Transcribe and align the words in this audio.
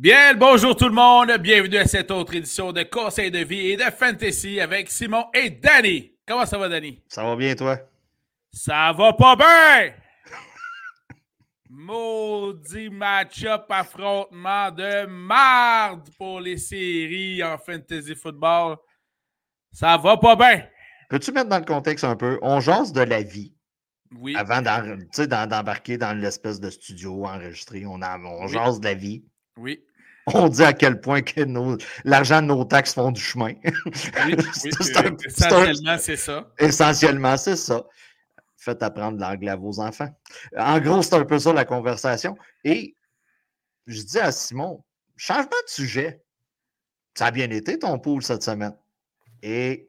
Bien, 0.00 0.32
bonjour 0.34 0.76
tout 0.76 0.84
le 0.84 0.94
monde. 0.94 1.36
Bienvenue 1.38 1.78
à 1.78 1.84
cette 1.84 2.12
autre 2.12 2.32
édition 2.32 2.70
de 2.70 2.84
Conseil 2.84 3.32
de 3.32 3.40
vie 3.40 3.72
et 3.72 3.76
de 3.76 3.82
Fantasy 3.82 4.60
avec 4.60 4.88
Simon 4.88 5.24
et 5.34 5.50
Danny. 5.50 6.16
Comment 6.24 6.46
ça 6.46 6.56
va, 6.56 6.68
Danny? 6.68 7.02
Ça 7.08 7.24
va 7.24 7.34
bien, 7.34 7.56
toi? 7.56 7.80
Ça 8.52 8.92
va 8.96 9.12
pas 9.12 9.34
bien! 9.34 9.92
Maudit 11.68 12.90
match-up 12.90 13.64
affrontement 13.70 14.70
de 14.70 15.06
marde 15.06 16.08
pour 16.16 16.42
les 16.42 16.58
séries 16.58 17.42
en 17.42 17.58
fantasy 17.58 18.14
football. 18.14 18.76
Ça 19.72 19.96
va 19.96 20.16
pas 20.16 20.36
bien. 20.36 20.64
Peux-tu 21.10 21.32
mettre 21.32 21.48
dans 21.48 21.58
le 21.58 21.64
contexte 21.64 22.04
un 22.04 22.14
peu? 22.14 22.38
On 22.40 22.60
jase 22.60 22.92
de 22.92 23.00
la 23.00 23.24
vie. 23.24 23.52
Oui. 24.16 24.36
Avant 24.36 24.62
d'embarquer 24.62 25.98
dans 25.98 26.16
l'espèce 26.16 26.60
de 26.60 26.70
studio 26.70 27.26
enregistré, 27.26 27.84
on, 27.84 28.00
on 28.00 28.46
jase 28.46 28.78
de 28.78 28.84
la 28.84 28.94
vie. 28.94 29.24
Oui. 29.56 29.84
On 30.34 30.48
dit 30.48 30.62
à 30.62 30.72
quel 30.72 31.00
point 31.00 31.22
que 31.22 31.40
l'argent 32.04 32.42
de 32.42 32.46
nos 32.46 32.64
taxes 32.64 32.94
font 32.94 33.10
du 33.10 33.20
chemin. 33.20 33.52
Oui, 34.26 34.36
essentiellement, 34.64 35.98
c'est 35.98 36.16
ça. 36.16 36.52
Essentiellement, 36.58 37.36
c'est 37.36 37.56
ça. 37.56 37.84
Faites 38.56 38.82
apprendre 38.82 39.18
l'anglais 39.18 39.50
à 39.50 39.56
vos 39.56 39.80
enfants. 39.80 40.10
En 40.56 40.78
gros, 40.80 41.02
c'est 41.02 41.14
un 41.14 41.24
peu 41.24 41.38
ça 41.38 41.52
la 41.52 41.64
conversation. 41.64 42.36
Et 42.64 42.96
je 43.86 44.02
dis 44.02 44.18
à 44.18 44.32
Simon, 44.32 44.84
changement 45.16 45.46
de 45.46 45.70
sujet. 45.70 46.22
Ça 47.14 47.26
a 47.26 47.30
bien 47.30 47.50
été 47.50 47.78
ton 47.78 47.98
pool 47.98 48.22
cette 48.22 48.42
semaine. 48.42 48.76
Et 49.42 49.88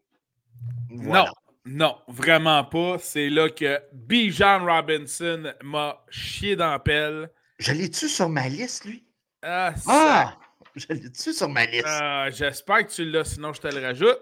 Non, 0.90 1.26
non, 1.66 1.98
vraiment 2.08 2.64
pas. 2.64 2.98
C'est 3.00 3.30
là 3.30 3.50
que 3.50 3.80
Bijan 3.94 4.66
Robinson 4.66 5.54
m'a 5.64 6.04
chié 6.10 6.56
dans 6.56 6.72
la 6.72 6.80
pelle. 6.80 7.30
Je 7.60 7.74
l'ai-tu 7.74 8.08
sur 8.08 8.30
ma 8.30 8.48
liste, 8.48 8.86
lui? 8.86 9.06
Ah, 9.42 9.74
ah! 9.88 10.38
Je 10.76 10.86
l'ai-tu 10.90 11.34
sur 11.34 11.50
ma 11.50 11.66
liste? 11.66 11.86
Ah, 11.88 12.30
j'espère 12.30 12.86
que 12.86 12.92
tu 12.92 13.04
l'as, 13.04 13.26
sinon 13.26 13.52
je 13.54 13.60
te 13.60 13.68
le 13.68 13.82
rajoute. 13.82 14.20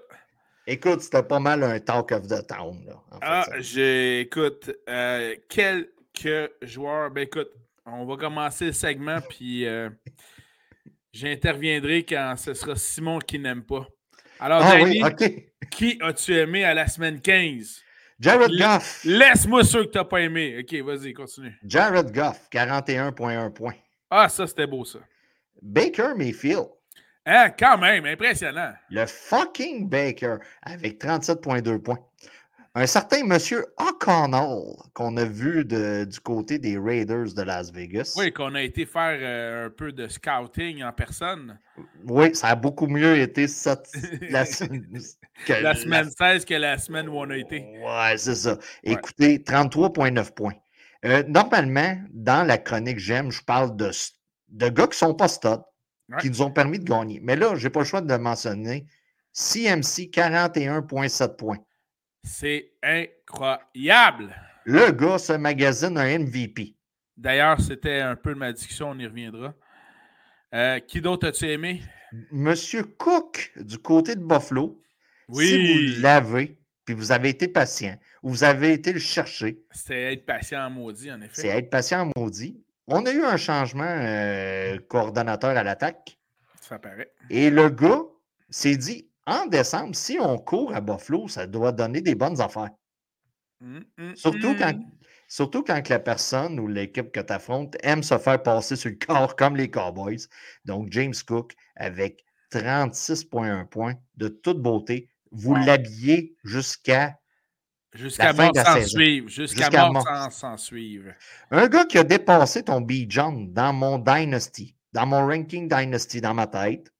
Écoute, 0.65 1.01
c'était 1.01 1.21
pas 1.21 1.39
mal 1.39 1.61
un 1.61 1.79
talk 1.79 2.11
of 2.13 2.27
the 2.27 2.45
town. 2.47 2.83
Là, 2.85 3.01
ah, 3.21 3.45
j'écoute 3.57 4.71
euh, 4.89 5.35
quelques 5.49 6.51
joueurs. 6.61 7.11
Ben 7.11 7.23
écoute, 7.23 7.49
on 7.85 8.05
va 8.05 8.15
commencer 8.15 8.67
le 8.67 8.71
segment, 8.71 9.19
puis 9.21 9.65
euh, 9.65 9.89
j'interviendrai 11.13 12.03
quand 12.03 12.35
ce 12.37 12.53
sera 12.53 12.75
Simon 12.75 13.19
qui 13.19 13.39
n'aime 13.39 13.63
pas. 13.63 13.85
Alors, 14.39 14.61
ah, 14.63 14.77
Danny, 14.77 15.03
oui, 15.03 15.45
qui 15.69 15.99
as-tu 16.01 16.35
aimé 16.35 16.63
à 16.63 16.73
la 16.73 16.87
semaine 16.87 17.21
15? 17.21 17.81
Jared 18.19 18.51
Goff. 18.57 19.01
Laisse-moi 19.05 19.63
ceux 19.63 19.85
que 19.85 19.91
tu 19.91 19.97
n'as 19.97 20.05
pas 20.05 20.21
aimé. 20.21 20.59
OK, 20.59 20.73
vas-y, 20.81 21.13
continue. 21.13 21.55
Jared 21.63 22.11
Goff, 22.11 22.47
41,1 22.51 23.53
points. 23.53 23.75
Ah, 24.09 24.29
ça, 24.29 24.47
c'était 24.47 24.67
beau, 24.67 24.85
ça. 24.85 24.99
Baker 25.61 26.13
Mayfield. 26.15 26.67
Hein, 27.25 27.49
quand 27.59 27.77
même, 27.77 28.05
impressionnant. 28.05 28.73
Le 28.89 29.05
fucking 29.05 29.89
Baker 29.89 30.37
avec 30.61 31.03
37,2 31.03 31.79
points. 31.79 31.99
Un 32.73 32.85
certain 32.85 33.23
monsieur 33.25 33.65
O'Connell 33.79 34.75
qu'on 34.93 35.17
a 35.17 35.25
vu 35.25 35.65
du 35.65 36.19
côté 36.19 36.59
des 36.59 36.77
Raiders 36.77 37.33
de 37.33 37.41
Las 37.41 37.71
Vegas. 37.71 38.13
Oui, 38.15 38.31
qu'on 38.31 38.53
a 38.53 38.61
été 38.61 38.85
faire 38.85 39.17
euh, 39.19 39.65
un 39.65 39.69
peu 39.71 39.91
de 39.91 40.07
scouting 40.07 40.83
en 40.83 40.93
personne. 40.93 41.57
Oui, 42.05 42.35
ça 42.35 42.49
a 42.49 42.55
beaucoup 42.55 42.85
mieux 42.85 43.17
été 43.17 43.47
cette, 43.47 43.89
la, 44.29 44.45
la 45.61 45.73
semaine 45.73 46.11
16 46.11 46.45
que 46.45 46.53
la 46.53 46.77
semaine 46.77 47.09
où 47.09 47.17
on 47.17 47.29
a 47.31 47.37
été. 47.37 47.65
Ouais, 47.83 48.15
c'est 48.15 48.35
ça. 48.35 48.59
Écoutez, 48.83 49.39
33,9 49.39 50.33
points. 50.35 50.53
Euh, 51.05 51.23
normalement, 51.27 51.97
dans 52.11 52.45
la 52.45 52.57
chronique 52.57 52.99
J'aime, 52.99 53.31
je 53.31 53.43
parle 53.43 53.75
de, 53.75 53.91
de 54.49 54.69
gars 54.69 54.87
qui 54.87 54.91
ne 54.91 54.95
sont 54.95 55.13
pas 55.13 55.27
studs, 55.27 55.63
qui 56.19 56.29
nous 56.29 56.41
ont 56.41 56.51
permis 56.51 56.79
de 56.79 56.85
gagner. 56.85 57.19
Mais 57.21 57.35
là, 57.35 57.55
je 57.55 57.63
n'ai 57.63 57.69
pas 57.69 57.81
le 57.81 57.85
choix 57.85 58.01
de 58.01 58.11
le 58.11 58.17
mentionner. 58.19 58.85
CMC, 59.33 60.09
41,7 60.11 61.35
points. 61.35 61.59
C'est 62.23 62.71
incroyable. 62.81 64.35
Le 64.65 64.91
gars 64.91 65.17
se 65.17 65.33
magazine 65.33 65.97
un 65.97 66.19
MVP. 66.19 66.75
D'ailleurs, 67.15 67.59
c'était 67.61 68.01
un 68.01 68.15
peu 68.15 68.33
de 68.33 68.39
ma 68.39 68.51
discussion, 68.51 68.89
on 68.89 68.99
y 68.99 69.05
reviendra. 69.05 69.53
Euh, 70.53 70.79
qui 70.79 71.01
d'autre 71.01 71.27
as-tu 71.27 71.45
aimé? 71.49 71.81
Monsieur 72.31 72.83
Cook, 72.83 73.51
du 73.57 73.77
côté 73.77 74.15
de 74.15 74.21
Buffalo. 74.21 74.81
Oui. 75.29 75.47
Si 75.47 75.95
vous 75.95 76.01
l'avez, 76.01 76.57
puis 76.87 76.95
vous 76.95 77.11
avez 77.11 77.27
été 77.27 77.49
patient, 77.49 77.97
ou 78.23 78.29
vous 78.29 78.45
avez 78.45 78.71
été 78.71 78.93
le 78.93 78.99
chercher. 78.99 79.61
C'est 79.71 80.13
être 80.13 80.25
patient 80.25 80.61
en 80.61 80.69
maudit, 80.69 81.11
en 81.11 81.19
effet. 81.19 81.41
C'est 81.41 81.47
être 81.49 81.69
patient 81.69 82.09
en 82.09 82.11
maudit. 82.21 82.63
On 82.87 83.05
a 83.05 83.11
eu 83.11 83.25
un 83.25 83.35
changement 83.35 83.83
euh, 83.83 84.77
coordonnateur 84.87 85.57
à 85.57 85.63
l'attaque. 85.63 86.17
Ça 86.61 86.79
paraît. 86.79 87.11
Et 87.29 87.49
le 87.49 87.69
gars 87.69 88.03
s'est 88.49 88.77
dit 88.77 89.09
en 89.25 89.47
décembre, 89.47 89.95
si 89.95 90.17
on 90.17 90.37
court 90.37 90.73
à 90.73 90.79
Buffalo, 90.79 91.27
ça 91.27 91.45
doit 91.45 91.73
donner 91.73 91.99
des 91.99 92.15
bonnes 92.15 92.39
affaires. 92.39 92.69
Hum, 93.61 93.83
hum, 93.97 94.15
surtout, 94.15 94.55
Quand, 94.55 94.73
hum. 94.73 94.85
surtout 95.27 95.63
quand 95.63 95.89
la 95.89 95.99
personne 95.99 96.57
ou 96.57 96.69
l'équipe 96.69 97.11
que 97.11 97.19
tu 97.19 97.33
affrontes 97.33 97.75
aime 97.83 98.01
se 98.01 98.17
faire 98.17 98.41
passer 98.41 98.77
sur 98.77 98.91
le 98.91 98.95
corps 98.95 99.35
comme 99.35 99.57
les 99.57 99.69
Cowboys. 99.69 100.29
Donc, 100.63 100.87
James 100.91 101.13
Cook 101.27 101.53
avec 101.75 102.23
36,1 102.53 103.65
points 103.65 103.95
de 104.15 104.29
toute 104.29 104.61
beauté. 104.61 105.09
Vous 105.37 105.55
l'habillez 105.55 106.35
jusqu'à. 106.43 107.19
Jusqu'à 107.93 108.33
mort 108.33 108.51
sans 108.55 108.85
suivre. 108.85 109.29
Jusqu'à 109.29 109.89
mort 109.89 110.31
sans 110.31 110.57
suivre. 110.57 111.13
Un 111.51 111.67
gars 111.67 111.85
qui 111.85 111.97
a 111.97 112.03
dépassé 112.03 112.63
ton 112.63 112.81
B-John 112.81 113.53
dans 113.53 113.73
mon 113.73 113.99
Dynasty, 113.99 114.75
dans 114.93 115.05
mon 115.05 115.25
ranking 115.27 115.67
Dynasty 115.69 116.21
dans 116.21 116.33
ma 116.33 116.47
tête. 116.47 116.91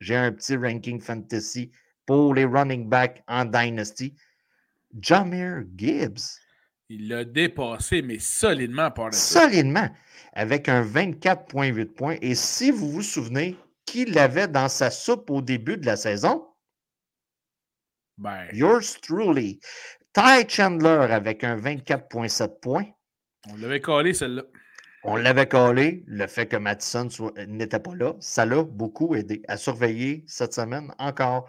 J'ai 0.00 0.16
un 0.16 0.32
petit 0.32 0.56
ranking 0.56 1.00
fantasy 1.00 1.70
pour 2.06 2.34
les 2.34 2.44
running 2.44 2.88
backs 2.88 3.22
en 3.28 3.44
Dynasty. 3.44 4.14
Jameer 4.98 5.64
Gibbs. 5.76 6.40
Il 6.88 7.08
l'a 7.08 7.24
dépassé, 7.24 8.00
mais 8.00 8.18
solidement 8.18 8.90
par 8.90 9.12
Solidement, 9.12 9.90
avec 10.32 10.70
un 10.70 10.82
24,8 10.82 11.84
points. 11.84 12.16
Et 12.22 12.34
si 12.34 12.70
vous 12.70 12.90
vous 12.90 13.02
souvenez, 13.02 13.56
qui 13.84 14.06
l'avait 14.06 14.48
dans 14.48 14.70
sa 14.70 14.90
soupe 14.90 15.30
au 15.30 15.42
début 15.42 15.76
de 15.76 15.84
la 15.84 15.96
saison? 15.96 16.47
Ben... 18.18 18.46
Yours 18.52 19.00
truly. 19.00 19.60
Ty 20.12 20.48
Chandler 20.48 21.06
avec 21.10 21.44
un 21.44 21.56
24,7 21.56 22.60
points. 22.60 22.86
On 23.50 23.56
l'avait 23.56 23.80
collé, 23.80 24.12
celle-là. 24.14 24.42
On 25.04 25.16
l'avait 25.16 25.46
collé. 25.46 26.02
Le 26.06 26.26
fait 26.26 26.46
que 26.46 26.56
Madison 26.56 27.08
n'était 27.46 27.78
pas 27.78 27.94
là, 27.94 28.14
ça 28.20 28.44
l'a 28.44 28.62
beaucoup 28.64 29.14
aidé 29.14 29.42
à 29.48 29.56
surveiller 29.56 30.24
cette 30.26 30.52
semaine 30.52 30.92
encore 30.98 31.48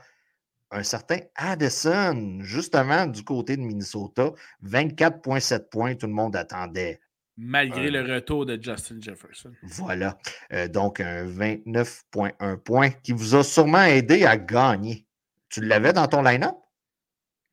un 0.71 0.83
certain 0.83 1.17
Addison, 1.35 2.39
justement 2.41 3.07
du 3.07 3.23
côté 3.23 3.57
de 3.57 3.61
Minnesota. 3.61 4.31
24,7 4.63 5.69
points, 5.69 5.95
tout 5.95 6.07
le 6.07 6.13
monde 6.13 6.35
attendait. 6.35 6.99
Malgré 7.37 7.89
le 7.89 8.01
retour 8.01 8.45
de 8.45 8.61
Justin 8.61 8.97
Jefferson. 8.99 9.51
Voilà. 9.63 10.17
Euh, 10.51 10.67
donc, 10.67 10.99
un 10.99 11.25
29,1 11.25 12.57
points 12.57 12.89
qui 12.89 13.13
vous 13.13 13.33
a 13.33 13.43
sûrement 13.43 13.83
aidé 13.83 14.25
à 14.25 14.37
gagner. 14.37 15.05
Tu 15.49 15.61
l'avais 15.61 15.93
dans 15.93 16.07
ton 16.07 16.21
line-up? 16.21 16.55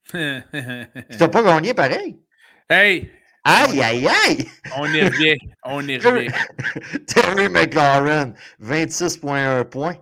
tu 0.11 0.19
n'as 0.19 1.29
pas 1.29 1.43
gagné 1.43 1.75
pareil? 1.75 2.21
Hey! 2.69 3.11
Aïe, 3.45 3.81
aïe, 3.81 4.09
aïe! 4.09 4.49
On 4.77 4.87
y 4.93 5.03
revient. 5.03 5.37
On 5.65 5.87
y 5.87 5.99
revient. 5.99 6.33
Terry 7.07 7.49
McLaurin, 7.49 8.33
26,1 8.61 9.65
points. 9.65 9.97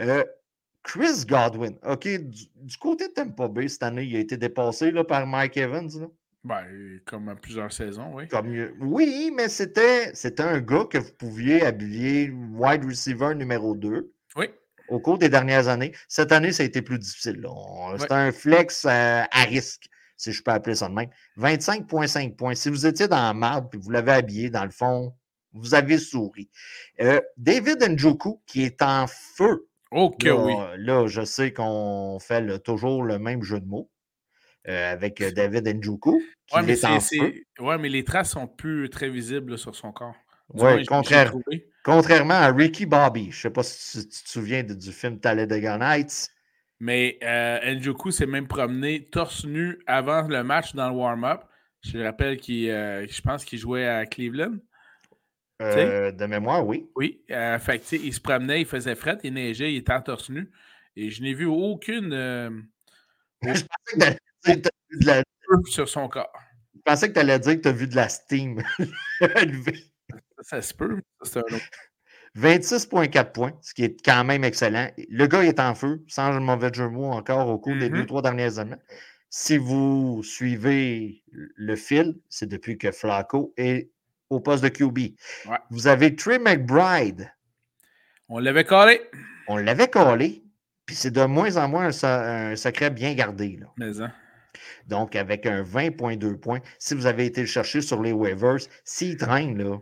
Euh, 0.00 0.24
Chris 0.82 1.24
Godwin, 1.26 1.76
OK, 1.86 2.06
du, 2.06 2.76
côté 2.78 3.08
de 3.08 3.12
Tampa 3.12 3.48
Bay, 3.48 3.68
cette 3.68 3.84
année, 3.84 4.04
il 4.04 4.16
a 4.16 4.18
été 4.18 4.36
dépassé 4.36 4.90
là, 4.90 5.02
par 5.02 5.26
Mike 5.26 5.56
Evans. 5.56 5.88
Là. 5.98 6.06
Ben, 6.44 7.00
comme 7.06 7.30
à 7.30 7.36
plusieurs 7.36 7.72
saisons, 7.72 8.10
oui. 8.12 8.28
Comme, 8.28 8.54
oui, 8.80 9.32
mais 9.34 9.48
c'était 9.48 10.12
un 10.40 10.60
gars 10.60 10.84
que 10.84 10.98
vous 10.98 11.12
pouviez 11.12 11.64
habiller 11.64 12.30
wide 12.52 12.84
receiver 12.84 13.34
numéro 13.34 13.74
2. 13.74 14.12
Au 14.88 15.00
cours 15.00 15.18
des 15.18 15.28
dernières 15.28 15.68
années. 15.68 15.92
Cette 16.08 16.32
année, 16.32 16.52
ça 16.52 16.62
a 16.62 16.66
été 16.66 16.82
plus 16.82 16.98
difficile. 16.98 17.46
C'était 17.98 18.12
un 18.14 18.32
flex 18.32 18.84
euh, 18.84 19.22
à 19.30 19.44
risque, 19.44 19.86
si 20.16 20.32
je 20.32 20.42
peux 20.42 20.50
appeler 20.50 20.74
ça 20.74 20.88
de 20.88 20.94
même. 20.94 21.08
25,5 21.38 22.36
points. 22.36 22.54
Si 22.54 22.68
vous 22.68 22.86
étiez 22.86 23.08
dans 23.08 23.22
la 23.22 23.34
marde 23.34 23.68
et 23.74 23.78
vous 23.78 23.90
l'avez 23.90 24.12
habillé, 24.12 24.50
dans 24.50 24.64
le 24.64 24.70
fond, 24.70 25.14
vous 25.52 25.74
avez 25.74 25.98
souri. 25.98 26.50
Euh, 27.00 27.20
David 27.36 27.82
Njoku, 27.96 28.42
qui 28.46 28.62
est 28.64 28.82
en 28.82 29.06
feu. 29.06 29.68
OK, 29.90 30.24
là, 30.24 30.36
oui. 30.36 30.54
Là, 30.78 31.06
je 31.06 31.24
sais 31.24 31.52
qu'on 31.52 32.18
fait 32.20 32.58
toujours 32.60 33.04
le 33.04 33.18
même 33.18 33.42
jeu 33.42 33.60
de 33.60 33.66
mots. 33.66 33.90
Euh, 34.66 34.92
avec 34.92 35.22
David 35.22 35.68
Njoku. 35.78 36.22
Oui, 36.54 36.60
mais, 36.64 36.76
ouais, 37.60 37.78
mais 37.78 37.88
les 37.90 38.02
traces 38.02 38.30
sont 38.30 38.46
plus 38.46 38.88
très 38.88 39.10
visibles 39.10 39.58
sur 39.58 39.74
son 39.76 39.92
corps. 39.92 40.14
Oui, 40.52 40.84
contraire, 40.84 41.32
contrairement 41.84 42.34
à 42.34 42.52
Ricky 42.52 42.86
Bobby. 42.86 43.24
Je 43.24 43.28
ne 43.28 43.42
sais 43.42 43.50
pas 43.50 43.62
si 43.62 44.08
tu, 44.08 44.22
te 44.22 44.28
souviens 44.28 44.62
du 44.62 44.92
film 44.92 45.18
Talladega 45.18 45.78
Nights. 45.78 46.30
Mais 46.80 47.18
euh, 47.22 47.74
Njoku 47.74 48.10
s'est 48.10 48.26
même 48.26 48.46
promené 48.46 49.06
torse 49.06 49.44
nu 49.44 49.78
avant 49.86 50.22
le 50.28 50.42
match 50.42 50.74
dans 50.74 50.90
le 50.90 50.96
warm-up. 50.96 51.44
Je 51.82 51.98
rappelle 51.98 52.38
qu'il, 52.38 52.70
euh, 52.70 53.06
je 53.06 53.20
pense 53.20 53.44
qu'il 53.44 53.58
jouait 53.58 53.86
à 53.86 54.06
Cleveland. 54.06 54.56
Euh, 55.62 56.10
de 56.10 56.26
mémoire, 56.26 56.66
oui. 56.66 56.88
Oui. 56.96 57.22
Euh, 57.30 57.58
fait 57.58 57.78
que, 57.78 57.96
il 57.96 58.12
se 58.12 58.20
promenait, 58.20 58.62
il 58.62 58.66
faisait 58.66 58.94
fret, 58.94 59.18
il 59.22 59.34
neigeait, 59.34 59.72
il 59.72 59.76
était 59.78 59.92
en 59.92 60.02
torse 60.02 60.30
nu. 60.30 60.50
Et 60.96 61.10
je 61.10 61.22
n'ai 61.22 61.34
vu 61.34 61.46
aucune. 61.46 62.10
Je 63.42 63.62
pensais 63.62 64.56
que 64.56 64.60
tu 64.62 64.70
vu 64.90 64.98
de 65.00 65.06
la... 65.06 65.22
sur 65.66 65.88
son 65.88 66.08
corps. 66.08 66.32
Je 66.74 66.80
pensais 66.80 67.08
que 67.08 67.14
tu 67.14 67.20
allais 67.20 67.38
dire 67.38 67.56
que 67.56 67.60
tu 67.60 67.68
as 67.68 67.72
vu 67.72 67.86
de 67.86 67.96
la 67.96 68.08
steam 68.08 68.62
ça, 70.44 70.62
se 70.62 70.74
peut. 70.74 71.00
C'est 71.22 71.38
un 71.38 71.58
26,4 72.38 73.24
points, 73.32 73.52
ce 73.62 73.74
qui 73.74 73.84
est 73.84 74.04
quand 74.04 74.24
même 74.24 74.44
excellent. 74.44 74.90
Le 75.08 75.26
gars 75.26 75.44
est 75.44 75.60
en 75.60 75.74
feu, 75.74 76.04
sans 76.06 76.32
le 76.32 76.40
mauvais 76.40 76.72
jeu 76.72 76.88
mot 76.88 77.12
encore 77.12 77.48
au 77.48 77.58
cours 77.58 77.76
des 77.76 77.88
deux, 77.88 78.02
mm-hmm. 78.02 78.06
trois 78.06 78.22
dernières 78.22 78.58
années. 78.58 78.76
Si 79.30 79.56
vous 79.56 80.22
suivez 80.22 81.22
le 81.32 81.76
fil, 81.76 82.20
c'est 82.28 82.48
depuis 82.48 82.78
que 82.78 82.92
Flacco 82.92 83.52
est 83.56 83.90
au 84.30 84.40
poste 84.40 84.62
de 84.62 84.68
QB. 84.68 85.16
Vous 85.70 85.86
avez 85.86 86.14
Trey 86.14 86.38
McBride. 86.38 87.32
On 88.28 88.38
l'avait 88.38 88.64
collé. 88.64 89.00
On 89.48 89.56
l'avait 89.56 89.88
collé. 89.88 90.44
Puis 90.86 90.96
c'est 90.96 91.10
de 91.10 91.24
moins 91.24 91.56
en 91.56 91.68
moins 91.68 91.90
un, 92.04 92.56
secret 92.56 92.90
bien 92.90 93.14
gardé. 93.14 93.58
Là. 93.60 93.66
Mais 93.76 94.00
hein. 94.00 94.12
Donc, 94.86 95.16
avec 95.16 95.46
un 95.46 95.62
20,2 95.62 96.36
points, 96.36 96.60
si 96.78 96.94
vous 96.94 97.06
avez 97.06 97.26
été 97.26 97.40
le 97.40 97.46
chercher 97.46 97.80
sur 97.80 98.02
les 98.02 98.12
waivers, 98.12 98.58
s'il 98.84 99.16
traîne, 99.16 99.58
là, 99.58 99.78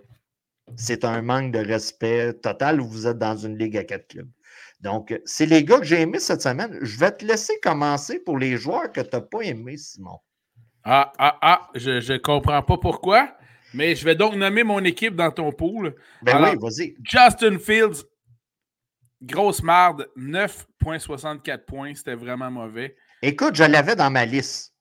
c'est 0.76 1.04
un 1.04 1.22
manque 1.22 1.52
de 1.52 1.58
respect 1.58 2.32
total 2.34 2.80
où 2.80 2.86
vous 2.86 3.06
êtes 3.06 3.18
dans 3.18 3.36
une 3.36 3.58
ligue 3.58 3.76
à 3.76 3.84
quatre 3.84 4.08
clubs? 4.08 4.30
Donc, 4.80 5.18
c'est 5.24 5.46
les 5.46 5.64
gars 5.64 5.78
que 5.78 5.84
j'ai 5.84 6.00
aimés 6.00 6.18
cette 6.18 6.42
semaine. 6.42 6.76
Je 6.82 6.98
vais 6.98 7.12
te 7.12 7.24
laisser 7.24 7.54
commencer 7.62 8.18
pour 8.18 8.38
les 8.38 8.56
joueurs 8.56 8.90
que 8.90 9.00
tu 9.00 9.10
n'as 9.12 9.20
pas 9.20 9.40
aimés, 9.42 9.76
Simon. 9.76 10.18
Ah, 10.84 11.12
ah, 11.18 11.38
ah, 11.40 11.70
je 11.74 12.12
ne 12.12 12.18
comprends 12.18 12.62
pas 12.62 12.76
pourquoi, 12.76 13.36
mais 13.72 13.94
je 13.94 14.04
vais 14.04 14.16
donc 14.16 14.34
nommer 14.34 14.64
mon 14.64 14.82
équipe 14.82 15.14
dans 15.14 15.30
ton 15.30 15.52
pool. 15.52 15.94
Ben 16.22 16.42
oui, 16.42 16.58
vas-y. 16.60 16.96
Justin 17.04 17.58
Fields, 17.58 18.04
grosse 19.22 19.62
marde, 19.62 20.08
9,64 20.16 21.64
points, 21.64 21.94
c'était 21.94 22.16
vraiment 22.16 22.50
mauvais. 22.50 22.96
Écoute, 23.22 23.54
je 23.54 23.62
l'avais 23.62 23.94
dans 23.94 24.10
ma 24.10 24.24
liste. 24.24 24.74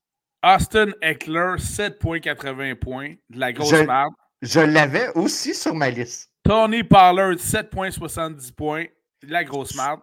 Austin 0.44 0.92
Eckler, 1.04 1.57
7,80 1.60 2.75
points, 2.75 3.13
de 3.30 3.39
la 3.39 3.54
grosse 3.54 3.86
marde. 3.86 4.13
Je 4.41 4.59
l'avais 4.59 5.09
aussi 5.15 5.53
sur 5.53 5.75
ma 5.75 5.89
liste. 5.89 6.31
Tony 6.43 6.83
Pollard, 6.83 7.35
7,70 7.35 8.53
points. 8.53 8.85
La 9.23 9.43
grosse 9.43 9.75
marde. 9.75 10.01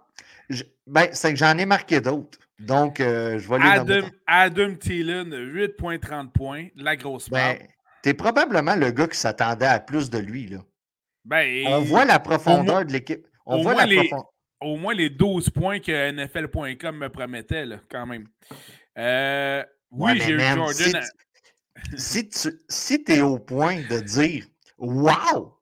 Ben, 0.87 1.09
c'est 1.13 1.33
que 1.33 1.39
j'en 1.39 1.59
ai 1.59 1.67
marqué 1.67 2.01
d'autres. 2.01 2.39
Donc, 2.59 3.01
euh, 3.01 3.39
je 3.39 3.49
vais 3.49 3.59
les 3.59 3.69
Adam, 3.69 4.09
Adam 4.27 4.75
Thielen, 4.75 5.31
8,30 5.31 6.31
points. 6.31 6.67
La 6.77 6.97
grosse 6.97 7.29
ben, 7.29 7.39
marde. 7.39 7.59
T'es 8.03 8.15
probablement 8.15 8.77
le 8.77 8.91
gars 8.91 9.09
qui 9.09 9.19
s'attendait 9.19 9.67
à 9.67 9.81
plus 9.81 10.11
de 10.11 10.19
lui. 10.19 10.47
Là. 10.47 10.59
Ben, 11.25 11.67
On 11.67 11.81
voit 11.81 12.05
la 12.05 12.19
profondeur 12.19 12.85
de 12.85 12.93
l'équipe. 12.93 13.27
On 13.45 13.63
voit 13.63 13.75
la 13.75 13.87
profondeur. 13.87 14.33
Au 14.61 14.77
moins 14.77 14.95
les 14.95 15.09
12 15.11 15.51
points 15.51 15.79
que 15.79 16.11
NFL.com 16.11 16.97
me 16.97 17.09
promettait, 17.09 17.65
là, 17.65 17.77
quand 17.89 18.07
même. 18.07 18.27
Euh, 18.99 19.63
oui, 19.93 20.21
j'ai 20.21 20.33
eu 20.33 20.41
Jordan 20.41 20.73
si 20.73 20.93
tu 21.97 22.61
si 22.69 23.05
es 23.09 23.21
au 23.21 23.39
point 23.39 23.83
de 23.89 24.01
dire 24.01 24.47
Wow, 24.79 25.59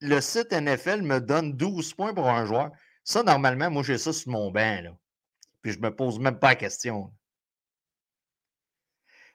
le 0.00 0.20
site 0.20 0.52
NFL 0.52 1.02
me 1.02 1.18
donne 1.20 1.54
12 1.54 1.94
points 1.94 2.14
pour 2.14 2.28
un 2.28 2.46
joueur, 2.46 2.70
ça, 3.08 3.22
normalement, 3.22 3.70
moi, 3.70 3.82
j'ai 3.82 3.98
ça 3.98 4.12
sur 4.12 4.30
mon 4.30 4.50
banc. 4.50 4.82
Là. 4.82 4.96
Puis 5.62 5.72
je 5.72 5.78
me 5.80 5.94
pose 5.94 6.18
même 6.18 6.38
pas 6.38 6.48
la 6.48 6.56
question. 6.56 7.12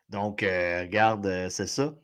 Donc, 0.10 0.44
euh, 0.44 0.82
regarde, 0.82 1.26
euh, 1.26 1.50
c'est 1.50 1.68
ça. 1.68 1.96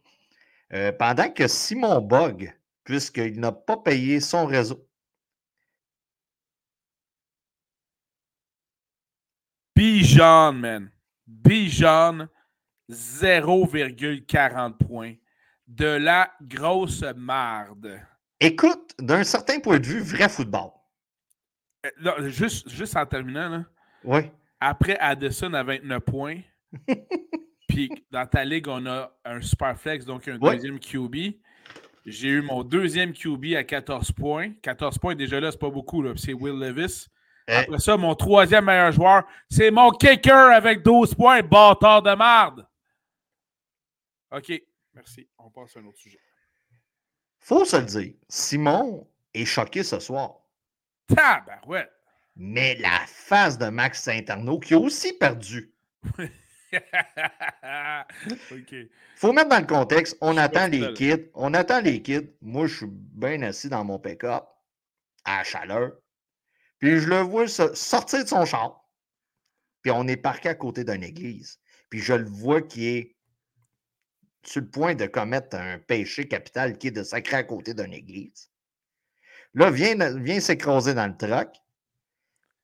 Euh, 0.73 0.91
pendant 0.91 1.31
que 1.31 1.47
Simon 1.47 2.01
bug, 2.01 2.53
puisqu'il 2.83 3.39
n'a 3.39 3.51
pas 3.51 3.77
payé 3.77 4.19
son 4.19 4.45
réseau. 4.45 4.87
Bijan, 9.75 10.53
man. 10.53 10.91
Bijan 11.27 12.27
0,40 12.89 14.73
points. 14.77 15.13
De 15.67 15.85
la 15.85 16.31
grosse 16.41 17.03
marde. 17.15 18.01
Écoute, 18.39 18.95
d'un 18.97 19.23
certain 19.23 19.59
point 19.59 19.79
de 19.79 19.85
vue, 19.85 19.99
vrai 19.99 20.27
football. 20.27 20.71
Euh, 21.85 22.29
juste, 22.29 22.69
juste 22.69 22.97
en 22.97 23.05
terminant, 23.05 23.49
là. 23.49 23.65
Oui. 24.03 24.21
Après 24.59 24.97
Addison 24.99 25.53
à 25.53 25.63
29 25.63 25.99
points, 25.99 26.39
puis 27.69 27.89
dans 28.11 28.25
ta 28.25 28.43
ligue, 28.43 28.67
on 28.67 28.85
a 28.87 29.11
un 29.23 29.41
super 29.41 29.77
flex, 29.77 30.05
donc 30.05 30.27
un 30.27 30.37
deuxième 30.37 30.79
QB. 30.79 31.35
J'ai 32.05 32.29
eu 32.29 32.41
mon 32.41 32.63
deuxième 32.63 33.13
QB 33.13 33.55
à 33.55 33.63
14 33.63 34.11
points. 34.11 34.51
14 34.61 34.97
points, 34.97 35.15
déjà 35.15 35.39
là, 35.39 35.51
c'est 35.51 35.59
pas 35.59 35.69
beaucoup. 35.69 36.03
C'est 36.17 36.33
Will 36.33 36.57
Levis. 36.59 37.07
Eh. 37.47 37.53
Après 37.53 37.79
ça, 37.79 37.97
mon 37.97 38.15
troisième 38.15 38.65
meilleur 38.65 38.91
joueur, 38.91 39.23
c'est 39.49 39.71
mon 39.71 39.91
kicker 39.91 40.51
avec 40.51 40.83
12 40.83 41.13
points, 41.15 41.41
bâtard 41.41 42.01
de 42.01 42.15
marde. 42.15 42.65
OK, 44.31 44.51
merci. 44.93 45.27
On 45.37 45.49
passe 45.49 45.75
à 45.77 45.79
un 45.79 45.85
autre 45.85 45.97
sujet. 45.97 46.19
Faut 47.39 47.65
se 47.65 47.77
le 47.77 47.85
dire, 47.85 48.13
Simon 48.27 49.07
est 49.33 49.45
choqué 49.45 49.83
ce 49.83 49.99
soir. 49.99 50.39
ouais. 51.67 51.89
Mais 52.35 52.75
la 52.75 52.99
face 53.07 53.57
de 53.57 53.67
Max 53.67 54.03
Saint-Arnaud, 54.03 54.59
qui 54.59 54.73
a 54.73 54.79
aussi 54.79 55.13
perdu. 55.13 55.73
OK. 58.51 58.75
Faut 59.15 59.33
mettre 59.33 59.49
dans 59.49 59.59
le 59.59 59.65
contexte, 59.65 60.17
on 60.21 60.37
attend 60.37 60.67
les 60.67 60.93
kids. 60.93 61.29
On 61.33 61.53
attend 61.53 61.81
les 61.81 62.01
kids. 62.01 62.29
Moi, 62.41 62.67
je 62.67 62.77
suis 62.77 62.87
bien 62.87 63.41
assis 63.41 63.67
dans 63.67 63.83
mon 63.83 63.99
pick-up, 63.99 64.45
à 65.25 65.43
chaleur. 65.43 65.93
Puis 66.77 66.99
je 66.99 67.09
le 67.09 67.19
vois 67.19 67.47
sortir 67.47 68.23
de 68.23 68.29
son 68.29 68.45
char. 68.45 68.85
Puis 69.81 69.91
on 69.91 70.07
est 70.07 70.17
parqué 70.17 70.49
à 70.49 70.55
côté 70.55 70.83
d'une 70.83 71.03
église. 71.03 71.59
Puis 71.89 71.99
je 71.99 72.13
le 72.13 72.25
vois 72.29 72.61
qui 72.61 72.87
est 72.87 73.17
sur 74.43 74.61
le 74.61 74.69
point 74.69 74.95
de 74.95 75.05
commettre 75.05 75.57
un 75.57 75.79
péché 75.79 76.27
capital 76.27 76.77
qui 76.77 76.87
est 76.87 76.91
de 76.91 77.03
sacrer 77.03 77.37
à 77.37 77.43
côté 77.43 77.73
d'une 77.73 77.93
église. 77.93 78.49
Là, 79.53 79.71
vient, 79.71 79.95
vient 80.19 80.39
s'écraser 80.39 80.93
dans 80.93 81.07
le 81.07 81.17
truck. 81.17 81.49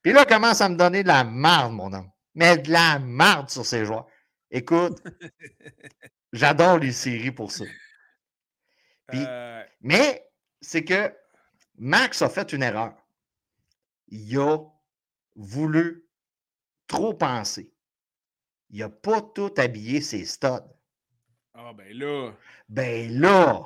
Puis 0.02 0.12
là, 0.12 0.24
commence 0.24 0.60
à 0.60 0.68
me 0.68 0.76
donner 0.76 1.02
de 1.02 1.08
la 1.08 1.24
marde, 1.24 1.72
mon 1.72 1.92
homme. 1.92 2.10
Mais 2.34 2.58
de 2.58 2.70
la 2.70 2.98
marde 2.98 3.50
sur 3.50 3.66
ces 3.66 3.84
joueurs. 3.84 4.06
Écoute, 4.50 5.02
j'adore 6.32 6.78
les 6.78 6.92
séries 6.92 7.32
pour 7.32 7.50
ça. 7.50 7.64
Euh. 9.14 9.64
Mais 9.80 10.28
c'est 10.60 10.84
que 10.84 11.12
Max 11.76 12.22
a 12.22 12.28
fait 12.28 12.52
une 12.52 12.62
erreur. 12.62 12.94
Il 14.08 14.38
a 14.38 14.58
voulu 15.34 16.06
trop 16.86 17.14
penser. 17.14 17.72
Il 18.70 18.80
n'a 18.80 18.88
pas 18.88 19.20
tout 19.20 19.52
habillé 19.56 20.00
ses 20.00 20.24
studs. 20.24 20.75
Ah, 21.58 21.72
ben 21.72 21.96
là. 21.96 22.32
Ben 22.68 23.18
là. 23.18 23.62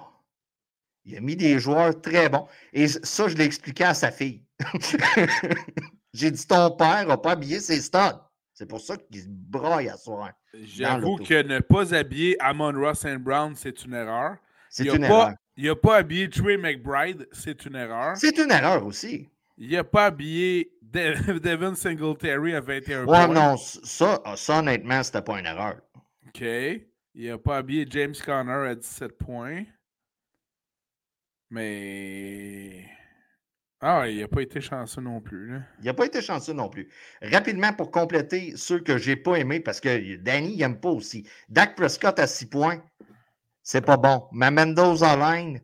Il 1.05 1.17
a 1.17 1.21
mis 1.21 1.35
des 1.35 1.59
joueurs 1.59 2.01
très 2.01 2.29
bons. 2.29 2.47
Et 2.73 2.87
ça, 2.87 3.27
je 3.29 3.37
l'ai 3.37 3.45
expliqué 3.45 3.85
à 3.85 3.95
sa 3.95 4.11
fille. 4.11 4.43
J'ai 6.15 6.31
dit 6.31 6.47
ton 6.47 6.71
père 6.71 7.07
n'a 7.07 7.17
pas 7.17 7.33
habillé 7.33 7.59
ses 7.61 7.81
stades. 7.81 8.21
C'est 8.53 8.67
pour 8.67 8.81
ça 8.81 8.97
qu'il 8.97 9.23
se 9.23 9.27
braille 9.29 9.89
à 9.89 9.97
soir. 9.97 10.31
J'avoue 10.53 11.17
que 11.17 11.43
ne 11.43 11.61
pas 11.61 11.95
habiller 11.95 12.37
Amon 12.41 12.73
Ross 12.79 13.05
and 13.05 13.21
Brown, 13.21 13.55
c'est 13.57 13.85
une 13.85 13.95
erreur. 13.95 14.37
C'est 14.69 14.85
une 14.85 15.05
erreur. 15.05 15.35
Il 15.57 15.65
n'a 15.67 15.75
pas 15.75 15.97
habillé 15.97 16.29
Trey 16.29 16.57
McBride, 16.57 17.27
c'est 17.33 17.65
une 17.65 17.77
erreur. 17.77 18.17
C'est 18.17 18.39
une 18.39 18.51
erreur 18.51 18.85
aussi. 18.85 19.29
Il 19.57 19.71
n'a 19.71 19.85
pas 19.85 20.07
habillé 20.07 20.73
Devin 20.83 21.75
Singletary 21.75 22.55
à 22.55 22.61
21 22.61 23.05
points. 23.05 23.29
Ouais, 23.29 23.35
non, 23.35 23.57
ça, 23.57 24.21
ça 24.37 24.59
honnêtement, 24.59 25.03
c'était 25.03 25.23
pas 25.23 25.39
une 25.39 25.47
erreur. 25.47 25.77
OK. 26.29 26.45
Il 27.23 27.29
n'a 27.29 27.37
pas 27.37 27.59
habillé 27.59 27.87
James 27.91 28.15
Conner 28.25 28.71
à 28.71 28.75
17 28.75 29.19
points. 29.19 29.65
Mais. 31.51 32.87
Ah, 33.79 34.09
il 34.09 34.21
n'a 34.21 34.29
pas 34.29 34.41
été 34.41 34.63
chanceux 34.63 35.03
non 35.03 35.21
plus. 35.21 35.61
Il 35.81 35.85
n'a 35.85 35.93
pas 35.93 36.07
été 36.07 36.23
chanceux 36.23 36.55
non 36.55 36.71
plus. 36.71 36.89
Rapidement, 37.21 37.75
pour 37.75 37.91
compléter 37.91 38.57
ceux 38.57 38.81
que 38.81 38.97
j'ai 38.97 39.17
pas 39.17 39.37
aimés, 39.37 39.61
parce 39.61 39.81
que 39.81 40.17
Danny 40.17 40.57
n'aime 40.57 40.81
pas 40.81 40.89
aussi. 40.89 41.29
Dak 41.51 41.77
Prescott 41.77 42.19
à 42.19 42.27
6 42.27 42.47
points, 42.47 42.83
c'est 43.63 43.85
pas 43.85 43.99
bon. 43.99 44.27
Ma 44.33 44.51
Mendoza 44.51 45.15
Line, 45.15 45.61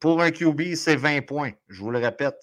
pour 0.00 0.22
un 0.22 0.30
QB, 0.30 0.76
c'est 0.76 0.96
20 0.96 1.26
points. 1.26 1.52
Je 1.68 1.78
vous 1.82 1.90
le 1.90 1.98
répète. 1.98 2.40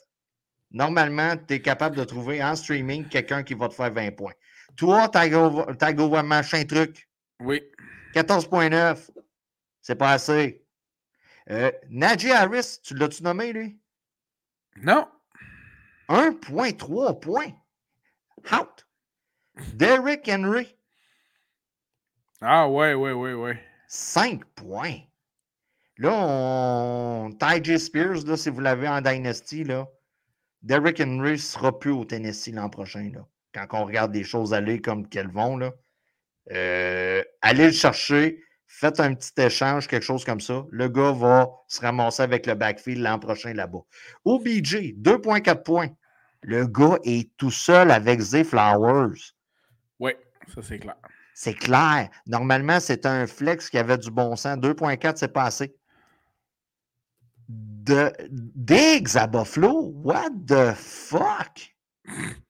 Normalement, 0.69 1.37
tu 1.37 1.55
es 1.55 1.61
capable 1.63 1.95
de 1.95 2.03
trouver 2.03 2.43
en 2.43 2.55
streaming 2.55 3.07
quelqu'un 3.07 3.41
qui 3.41 3.55
va 3.55 3.67
te 3.67 3.73
faire 3.73 3.91
20 3.91 4.11
points. 4.11 4.33
Toi, 4.75 5.07
Tago 5.09 6.21
machin 6.21 6.65
truc? 6.65 7.09
Oui. 7.39 7.63
14,9. 8.13 9.09
C'est 9.81 9.95
pas 9.95 10.11
assez. 10.11 10.65
Euh, 11.49 11.71
Najee 11.89 12.31
Harris, 12.31 12.79
tu 12.83 12.95
l'as-tu 12.95 13.23
nommé, 13.23 13.53
lui? 13.53 13.79
Non. 14.77 15.07
1,3 16.09 17.19
points. 17.19 17.53
Out. 18.51 18.85
Derrick 19.73 20.27
Henry. 20.27 20.75
Ah, 22.41 22.69
ouais, 22.69 22.93
ouais, 22.93 23.13
ouais, 23.13 23.33
ouais. 23.33 23.59
5 23.87 24.43
points. 24.55 24.99
Là, 25.97 26.11
on. 26.13 27.31
Ty 27.39 27.79
Spears, 27.79 28.25
là, 28.25 28.37
si 28.37 28.49
vous 28.49 28.59
l'avez 28.59 28.87
en 28.87 29.01
Dynasty, 29.01 29.63
là, 29.63 29.87
Derrick 30.61 30.99
Henry 30.99 31.31
ne 31.31 31.37
sera 31.37 31.77
plus 31.77 31.91
au 31.91 32.05
Tennessee 32.05 32.51
l'an 32.53 32.69
prochain. 32.69 33.11
Là. 33.13 33.25
Quand 33.53 33.81
on 33.81 33.85
regarde 33.85 34.13
les 34.13 34.23
choses 34.23 34.53
aller 34.53 34.81
comme 34.81 35.07
qu'elles 35.07 35.31
vont, 35.31 35.57
là. 35.57 35.73
Euh, 36.51 37.23
allez 37.41 37.67
le 37.67 37.73
chercher, 37.73 38.43
faites 38.67 38.99
un 38.99 39.13
petit 39.13 39.33
échange, 39.41 39.87
quelque 39.87 40.03
chose 40.03 40.23
comme 40.23 40.39
ça. 40.39 40.65
Le 40.71 40.87
gars 40.87 41.11
va 41.11 41.49
se 41.67 41.81
ramasser 41.81 42.23
avec 42.23 42.45
le 42.45 42.53
backfield 42.53 43.01
l'an 43.01 43.19
prochain 43.19 43.53
là-bas. 43.53 43.81
OBJ, 44.25 44.93
2,4 44.95 45.63
points. 45.63 45.89
Le 46.41 46.67
gars 46.67 46.97
est 47.03 47.35
tout 47.37 47.51
seul 47.51 47.91
avec 47.91 48.19
Zay 48.19 48.43
Flowers. 48.43 49.33
Oui, 49.99 50.11
ça 50.53 50.61
c'est 50.61 50.79
clair. 50.79 50.95
C'est 51.33 51.53
clair. 51.53 52.09
Normalement, 52.25 52.79
c'est 52.79 53.05
un 53.05 53.27
flex 53.27 53.69
qui 53.69 53.77
avait 53.77 53.97
du 53.97 54.09
bon 54.09 54.35
sens. 54.35 54.57
2,4, 54.57 55.17
c'est 55.17 55.33
passé. 55.33 55.75
De 57.47 58.11
Diggs 58.29 59.15
à 59.15 59.27
Buffalo? 59.27 59.91
What 60.03 60.31
the 60.47 60.73
fuck? 60.75 61.75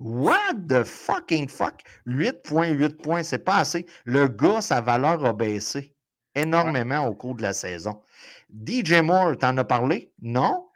What 0.00 0.54
the 0.68 0.84
fucking 0.84 1.48
fuck? 1.48 1.82
8,8 2.06 2.96
points, 2.96 3.22
c'est 3.22 3.38
pas 3.38 3.58
assez. 3.58 3.86
Le 4.04 4.28
gars, 4.28 4.60
sa 4.60 4.80
valeur 4.80 5.24
a 5.24 5.32
baissé 5.32 5.94
énormément 6.34 7.06
au 7.06 7.14
cours 7.14 7.34
de 7.36 7.42
la 7.42 7.52
saison. 7.52 8.02
DJ 8.50 8.94
Moore, 9.02 9.36
t'en 9.38 9.56
as 9.56 9.64
parlé? 9.64 10.12
Non? 10.20 10.68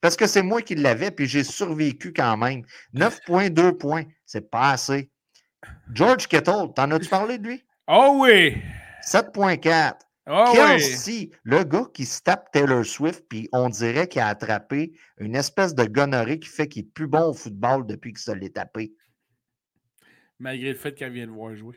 Parce 0.00 0.16
que 0.16 0.26
c'est 0.26 0.42
moi 0.42 0.62
qui 0.62 0.74
l'avais, 0.74 1.10
puis 1.10 1.26
j'ai 1.26 1.44
survécu 1.44 2.12
quand 2.12 2.36
même. 2.36 2.62
9,2 2.94 3.72
points, 3.72 4.04
c'est 4.26 4.50
pas 4.50 4.70
assez. 4.70 5.10
George 5.92 6.26
Kittle, 6.26 6.72
t'en 6.74 6.90
as-tu 6.90 7.08
parlé 7.08 7.38
de 7.38 7.48
lui? 7.48 7.64
Oh 7.86 8.18
oui! 8.20 8.56
7,4. 9.04 9.94
Oh 10.28 10.52
Kelsey, 10.52 11.30
le 11.42 11.64
gars 11.64 11.86
qui 11.92 12.06
se 12.06 12.22
tape 12.22 12.52
Taylor 12.52 12.84
Swift, 12.84 13.24
puis 13.28 13.48
on 13.52 13.68
dirait 13.68 14.06
qu'il 14.06 14.20
a 14.20 14.28
attrapé 14.28 14.92
une 15.18 15.34
espèce 15.34 15.74
de 15.74 15.84
gonorrhée 15.84 16.38
qui 16.38 16.48
fait 16.48 16.68
qu'il 16.68 16.84
est 16.84 16.88
plus 16.88 17.08
bon 17.08 17.30
au 17.30 17.32
football 17.32 17.86
depuis 17.86 18.12
qu'il 18.12 18.22
se 18.22 18.30
l'est 18.30 18.54
tapé. 18.54 18.94
Malgré 20.38 20.70
le 20.70 20.78
fait 20.78 20.94
qu'elle 20.94 21.12
vient 21.12 21.26
de 21.26 21.32
voir 21.32 21.56
jouer. 21.56 21.76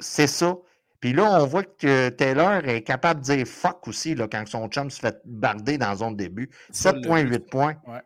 C'est 0.00 0.26
ça. 0.26 0.56
Puis 1.00 1.12
là, 1.12 1.40
on 1.40 1.46
voit 1.46 1.62
que 1.62 2.08
Taylor 2.08 2.64
est 2.66 2.82
capable 2.82 3.20
de 3.20 3.26
dire 3.26 3.46
fuck 3.46 3.86
aussi 3.86 4.14
là, 4.14 4.28
quand 4.28 4.46
son 4.48 4.68
chum 4.68 4.90
se 4.90 5.00
fait 5.00 5.20
barder 5.24 5.76
dans 5.78 5.96
son 5.96 6.10
début. 6.10 6.50
7,8 6.72 7.38
points. 7.50 7.76
Ouais. 7.86 8.00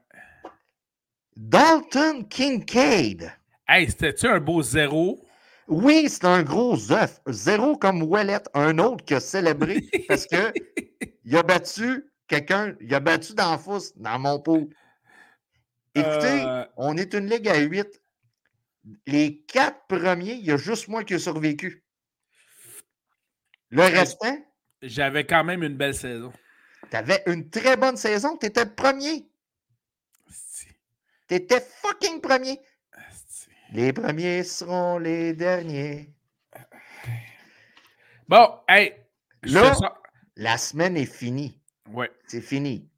Dalton 1.37 2.26
Kincaid. 2.28 3.33
Hey, 3.66 3.88
c'était-tu 3.88 4.26
un 4.26 4.40
beau 4.40 4.61
zéro? 4.62 5.25
Oui, 5.72 6.08
c'est 6.10 6.24
un 6.26 6.42
gros 6.42 6.92
œuf. 6.92 7.20
Zéro 7.28 7.76
comme 7.78 8.02
Wallet, 8.02 8.42
un 8.54 8.78
autre 8.78 9.04
qui 9.04 9.14
a 9.14 9.20
célébré 9.20 9.80
parce 10.06 10.26
que 10.26 10.52
il 11.24 11.36
a 11.36 11.42
battu 11.42 12.04
quelqu'un, 12.28 12.76
il 12.80 12.94
a 12.94 13.00
battu 13.00 13.32
dans 13.34 13.56
fousse 13.58 13.96
dans 13.96 14.18
mon 14.18 14.38
pot. 14.40 14.68
Écoutez, 15.94 16.42
Euh. 16.44 16.64
on 16.76 16.96
est 16.96 17.14
une 17.14 17.26
ligue 17.26 17.48
à 17.48 17.58
8. 17.58 17.86
Les 19.06 19.42
quatre 19.42 19.86
premiers, 19.86 20.34
il 20.34 20.44
y 20.44 20.50
a 20.50 20.56
juste 20.56 20.88
moi 20.88 21.04
qui 21.04 21.14
ai 21.14 21.18
survécu. 21.18 21.84
Le 23.70 23.82
restant, 23.82 24.36
J'avais 24.82 25.24
quand 25.24 25.44
même 25.44 25.62
une 25.62 25.76
belle 25.76 25.94
saison. 25.94 26.32
tu 26.90 26.96
avais 26.96 27.22
une 27.26 27.48
très 27.48 27.76
bonne 27.78 27.96
saison. 27.96 28.36
Tu 28.36 28.46
étais 28.46 28.66
premier. 28.66 29.26
Tu 31.28 31.34
étais 31.36 31.60
fucking 31.60 32.20
premier. 32.20 32.60
Les 33.72 33.92
premiers 33.92 34.42
seront 34.44 34.98
les 34.98 35.32
derniers. 35.32 36.10
Bon, 38.28 38.58
hey! 38.68 38.92
Là- 39.42 39.72
La 40.36 40.56
semaine 40.56 40.96
est 40.96 41.06
finie. 41.06 41.60
Ouais, 41.90 42.10
C'est 42.26 42.40
fini. 42.40 42.88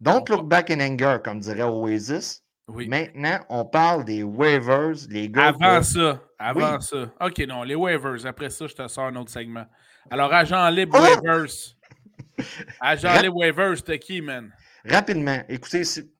Don't 0.00 0.24
look 0.28 0.46
back 0.48 0.70
in 0.70 0.80
anger, 0.80 1.18
comme 1.22 1.40
dirait 1.40 1.62
Oasis. 1.62 2.42
oui. 2.68 2.88
Maintenant, 2.88 3.38
on 3.48 3.64
parle 3.64 4.04
des 4.04 4.22
waivers, 4.22 4.94
les 5.08 5.28
gars. 5.28 5.48
Avant 5.48 5.82
ça, 5.82 6.20
avant 6.38 6.76
Oui. 6.76 6.82
ça. 6.82 7.12
OK, 7.20 7.38
non, 7.46 7.62
les 7.62 7.74
waivers. 7.74 8.24
Après 8.26 8.50
ça, 8.50 8.66
je 8.66 8.74
te 8.74 8.86
sors 8.88 9.04
un 9.06 9.16
autre 9.16 9.30
segment. 9.30 9.66
Alors, 10.10 10.32
agent 10.32 10.68
libre 10.70 10.98
Oh! 10.98 11.02
waivers. 11.02 11.50
Agent 12.80 13.08
Rap- 13.08 13.22
libre 13.22 13.36
waivers, 13.36 13.76
c'était 13.76 13.98
qui, 13.98 14.20
man? 14.20 14.52
Rapidement, 14.84 15.42
écoutez, 15.48 15.84
si, 15.84 16.10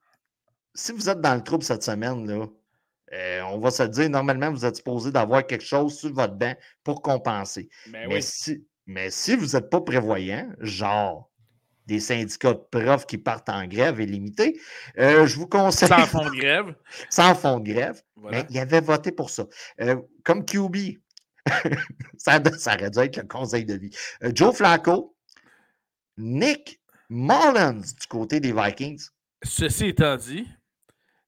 si 0.74 0.92
vous 0.92 1.08
êtes 1.08 1.20
dans 1.20 1.34
le 1.34 1.42
trouble 1.42 1.62
cette 1.62 1.82
semaine, 1.82 2.26
là, 2.26 2.46
euh, 3.12 3.42
on 3.42 3.58
va 3.58 3.70
se 3.70 3.82
le 3.82 3.88
dire, 3.88 4.10
normalement, 4.10 4.50
vous 4.50 4.64
êtes 4.64 4.76
supposé 4.76 5.12
d'avoir 5.12 5.46
quelque 5.46 5.64
chose 5.64 5.98
sur 5.98 6.12
votre 6.12 6.34
banc 6.34 6.54
pour 6.82 7.02
compenser. 7.02 7.68
Ben 7.86 8.08
mais, 8.08 8.16
oui. 8.16 8.22
si, 8.22 8.66
mais 8.86 9.10
si 9.10 9.36
vous 9.36 9.56
n'êtes 9.56 9.70
pas 9.70 9.80
prévoyant, 9.80 10.50
genre 10.60 11.30
des 11.86 12.00
syndicats 12.00 12.54
de 12.54 12.62
profs 12.70 13.06
qui 13.06 13.18
partent 13.18 13.48
en 13.48 13.66
grève 13.66 14.00
illimitée, 14.00 14.60
euh, 14.98 15.26
je 15.26 15.36
vous 15.36 15.46
conseille, 15.46 15.88
Sans 15.88 16.06
fond 16.06 16.24
de 16.24 16.36
grève. 16.36 16.74
sans 17.10 17.34
fond 17.34 17.60
de 17.60 17.72
grève, 17.72 18.02
Voilà. 18.16 18.38
Mais 18.38 18.46
il 18.50 18.58
avait 18.58 18.80
voté 18.80 19.12
pour 19.12 19.30
ça. 19.30 19.46
Euh, 19.80 19.96
comme 20.24 20.44
QB, 20.44 20.98
ça, 22.18 22.40
ça 22.58 22.74
aurait 22.74 22.90
dû 22.90 22.98
être 22.98 23.16
le 23.18 23.28
conseil 23.28 23.64
de 23.64 23.74
vie. 23.74 23.90
Euh, 24.24 24.32
Joe 24.34 24.54
Flacco, 24.54 25.16
Nick 26.16 26.80
Mullins 27.08 27.74
du 27.74 28.06
côté 28.08 28.40
des 28.40 28.52
Vikings. 28.52 29.08
Ceci 29.44 29.86
étant 29.86 30.16
dit, 30.16 30.48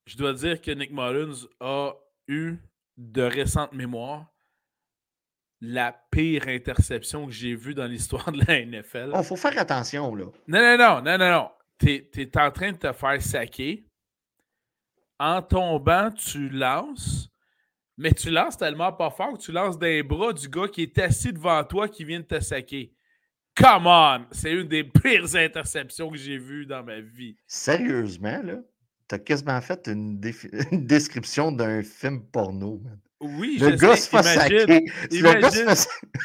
je 0.09 0.17
dois 0.17 0.33
dire 0.33 0.61
que 0.63 0.71
Nick 0.71 0.91
Mullins 0.91 1.47
a 1.61 1.93
eu 2.29 2.57
de 2.97 3.23
récente 3.23 3.75
mémoire 3.75 4.27
la 5.61 5.93
pire 6.11 6.49
interception 6.49 7.27
que 7.27 7.33
j'ai 7.33 7.55
vue 7.55 7.75
dans 7.75 7.85
l'histoire 7.85 8.33
de 8.33 8.39
la 8.47 8.65
NFL. 8.65 9.13
Il 9.15 9.25
faut 9.25 9.37
faire 9.37 9.59
attention, 9.59 10.15
là. 10.15 10.25
Non, 10.47 10.61
non, 10.61 10.79
non, 10.79 11.03
non, 11.03 11.19
non, 11.19 11.31
non. 11.31 11.51
T'es 11.77 12.11
es 12.17 12.39
en 12.39 12.51
train 12.51 12.73
de 12.73 12.79
te 12.79 12.93
faire 12.93 13.21
saquer. 13.21 13.87
En 15.19 15.43
tombant, 15.43 16.11
tu 16.11 16.49
lances, 16.49 17.29
mais 17.99 18.13
tu 18.13 18.31
lances 18.31 18.57
tellement 18.57 18.93
pas 18.93 19.11
fort 19.11 19.37
que 19.37 19.43
tu 19.43 19.53
lances 19.53 19.79
des 19.79 20.03
bras 20.03 20.33
du 20.33 20.49
gars 20.49 20.69
qui 20.69 20.83
est 20.85 20.99
assis 20.99 21.35
devant 21.35 21.63
toi 21.65 21.87
qui 21.87 22.05
vient 22.05 22.21
de 22.21 22.25
te 22.25 22.41
saquer. 22.41 22.95
Come 23.55 23.87
on! 23.87 24.27
C'est 24.31 24.53
une 24.53 24.69
des 24.69 24.85
pires 24.85 25.35
interceptions 25.37 26.09
que 26.09 26.17
j'ai 26.17 26.39
vues 26.39 26.65
dans 26.65 26.83
ma 26.83 27.01
vie. 27.01 27.37
Sérieusement, 27.47 28.41
là, 28.43 28.59
t'as 29.09 29.19
quasiment 29.19 29.61
fait 29.61 29.87
une, 29.89 30.21
description 30.73 31.51
d'un 31.53 31.83
film 31.83 32.23
porno. 32.23 32.81
man. 32.85 32.99
Oui, 33.21 33.59
Le 33.61 33.73
je 33.73 33.77
gars 33.77 33.97
sais, 33.97 34.03
se 34.03 34.09
fait 34.11 34.23
saquer. 34.23 34.67
Le 35.11 35.41
gars 35.41 35.51
se 35.51 35.85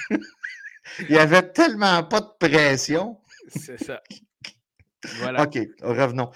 fait 0.09 0.19
Il 1.09 1.17
avait 1.17 1.49
tellement 1.51 2.03
pas 2.03 2.21
de 2.21 2.29
pression. 2.39 3.17
C'est 3.47 3.81
ça. 3.83 4.01
Voilà. 5.17 5.43
OK, 5.43 5.57
revenons. 5.81 6.29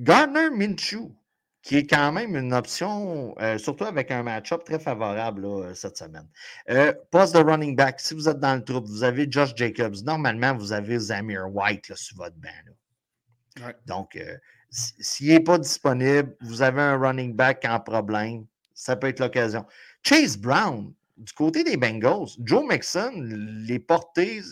Gardner 0.00 0.50
Minshew, 0.50 1.14
qui 1.62 1.76
est 1.76 1.86
quand 1.86 2.12
même 2.12 2.36
une 2.36 2.52
option, 2.52 3.34
euh, 3.40 3.58
surtout 3.58 3.84
avec 3.84 4.10
un 4.10 4.22
match-up 4.22 4.64
très 4.64 4.78
favorable 4.78 5.42
là, 5.42 5.64
euh, 5.66 5.74
cette 5.74 5.96
semaine. 5.96 6.28
Euh, 6.68 6.92
poste 7.10 7.34
de 7.34 7.40
running 7.40 7.76
back, 7.76 8.00
si 8.00 8.14
vous 8.14 8.28
êtes 8.28 8.40
dans 8.40 8.56
le 8.56 8.64
trouble, 8.64 8.88
vous 8.88 9.04
avez 9.04 9.26
Josh 9.30 9.54
Jacobs. 9.56 9.96
Normalement, 10.04 10.54
vous 10.56 10.72
avez 10.72 10.98
Zamir 10.98 11.46
White 11.54 11.88
là, 11.88 11.96
sur 11.96 12.16
votre 12.16 12.36
banc. 12.36 12.48
là. 12.66 13.66
Ouais. 13.66 13.76
Donc, 13.86 14.16
euh, 14.16 14.36
s'il 14.70 15.28
n'est 15.28 15.40
pas 15.40 15.58
disponible, 15.58 16.36
vous 16.40 16.62
avez 16.62 16.82
un 16.82 16.98
running 16.98 17.34
back 17.34 17.64
en 17.68 17.80
problème, 17.80 18.46
ça 18.74 18.96
peut 18.96 19.08
être 19.08 19.20
l'occasion. 19.20 19.64
Chase 20.02 20.36
Brown, 20.36 20.92
du 21.16 21.32
côté 21.32 21.64
des 21.64 21.76
Bengals, 21.76 22.28
Joe 22.44 22.64
Mixon, 22.68 23.12
les 23.16 23.78
portées, 23.78 24.42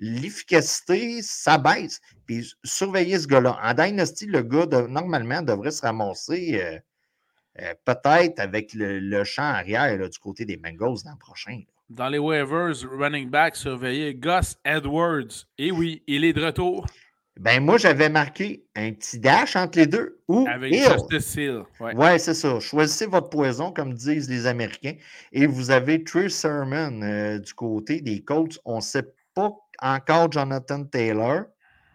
l'efficacité, 0.00 1.22
ça 1.22 1.58
baisse. 1.58 2.00
Puis 2.26 2.50
surveillez 2.64 3.18
ce 3.18 3.26
gars-là. 3.26 3.58
En 3.62 3.74
Dynasty, 3.74 4.26
le 4.26 4.42
gars, 4.42 4.66
normalement, 4.88 5.42
devrait 5.42 5.70
se 5.70 5.82
ramasser 5.82 6.60
euh, 6.60 6.78
euh, 7.60 7.74
peut-être 7.84 8.40
avec 8.40 8.72
le, 8.74 9.22
champ 9.24 9.42
arrière 9.42 10.08
du 10.08 10.18
côté 10.18 10.44
des 10.44 10.56
Bengals 10.56 11.04
l'an 11.04 11.16
prochain. 11.18 11.60
Dans 11.90 12.08
les 12.08 12.18
waivers, 12.18 12.74
running 12.90 13.28
back, 13.28 13.54
surveillé 13.54 14.14
Gus 14.14 14.56
Edwards. 14.64 15.46
Et 15.58 15.70
oui, 15.70 16.02
il 16.06 16.24
est 16.24 16.32
de 16.32 16.42
retour 16.42 16.86
Ben, 17.38 17.64
moi, 17.64 17.78
j'avais 17.78 18.10
marqué 18.10 18.66
un 18.76 18.92
petit 18.92 19.18
dash 19.18 19.56
entre 19.56 19.78
les 19.78 19.86
deux. 19.86 20.20
Ou 20.28 20.46
avec 20.48 20.72
Hill. 20.74 20.84
Justice 20.84 21.34
Hill. 21.34 21.62
Ouais. 21.80 21.94
Ouais, 21.94 22.18
c'est 22.18 22.34
ça. 22.34 22.60
Choisissez 22.60 23.06
votre 23.06 23.30
poison, 23.30 23.72
comme 23.72 23.94
disent 23.94 24.28
les 24.28 24.46
Américains. 24.46 24.94
Et 25.32 25.46
vous 25.46 25.70
avez 25.70 26.04
Trey 26.04 26.28
Sermon 26.28 27.00
euh, 27.02 27.38
du 27.38 27.54
côté 27.54 28.00
des 28.02 28.22
Colts. 28.22 28.58
On 28.64 28.76
ne 28.76 28.80
sait 28.82 29.14
pas 29.34 29.50
encore 29.80 30.30
Jonathan 30.30 30.84
Taylor. 30.84 31.44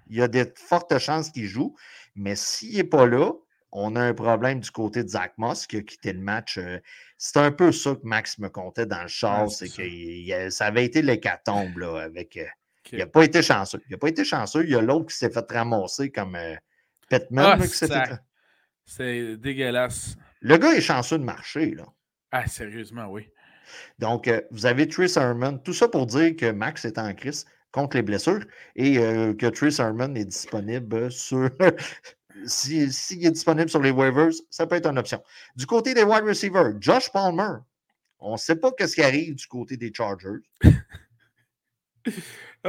Il 0.09 0.17
y 0.17 0.21
a 0.21 0.27
de 0.27 0.51
fortes 0.55 0.97
chances 0.97 1.29
qu'il 1.29 1.45
joue. 1.45 1.75
Mais 2.15 2.35
s'il 2.35 2.75
n'est 2.77 2.83
pas 2.83 3.05
là, 3.05 3.31
on 3.71 3.95
a 3.95 4.01
un 4.01 4.13
problème 4.13 4.59
du 4.59 4.71
côté 4.71 5.03
de 5.03 5.09
Zach 5.09 5.33
Moss 5.37 5.67
qui 5.67 5.77
a 5.77 5.81
quitté 5.81 6.13
le 6.13 6.19
match. 6.21 6.57
euh, 6.57 6.79
c'est 7.19 7.37
un 7.37 7.51
peu 7.51 7.71
ça 7.71 7.93
que 7.93 8.01
Max 8.03 8.39
me 8.39 8.49
comptait 8.49 8.85
dans 8.87 9.01
le 9.03 9.07
char. 9.07 9.43
Ouais, 9.43 9.49
c'est 9.49 9.69
que 9.69 10.49
ça. 10.49 10.65
avait 10.65 10.85
été 10.85 11.03
l'hécatombe 11.03 11.77
là, 11.77 11.97
avec. 11.97 12.39
Il 12.91 12.99
n'a 12.99 13.07
pas 13.07 13.23
été 13.23 13.41
chanceux. 13.41 13.81
Il 13.87 13.91
n'a 13.91 13.97
pas 13.97 14.09
été 14.09 14.23
chanceux. 14.23 14.63
Il 14.63 14.71
y 14.71 14.75
a 14.75 14.81
l'autre 14.81 15.07
qui 15.07 15.15
s'est 15.15 15.29
fait 15.29 15.51
ramasser 15.51 16.11
comme 16.11 16.35
euh, 16.35 16.55
Petman. 17.09 17.61
Ah. 17.91 18.19
C'est 18.85 19.37
dégueulasse. 19.37 20.15
Le 20.41 20.57
gars 20.57 20.73
est 20.73 20.81
chanceux 20.81 21.17
de 21.17 21.23
marcher. 21.23 21.71
Là. 21.71 21.85
Ah, 22.31 22.47
sérieusement, 22.47 23.07
oui. 23.07 23.29
Donc, 23.99 24.27
euh, 24.27 24.41
vous 24.51 24.65
avez 24.65 24.87
Trey 24.87 25.07
Sermon. 25.07 25.57
Tout 25.57 25.73
ça 25.73 25.87
pour 25.87 26.05
dire 26.05 26.35
que 26.35 26.51
Max 26.51 26.85
est 26.85 26.97
en 26.97 27.13
crise. 27.13 27.45
contre 27.71 27.97
les 27.97 28.03
blessures 28.03 28.45
et 28.75 28.97
euh, 28.97 29.33
que 29.33 29.47
Trey 29.47 29.71
Sermon 29.71 30.13
est 30.15 30.25
disponible 30.25 31.11
sur. 31.11 31.49
S'il 32.45 32.93
si, 32.93 33.25
est 33.25 33.31
disponible 33.31 33.67
sur 33.67 33.81
les 33.81 33.89
waivers, 33.89 34.29
ça 34.51 34.67
peut 34.67 34.75
être 34.75 34.85
une 34.85 34.99
option. 34.99 35.23
Du 35.55 35.65
côté 35.65 35.95
des 35.95 36.03
wide 36.03 36.23
receivers, 36.23 36.71
Josh 36.79 37.11
Palmer, 37.11 37.57
on 38.19 38.33
ne 38.33 38.37
sait 38.37 38.55
pas 38.55 38.71
ce 38.79 38.93
qui 38.93 39.01
arrive 39.01 39.33
du 39.33 39.47
côté 39.47 39.75
des 39.75 39.91
Chargers. 39.91 40.43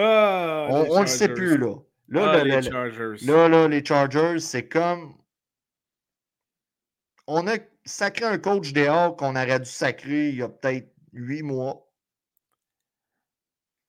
Ah, 0.01 0.69
on 0.71 0.97
ne 0.97 1.01
le 1.03 1.07
sait 1.07 1.29
plus, 1.29 1.57
là. 1.59 1.75
Là, 2.09 2.23
Ah, 2.31 2.37
là, 2.39 2.45
les 2.45 2.51
là, 2.51 2.63
Chargers. 2.63 3.27
là, 3.27 3.49
là, 3.49 3.69
les 3.69 3.85
Chargers, 3.85 4.39
c'est 4.41 4.67
comme. 4.69 5.15
On 7.27 7.47
a 7.47 7.57
sacré 7.85 8.25
un 8.25 8.39
coach 8.39 8.73
dehors 8.73 9.17
qu'on 9.17 9.37
aurait 9.37 9.59
dû 9.61 9.69
sacrer 9.71 10.31
il 10.31 10.37
y 10.37 10.43
a 10.43 10.49
peut-être 10.49 10.91
huit 11.13 11.43
mois. 11.43 11.87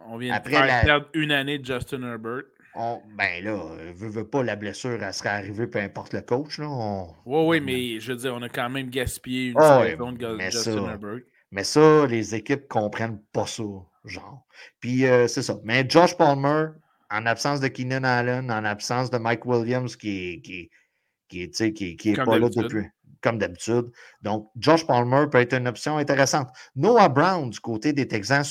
On 0.01 0.17
vient 0.17 0.33
Après 0.33 0.51
de 0.51 0.57
faire 0.57 0.65
la- 0.65 0.81
perdre 0.83 1.07
une 1.13 1.31
année 1.31 1.59
de 1.59 1.65
Justin 1.65 2.03
Herbert. 2.03 2.43
On- 2.75 3.01
ben 3.17 3.43
là, 3.43 3.55
veut, 3.93 4.09
veut 4.09 4.27
pas 4.27 4.43
la 4.43 4.55
blessure, 4.55 5.01
elle 5.01 5.13
serait 5.13 5.29
arrivée 5.29 5.67
peu 5.67 5.79
importe 5.79 6.13
le 6.13 6.21
coach. 6.21 6.57
Là, 6.59 6.67
on- 6.69 7.07
Oui, 7.25 7.45
oui, 7.47 7.61
mais 7.61 7.99
je 7.99 8.11
veux 8.11 8.17
dire, 8.17 8.33
on 8.33 8.41
a 8.41 8.49
quand 8.49 8.69
même 8.69 8.89
gaspillé 8.89 9.51
une 9.51 9.57
ouais, 9.57 9.91
saison 9.91 10.11
de 10.11 10.39
Justin 10.39 10.61
ça- 10.85 10.91
Herbert. 10.91 11.19
Mais 11.51 11.63
ça, 11.63 12.05
les 12.05 12.35
équipes 12.35 12.67
comprennent 12.67 13.21
pas 13.33 13.47
ça, 13.47 13.63
genre. 14.05 14.45
Puis 14.79 15.05
euh, 15.05 15.27
c'est 15.27 15.41
ça. 15.41 15.57
Mais 15.63 15.85
Josh 15.87 16.15
Palmer, 16.15 16.67
en 17.09 17.25
absence 17.25 17.59
de 17.59 17.67
Keenan 17.67 18.03
Allen, 18.03 18.51
en 18.51 18.65
absence 18.65 19.09
de 19.09 19.17
Mike 19.17 19.45
Williams, 19.45 19.95
qui 19.95 20.41
qui, 20.41 20.69
qui 21.27 21.49
qui, 21.73 21.95
qui 21.97 22.09
est 22.11 22.23
pas 22.23 22.37
là 22.37 22.49
depuis, 22.49 22.85
comme 23.21 23.37
d'habitude. 23.37 23.91
Donc, 24.21 24.49
Josh 24.57 24.85
Palmer 24.85 25.25
peut 25.31 25.39
être 25.39 25.53
une 25.53 25.67
option 25.67 25.97
intéressante. 25.97 26.49
Noah 26.75 27.09
Brown, 27.09 27.49
du 27.49 27.59
côté 27.59 27.93
des 27.93 28.07
Texans. 28.07 28.45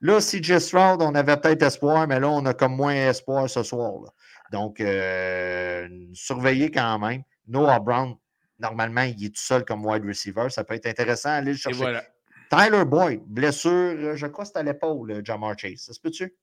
Là, 0.00 0.18
CJ 0.20 0.58
Stroud, 0.58 1.02
on 1.02 1.14
avait 1.14 1.36
peut-être 1.36 1.62
espoir, 1.62 2.06
mais 2.06 2.20
là, 2.20 2.28
on 2.28 2.44
a 2.46 2.54
comme 2.54 2.76
moins 2.76 2.94
espoir 2.94 3.48
ce 3.48 3.62
soir. 3.62 3.92
là. 4.02 4.10
Donc, 4.52 4.80
euh, 4.80 5.88
surveillez 6.12 6.70
quand 6.70 6.98
même. 6.98 7.22
Noah 7.46 7.78
Brown, 7.80 8.16
normalement, 8.58 9.02
il 9.02 9.24
est 9.24 9.34
tout 9.34 9.42
seul 9.42 9.64
comme 9.64 9.84
wide 9.84 10.04
receiver. 10.04 10.48
Ça 10.50 10.64
peut 10.64 10.74
être 10.74 10.86
intéressant 10.86 11.30
d'aller 11.30 11.52
le 11.52 11.56
Et 11.56 11.60
chercher. 11.60 11.78
voilà. 11.78 12.02
Tyler 12.50 12.84
Boyd, 12.84 13.22
blessure, 13.26 13.70
euh, 13.70 14.16
je 14.16 14.26
crois 14.26 14.44
que 14.44 14.50
c'est 14.52 14.58
à 14.58 14.62
l'épaule, 14.62 15.10
euh, 15.12 15.20
Jamar 15.24 15.56
Chase. 15.58 15.78
Ça 15.78 15.92
se 15.92 16.00
peut-tu? 16.00 16.34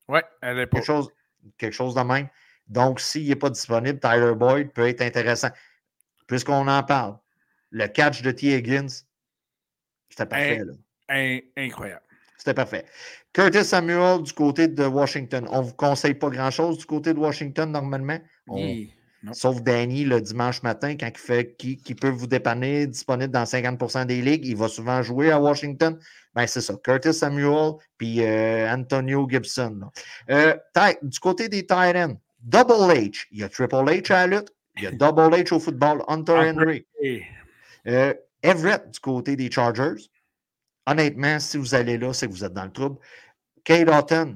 Elle 0.42 0.58
est 0.60 0.66
pas. 0.68 0.78
Quelque 0.78 0.86
chose, 0.86 1.10
quelque 1.58 1.74
chose 1.74 1.94
de 1.96 2.02
même. 2.02 2.30
Donc, 2.68 3.00
s'il 3.00 3.28
n'est 3.28 3.36
pas 3.36 3.50
disponible, 3.50 4.00
Tyler 4.00 4.34
Boyd 4.36 4.72
peut 4.72 4.88
être 4.88 5.02
intéressant. 5.02 5.50
Puisqu'on 6.28 6.68
en 6.68 6.84
parle, 6.84 7.18
le 7.72 7.88
catch 7.88 8.22
de 8.22 8.32
T. 8.32 8.56
Higgins, 8.58 8.88
c'était 10.10 10.26
parfait. 10.26 10.64
Là. 10.66 10.74
In- 11.10 11.40
incroyable. 11.58 12.02
C'était 12.38 12.54
parfait. 12.54 12.86
Curtis 13.34 13.64
Samuel 13.66 14.22
du 14.24 14.32
côté 14.34 14.68
de 14.68 14.86
Washington. 14.86 15.48
On 15.52 15.62
ne 15.62 15.68
vous 15.68 15.74
conseille 15.74 16.14
pas 16.14 16.30
grand-chose 16.30 16.78
du 16.78 16.86
côté 16.86 17.14
de 17.14 17.20
Washington 17.20 17.72
normalement? 17.72 18.20
On- 18.48 18.58
Hi. 18.58 18.94
Non. 19.24 19.34
Sauf 19.34 19.62
Danny 19.64 20.04
le 20.06 20.22
dimanche 20.22 20.62
matin, 20.62 20.96
quand 20.96 21.08
il 21.08 21.18
fait 21.18 21.56
qui, 21.58 21.78
qui 21.78 21.96
peut 21.96 22.10
vous 22.10 22.28
dépanner, 22.28 22.86
disponible 22.86 23.32
dans 23.34 23.44
50% 23.46 24.06
des 24.06 24.22
ligues. 24.22 24.46
Il 24.46 24.56
va 24.56 24.68
souvent 24.68 25.02
jouer 25.02 25.32
à 25.32 25.40
Washington. 25.42 25.98
Ben, 26.36 26.46
c'est 26.46 26.62
ça. 26.62 26.76
Curtis 26.84 27.14
Samuel 27.16 27.74
puis 27.98 28.22
euh, 28.24 28.72
Antonio 28.72 29.28
Gibson. 29.30 29.80
Euh, 30.30 30.56
du 31.02 31.20
côté 31.20 31.50
des 31.50 31.66
tight 31.66 31.96
ends, 31.96 32.22
Double 32.40 32.92
H. 32.94 33.26
Il 33.32 33.40
y 33.40 33.44
a 33.44 33.50
Triple 33.50 33.76
H 33.76 34.12
à 34.14 34.28
la 34.28 34.38
lutte. 34.38 34.54
Il 34.78 34.84
y 34.84 34.88
a 34.88 34.92
Double 34.92 35.34
H 35.36 35.52
au 35.54 35.60
football. 35.60 36.04
Hunter 36.08 36.34
Henry. 36.52 36.86
Et- 37.02 37.24
Euh, 37.88 38.14
Everett 38.44 38.92
du 38.92 39.00
côté 39.00 39.36
des 39.36 39.50
Chargers. 39.50 40.10
Honnêtement, 40.86 41.40
si 41.40 41.58
vous 41.58 41.74
allez 41.74 41.98
là, 41.98 42.14
c'est 42.14 42.28
que 42.28 42.32
vous 42.32 42.44
êtes 42.44 42.54
dans 42.54 42.66
le 42.66 42.72
trouble. 42.72 42.98
Kate 43.64 43.90
Houghton 43.90 44.36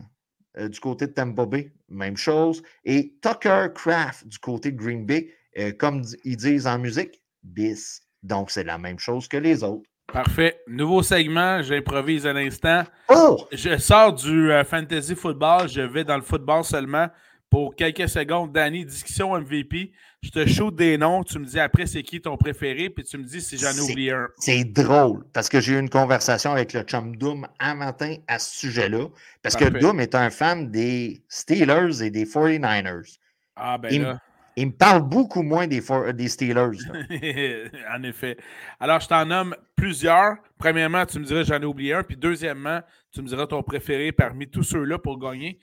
du 0.58 0.80
côté 0.80 1.08
de 1.08 1.12
Tampa 1.14 1.46
Bay, 1.46 1.72
même 1.92 2.18
chose. 2.18 2.64
Et 2.86 3.14
Tucker 3.22 3.68
Craft 3.74 4.28
du 4.28 4.40
côté 4.40 4.72
de 4.72 4.78
Green 4.78 5.06
Bay, 5.06 5.30
euh, 5.58 5.72
comme 5.72 6.04
ils 6.24 6.38
disent 6.38 6.68
en 6.68 6.80
musique, 6.80 7.22
bis. 7.44 8.02
Donc, 8.24 8.52
c'est 8.52 8.64
la 8.64 8.78
même 8.78 9.00
chose 9.00 9.28
que 9.28 9.38
les 9.38 9.64
autres. 9.64 9.90
Parfait. 10.12 10.60
Nouveau 10.68 11.04
segment, 11.04 11.62
j'improvise 11.62 12.26
à 12.28 12.34
l'instant. 12.34 12.84
Oh! 13.10 13.46
Je 13.52 13.78
sors 13.78 14.14
du 14.14 14.52
euh, 14.52 14.64
fantasy 14.64 15.16
football, 15.16 15.70
je 15.70 15.82
vais 15.82 16.04
dans 16.04 16.18
le 16.18 16.22
football 16.22 16.64
seulement. 16.64 17.08
Pour 17.52 17.76
quelques 17.76 18.08
secondes, 18.08 18.54
Danny, 18.54 18.86
discussion 18.86 19.38
MVP. 19.38 19.92
Je 20.24 20.30
te 20.30 20.48
shoot 20.48 20.74
des 20.74 20.98
noms, 20.98 21.22
tu 21.22 21.38
me 21.38 21.46
dis 21.46 21.60
après 21.60 21.86
c'est 21.86 22.02
qui 22.02 22.22
ton 22.22 22.38
préféré, 22.38 22.90
puis 22.90 23.04
tu 23.04 23.18
me 23.18 23.24
dis 23.24 23.42
si 23.42 23.58
j'en 23.58 23.74
ai 23.74 23.82
oublié 23.82 24.12
un. 24.12 24.30
C'est 24.38 24.64
drôle 24.64 25.26
parce 25.34 25.50
que 25.50 25.60
j'ai 25.60 25.74
eu 25.74 25.80
une 25.80 25.90
conversation 25.90 26.54
avec 26.54 26.72
le 26.72 26.84
chum 26.84 27.18
Doom 27.18 27.46
un 27.60 27.76
matin 27.76 28.16
à 28.30 28.40
ce 28.40 28.58
sujet-là. 28.58 29.08
Parce 29.44 29.58
que. 29.58 29.66
Doom 29.66 30.00
est 30.00 30.16
un 30.16 30.30
fan 30.30 30.72
des 30.72 31.24
Steelers 31.28 32.02
et 32.02 32.10
des 32.10 32.24
49ers. 32.24 33.18
Ah 33.58 33.78
ben 33.78 33.90
Il, 33.92 34.02
là. 34.04 34.20
il 34.56 34.68
me 34.68 34.72
parle 34.72 35.02
beaucoup 35.02 35.42
moins 35.42 35.68
des, 35.68 35.82
des 36.14 36.30
Steelers. 36.30 36.78
en 37.94 38.04
effet. 38.04 38.38
Alors, 38.80 39.02
je 39.02 39.10
t'en 39.10 39.26
nomme 39.26 39.58
plusieurs. 39.76 40.38
Premièrement, 40.58 41.06
tu 41.06 41.20
me 41.20 41.26
diras 41.26 41.44
j'en 41.44 41.60
ai 41.60 41.66
oublié 41.66 41.96
un. 41.96 42.04
Puis 42.04 42.16
deuxièmement, 42.16 42.80
tu 43.12 43.22
me 43.22 43.28
diras 43.28 43.46
ton 43.46 43.62
préféré 43.62 44.14
parmi 44.14 44.48
tous 44.48 44.64
ceux-là 44.64 45.00
pour 45.00 45.20
gagner. 45.20 45.60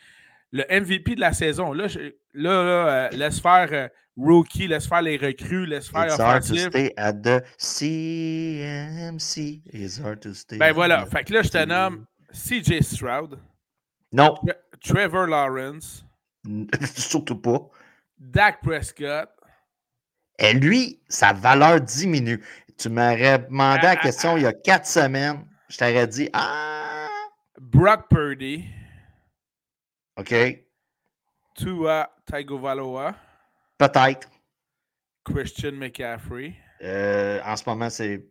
Le 0.53 0.65
MVP 0.71 1.15
de 1.15 1.21
la 1.21 1.33
saison, 1.33 1.73
là, 1.73 1.89
je- 1.89 1.99
là, 2.35 2.65
là, 2.65 2.89
euh, 2.89 3.09
laisse 3.11 3.41
faire 3.41 3.69
euh, 3.73 3.89
rookie, 4.17 4.67
laisse 4.67 4.87
faire 4.87 5.03
les 5.03 5.17
recrues, 5.19 5.67
laisse 5.67 5.89
faire 5.89 6.07
It's 6.07 6.19
hard 6.19 6.43
to 6.47 6.57
stay 6.57 6.93
at 6.97 7.13
the 7.13 7.43
CMC. 7.59 9.63
It's 9.73 9.99
hard 10.01 10.21
to 10.21 10.35
stay. 10.35 10.57
Ben 10.59 10.73
voilà. 10.73 11.07
Fait 11.07 11.25
que 11.25 11.33
là, 11.35 11.43
je 11.43 11.49
te 11.51 11.65
nomme 11.65 12.07
CJ 12.33 12.83
Stroud, 12.83 13.39
Non, 14.13 14.35
Tre- 14.45 14.55
Trevor 14.83 15.27
Lawrence, 15.27 16.05
surtout 16.97 17.37
pas. 17.37 17.69
Dak 18.19 18.61
Prescott. 18.63 19.29
Et 20.39 20.53
lui, 20.55 21.01
sa 21.09 21.33
valeur 21.33 21.81
diminue. 21.81 22.41
Tu 22.79 22.89
m'aurais 22.89 23.41
demandé 23.41 23.81
la 23.83 23.91
Ah, 23.91 23.95
ah, 23.99 24.03
question 24.03 24.37
il 24.37 24.45
y 24.45 24.47
a 24.47 24.53
quatre 24.53 24.87
semaines. 24.87 25.45
Je 25.69 25.77
t'aurais 25.79 26.07
dit 26.07 26.29
Ah, 26.33 27.09
Brock 27.61 28.09
Purdy, 28.09 28.65
OK, 30.19 30.35
Tua 31.55 32.11
Tagovailoa, 32.27 33.15
peut-être. 33.79 34.29
Christian 35.25 35.73
McCaffrey, 35.73 36.55
Euh, 36.83 37.41
en 37.45 37.57
ce 37.57 37.69
moment, 37.69 37.91
c'est, 37.91 38.25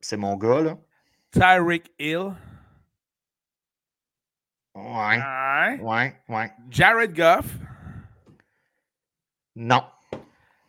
c'est 0.00 0.16
mon 0.16 0.36
gars, 0.36 0.60
là. 0.62 0.78
Tyreek 1.30 1.92
Hill, 1.98 2.34
Ouais, 4.74 5.18
ouais, 5.20 5.78
ouais, 5.80 6.16
ouais. 6.28 6.52
Jared 6.70 7.12
Goff, 7.14 7.46
Non. 9.56 9.82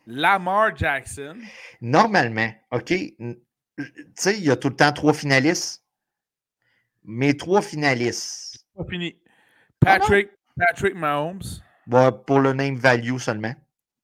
Lamar 0.06 0.76
Jackson, 0.76 1.38
Normalement, 1.80 2.50
OK, 2.72 2.86
tu 2.86 3.14
sais, 4.16 4.36
il 4.36 4.44
y 4.44 4.50
a 4.50 4.56
tout 4.56 4.68
le 4.70 4.76
temps 4.76 4.92
trois 4.92 5.12
finalistes. 5.14 5.84
Mes 7.04 7.36
trois 7.36 7.62
finalistes, 7.62 8.66
pas 8.76 8.84
fini. 8.84 9.16
Patrick, 9.78 10.30
Patrick 10.66 10.94
Mahomes, 10.94 11.42
bah, 11.86 12.12
pour 12.12 12.40
le 12.40 12.52
name 12.52 12.76
value 12.76 13.18
seulement. 13.18 13.54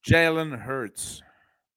Jalen 0.03 0.59
Hurts. 0.67 1.23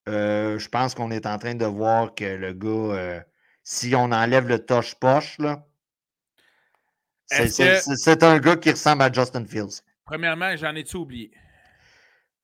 Euh, 0.08 0.58
je 0.58 0.70
pense 0.70 0.96
qu'on 0.96 1.12
est 1.12 1.26
en 1.26 1.38
train 1.38 1.56
de 1.56 1.65
voir 1.65 2.15
que 2.15 2.24
le 2.26 2.54
gars, 2.54 2.68
euh, 2.70 3.20
si 3.63 3.94
on 3.96 4.12
enlève 4.12 4.48
le 4.48 4.60
toche-poche, 4.65 5.38
là, 5.39 5.63
c'est, 7.28 7.48
que- 7.50 8.26
un 8.26 8.39
gars 8.39 8.56
qui 8.56 8.72
ressemble 8.72 9.04
à 9.04 9.12
Justin 9.12 9.46
Fields. 9.46 9.82
Premièrement, 10.06 10.56
j'en 10.56 10.74
ai-tu 10.76 10.98
oublié? 10.98 11.32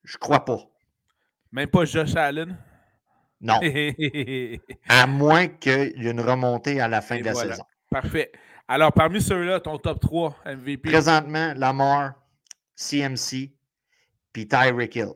Je 0.04 0.16
crois 0.16 0.44
pas. 0.44 0.58
Même 1.50 1.68
pas 1.68 1.84
Josh 1.84 2.14
Allen? 2.14 2.56
Non. 3.40 3.54
Parfait. 3.60 4.60
À 4.88 5.06
moins 5.06 5.48
qu'il 5.48 5.72
y 5.72 6.06
ait 6.06 6.10
une 6.10 6.20
remontée 6.20 6.80
à 6.80 6.86
la 6.88 7.00
fin 7.00 7.16
Et 7.16 7.20
de 7.20 7.24
la 7.24 7.32
voilà. 7.32 7.54
saison. 7.54 7.64
Alors, 8.68 8.92
parmi 8.92 9.20
ceux-là, 9.20 9.60
ton 9.60 9.78
top 9.78 10.00
3 10.00 10.36
MVP. 10.44 10.88
Présentement, 10.88 11.52
Lamar, 11.56 12.14
CMC, 12.76 13.52
puis 14.32 14.46
Tyreek 14.46 14.94
Hill. 14.96 15.12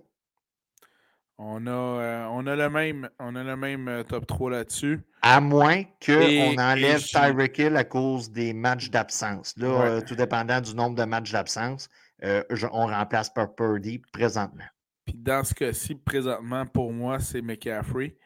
On 1.42 1.66
a, 1.66 1.70
euh, 1.70 2.26
on 2.32 2.46
a 2.46 2.54
le 2.54 2.68
même, 2.68 3.08
on 3.18 3.34
a 3.34 3.42
le 3.42 3.56
même 3.56 3.88
euh, 3.88 4.02
top 4.02 4.26
3 4.26 4.50
là-dessus. 4.50 5.00
À 5.22 5.40
moins 5.40 5.84
qu'on 6.04 6.58
enlève 6.58 7.02
Tyreek 7.02 7.58
Hill 7.58 7.76
à 7.76 7.84
cause 7.84 8.30
des 8.30 8.52
matchs 8.52 8.90
d'absence. 8.90 9.54
Là, 9.56 9.68
Ouais. 9.68 9.86
euh, 9.88 10.00
tout 10.02 10.14
dépendant 10.14 10.60
du 10.60 10.74
nombre 10.74 10.96
de 10.96 11.04
matchs 11.04 11.32
d'absence, 11.32 11.88
on 12.22 12.86
remplace 12.86 13.30
par 13.30 13.54
Purdy 13.54 14.02
présentement. 14.12 14.64
Puis 15.06 15.14
dans 15.16 15.42
ce 15.42 15.54
cas-ci, 15.54 15.94
présentement, 15.94 16.66
pour 16.66 16.92
moi, 16.92 17.18
c'est 17.20 17.40
McCaffrey. 17.40 18.16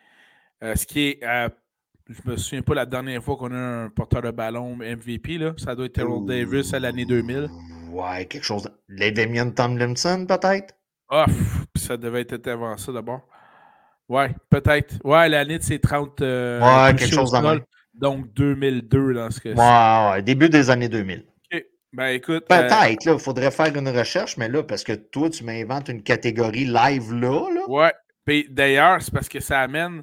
Ce 0.60 0.84
qui 0.84 1.00
est. 1.10 1.20
je 2.08 2.30
me 2.30 2.36
souviens 2.36 2.62
pas 2.62 2.74
la 2.74 2.86
dernière 2.86 3.22
fois 3.22 3.36
qu'on 3.36 3.52
a 3.52 3.56
un 3.84 3.90
porteur 3.90 4.22
de 4.22 4.32
ballon 4.32 4.76
MVP. 4.76 5.38
Là. 5.38 5.54
Ça 5.56 5.76
doit 5.76 5.86
être 5.86 5.92
Terrell 5.92 6.24
Davis 6.26 6.74
à 6.74 6.80
l'année 6.80 7.04
2000. 7.04 7.48
Ouais, 7.94 8.26
quelque 8.26 8.44
chose. 8.44 8.68
Les 8.88 9.12
Damien 9.12 9.50
Tomlinson, 9.50 10.26
peut-être? 10.26 10.74
Puis 11.72 11.84
ça 11.84 11.96
devait 11.96 12.22
être 12.22 12.48
avant 12.48 12.76
ça 12.76 12.92
d'abord. 12.92 13.20
Ouais, 14.08 14.34
peut-être. 14.50 14.96
Ouais, 15.04 15.28
l'année 15.28 15.58
de 15.58 15.62
ses 15.62 15.78
30. 15.78 16.20
euh, 16.20 16.60
Ouais, 16.60 16.94
quelque 16.94 17.14
chose 17.14 17.32
même. 17.32 17.60
Donc 17.94 18.32
2002 18.34 19.14
dans 19.14 19.30
ce 19.30 19.40
cas-ci. 19.40 19.56
Ouais, 19.58 20.10
ouais, 20.12 20.22
début 20.22 20.48
des 20.48 20.68
années 20.70 20.88
2000. 20.88 21.24
Ben 21.92 22.08
écoute. 22.08 22.46
Peut-être, 22.48 23.06
il 23.06 23.18
faudrait 23.20 23.52
faire 23.52 23.72
une 23.76 23.88
recherche, 23.88 24.36
mais 24.36 24.48
là, 24.48 24.64
parce 24.64 24.82
que 24.82 24.94
toi, 24.94 25.30
tu 25.30 25.44
m'inventes 25.44 25.88
une 25.88 26.02
catégorie 26.02 26.64
live 26.64 27.12
là. 27.14 27.48
là. 27.54 27.60
Ouais. 27.68 27.92
Puis 28.24 28.48
d'ailleurs, 28.50 29.00
c'est 29.00 29.14
parce 29.14 29.28
que 29.28 29.38
ça 29.38 29.60
amène, 29.60 30.02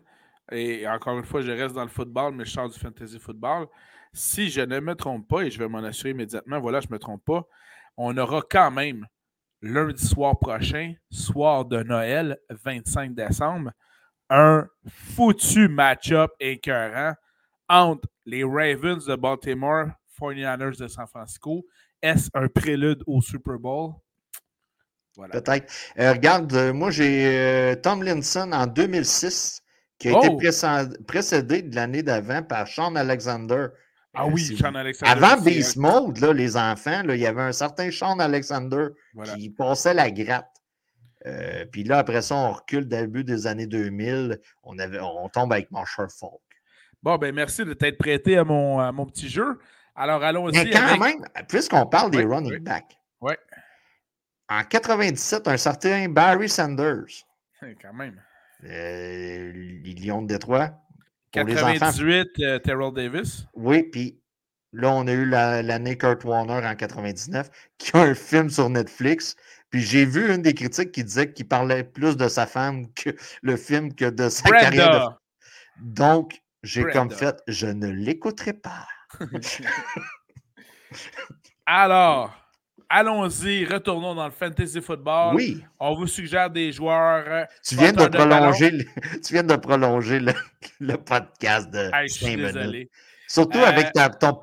et 0.54 0.88
encore 0.88 1.18
une 1.18 1.26
fois, 1.26 1.42
je 1.42 1.52
reste 1.52 1.76
dans 1.76 1.84
le 1.84 1.90
football, 1.90 2.34
mais 2.34 2.46
je 2.46 2.52
sors 2.52 2.70
du 2.70 2.80
fantasy 2.80 3.20
football. 3.20 3.68
Si 4.14 4.50
je 4.50 4.62
ne 4.62 4.80
me 4.80 4.96
trompe 4.96 5.28
pas, 5.28 5.42
et 5.42 5.52
je 5.52 5.60
vais 5.60 5.68
m'en 5.68 5.80
assurer 5.80 6.12
immédiatement, 6.12 6.62
voilà, 6.62 6.80
je 6.80 6.88
ne 6.88 6.94
me 6.94 6.98
trompe 7.00 7.26
pas, 7.26 7.46
on 7.98 8.18
aura 8.18 8.42
quand 8.50 8.72
même 8.72 9.06
lundi 9.62 10.06
soir 10.06 10.38
prochain, 10.40 10.94
soir 11.10 11.66
de 11.66 11.84
Noël, 11.84 12.38
25 12.50 13.14
décembre, 13.14 13.72
un 14.30 14.68
foutu 14.88 15.68
match-up 15.68 16.32
écœurant 16.40 17.14
entre 17.70 18.08
les 18.26 18.44
Ravens 18.44 19.06
de 19.06 19.16
Baltimore, 19.16 19.88
49ers 20.20 20.80
de 20.80 20.88
San 20.88 21.08
Francisco. 21.08 21.66
Est-ce 22.02 22.30
un 22.34 22.48
prélude 22.48 23.04
au 23.06 23.22
Super 23.22 23.60
Bowl? 23.60 23.94
Peut-être. 25.32 25.72
Euh, 26.00 26.14
regarde, 26.14 26.54
euh, 26.54 26.74
moi 26.74 26.90
j'ai 26.90 27.28
euh, 27.28 27.76
Tom 27.76 28.02
Linson 28.02 28.52
en 28.54 28.66
2006 28.66 29.62
qui 30.00 30.08
a 30.08 30.18
été 30.18 30.30
oh! 30.32 31.04
précédé 31.06 31.62
de 31.62 31.76
l'année 31.76 32.02
d'avant 32.02 32.42
par 32.42 32.68
Sean 32.68 32.96
Alexander. 32.96 33.68
Ah 34.14 34.28
oui, 34.28 34.58
Sean 34.58 34.76
Alexander. 34.76 35.12
Avant 35.12 35.42
Beast 35.42 35.78
Mode, 35.78 36.18
là, 36.20 36.34
les 36.34 36.58
enfants, 36.58 37.04
là, 37.04 37.16
il 37.16 37.22
y 37.22 37.26
avait 37.26 37.42
un 37.42 37.54
certain 37.54 37.90
Sean 37.92 38.20
Alexander 38.20 38.88
qui 39.36 39.50
passait 39.50 39.94
la 39.94 40.12
gratte. 40.12 40.52
puis 41.72 41.84
là, 41.84 42.00
après 42.00 42.22
ça, 42.22 42.36
on 42.36 42.52
recule 42.52 42.88
début 42.88 43.24
des 43.24 43.48
années 43.48 43.68
2000. 43.68 44.40
On, 44.64 44.78
avait, 44.80 45.00
on 45.00 45.30
tombe 45.30 45.54
avec 45.54 45.72
Marshall 45.72 46.10
Falk. 46.10 46.42
Bon, 47.02 47.18
ben 47.18 47.34
merci 47.34 47.66
de 47.66 47.74
t'être 47.74 47.98
prêté 47.98 48.38
à 48.38 48.44
mon, 48.44 48.80
à 48.80 48.92
mon 48.92 49.06
petit 49.06 49.30
jeu. 49.30 49.60
Alors, 49.96 50.24
allons-y. 50.24 50.54
Mais 50.54 50.70
quand 50.70 50.98
même, 50.98 51.26
puisqu'on 51.48 51.86
parle 51.86 52.12
des 52.12 52.24
running 52.24 52.60
backs. 52.60 52.98
Ouais. 53.20 53.38
En 54.50 54.64
97, 54.64 55.48
un 55.48 55.58
certain 55.58 56.10
Barry 56.10 56.50
Sanders. 56.50 57.26
Quand 57.82 57.94
même. 57.94 58.22
Euh, 58.64 59.52
les 59.54 59.94
Lions 59.94 60.22
de 60.22 60.28
Détroit. 60.28 60.72
98, 61.32 62.30
euh, 62.40 62.60
Terrell 62.60 62.94
Davis. 62.94 63.46
Oui, 63.54 63.84
puis 63.84 64.20
là, 64.74 64.92
on 64.92 65.08
a 65.08 65.12
eu 65.12 65.26
l'année 65.26 65.98
Kurt 65.98 66.24
Warner 66.24 66.66
en 66.66 66.76
99, 66.76 67.50
qui 67.78 67.96
a 67.96 68.02
un 68.02 68.16
film 68.16 68.50
sur 68.50 68.70
Netflix. 68.70 69.36
Puis 69.70 69.82
j'ai 69.82 70.06
vu 70.06 70.34
une 70.34 70.42
des 70.42 70.54
critiques 70.54 70.92
qui 70.92 71.04
disait 71.04 71.32
qu'il 71.32 71.48
parlait 71.48 71.84
plus 71.84 72.18
de 72.18 72.28
sa 72.28 72.46
femme 72.46 72.92
que 72.94 73.12
le 73.42 73.56
film 73.56 73.94
que 73.96 74.06
de 74.06 74.28
sa 74.28 74.50
carrière. 74.50 75.18
Donc, 75.82 76.42
j'ai 76.64 76.84
comme 76.84 77.10
fait, 77.10 77.42
je 77.48 77.68
ne 77.68 77.88
l'écouterai 77.88 78.54
pas. 78.54 78.88
Alors, 81.66 82.36
allons-y, 82.92 83.66
retournons 83.66 84.16
dans 84.16 84.26
le 84.26 84.32
fantasy 84.32 84.82
football. 84.82 85.36
Oui. 85.36 85.64
On 85.80 85.96
vous 85.96 86.08
suggère 86.08 86.50
des 86.50 86.72
joueurs. 86.72 87.26
Euh, 87.28 87.46
tu 87.64 87.76
viens 87.76 87.94
de, 87.94 88.08
prolonger, 88.08 88.72
le, 88.72 88.84
tu 89.26 89.34
viens 89.34 89.44
de 89.44 89.56
prolonger 89.56 90.20
le, 90.20 90.98
podcast 90.98 91.70
de 91.70 91.90
je 92.04 92.14
suis 92.14 92.36
désolé. 92.36 92.90
Surtout 93.28 93.60
avec 93.60 93.88
euh, 93.88 93.92
ta, 93.94 94.10
ton, 94.10 94.42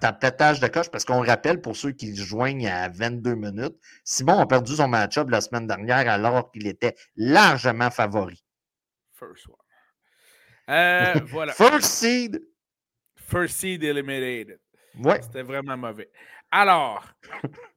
ta, 0.00 0.12
pétage 0.12 0.60
de 0.60 0.68
coche, 0.68 0.88
parce 0.88 1.04
qu'on 1.04 1.24
rappelle 1.24 1.60
pour 1.60 1.76
ceux 1.76 1.90
qui 1.90 2.14
joignent 2.14 2.68
à 2.68 2.88
22 2.88 3.34
minutes, 3.34 3.74
Simon 4.04 4.38
a 4.38 4.46
perdu 4.46 4.76
son 4.76 4.86
match-up 4.86 5.28
la 5.30 5.40
semaine 5.40 5.66
dernière 5.66 6.08
alors 6.08 6.52
qu'il 6.52 6.68
était 6.68 6.94
largement 7.16 7.90
favori. 7.90 8.40
First 9.18 9.48
one. 9.48 9.56
Euh, 10.68 11.14
voilà. 11.26 11.52
First 11.52 11.86
seed. 11.86 12.40
First 13.16 13.56
seed 13.56 13.82
eliminated. 13.82 14.60
Ouais. 14.96 15.20
C'était 15.22 15.42
vraiment 15.42 15.76
mauvais. 15.76 16.08
Alors, 16.52 17.04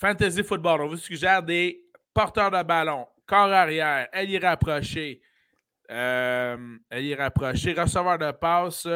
Fantasy 0.00 0.42
Football, 0.42 0.80
on 0.80 0.88
vous 0.88 0.96
suggère 0.96 1.42
des 1.42 1.84
porteurs 2.14 2.50
de 2.50 2.62
ballon, 2.62 3.06
corps 3.26 3.52
arrière, 3.52 4.08
ailier 4.14 4.38
rapproché, 4.38 5.20
euh, 5.90 6.56
ailier 6.90 7.14
rapproché, 7.14 7.74
receveur 7.74 8.16
de 8.16 8.30
passe, 8.30 8.88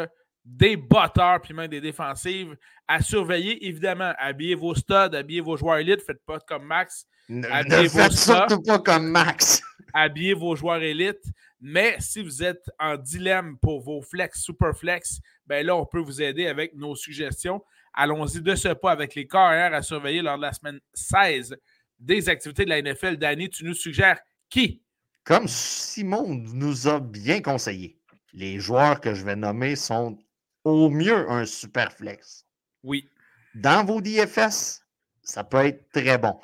des 0.43 0.79
batteurs, 0.79 1.43
puis 1.43 1.53
même 1.53 1.69
des 1.69 1.83
défensives 1.83 2.57
à 2.89 3.03
surveiller. 3.03 3.67
Évidemment, 3.67 4.15
habillez 4.19 4.55
vos 4.55 4.75
studs, 4.75 5.15
habillez 5.15 5.43
vos 5.43 5.59
joueurs 5.59 5.77
élites, 5.77 6.01
faites 6.01 6.25
pas 6.25 6.41
comme 6.41 6.65
Max. 6.65 7.07
Ne, 7.29 7.47
ne 7.49 7.89
faites 7.89 8.13
surtout 8.13 8.63
pas 8.63 8.79
comme 8.79 9.07
Max. 9.07 9.63
habillez 9.93 10.33
vos 10.33 10.57
joueurs 10.57 10.83
élites. 10.83 11.25
Mais 11.61 11.97
si 11.99 12.23
vous 12.23 12.43
êtes 12.43 12.65
en 12.79 12.97
dilemme 12.97 13.59
pour 13.59 13.83
vos 13.83 14.01
flex, 14.01 14.41
super 14.41 14.75
flex, 14.75 15.21
ben 15.47 15.67
là, 15.67 15.77
on 15.77 15.85
peut 15.85 16.01
vous 16.01 16.23
aider 16.23 16.47
avec 16.47 16.75
nos 16.75 16.95
suggestions. 16.95 17.63
Allons-y 17.95 18.43
de 18.43 18.55
ce 18.55 18.69
pas 18.69 18.91
avec 18.91 19.15
les 19.15 19.27
carrières 19.27 19.73
à 19.73 19.83
surveiller 19.83 20.21
lors 20.21 20.37
de 20.37 20.43
la 20.43 20.53
semaine 20.53 20.81
16 20.95 21.57
des 21.99 22.29
activités 22.29 22.65
de 22.65 22.71
la 22.71 22.83
NFL. 22.83 23.17
Danny, 23.17 23.49
tu 23.49 23.65
nous 23.65 23.75
suggères 23.75 24.21
qui? 24.51 24.83
Comme 25.23 25.49
Simon 25.49 26.35
nous 26.35 26.89
a 26.89 27.01
bien 27.01 27.41
conseillé, 27.41 27.99
les 28.33 28.59
joueurs 28.59 29.01
que 29.01 29.15
je 29.15 29.25
vais 29.25 29.37
nommer 29.37 29.77
sont 29.77 30.19
au 30.65 30.91
mieux 30.91 31.31
un 31.31 31.47
super 31.47 31.93
flex. 31.93 32.45
Oui. 32.83 33.09
Dans 33.55 33.87
vos 33.87 34.01
DFS, 34.01 34.83
ça 35.23 35.45
peut 35.45 35.65
être 35.65 35.89
très 35.93 36.19
bon. 36.19 36.39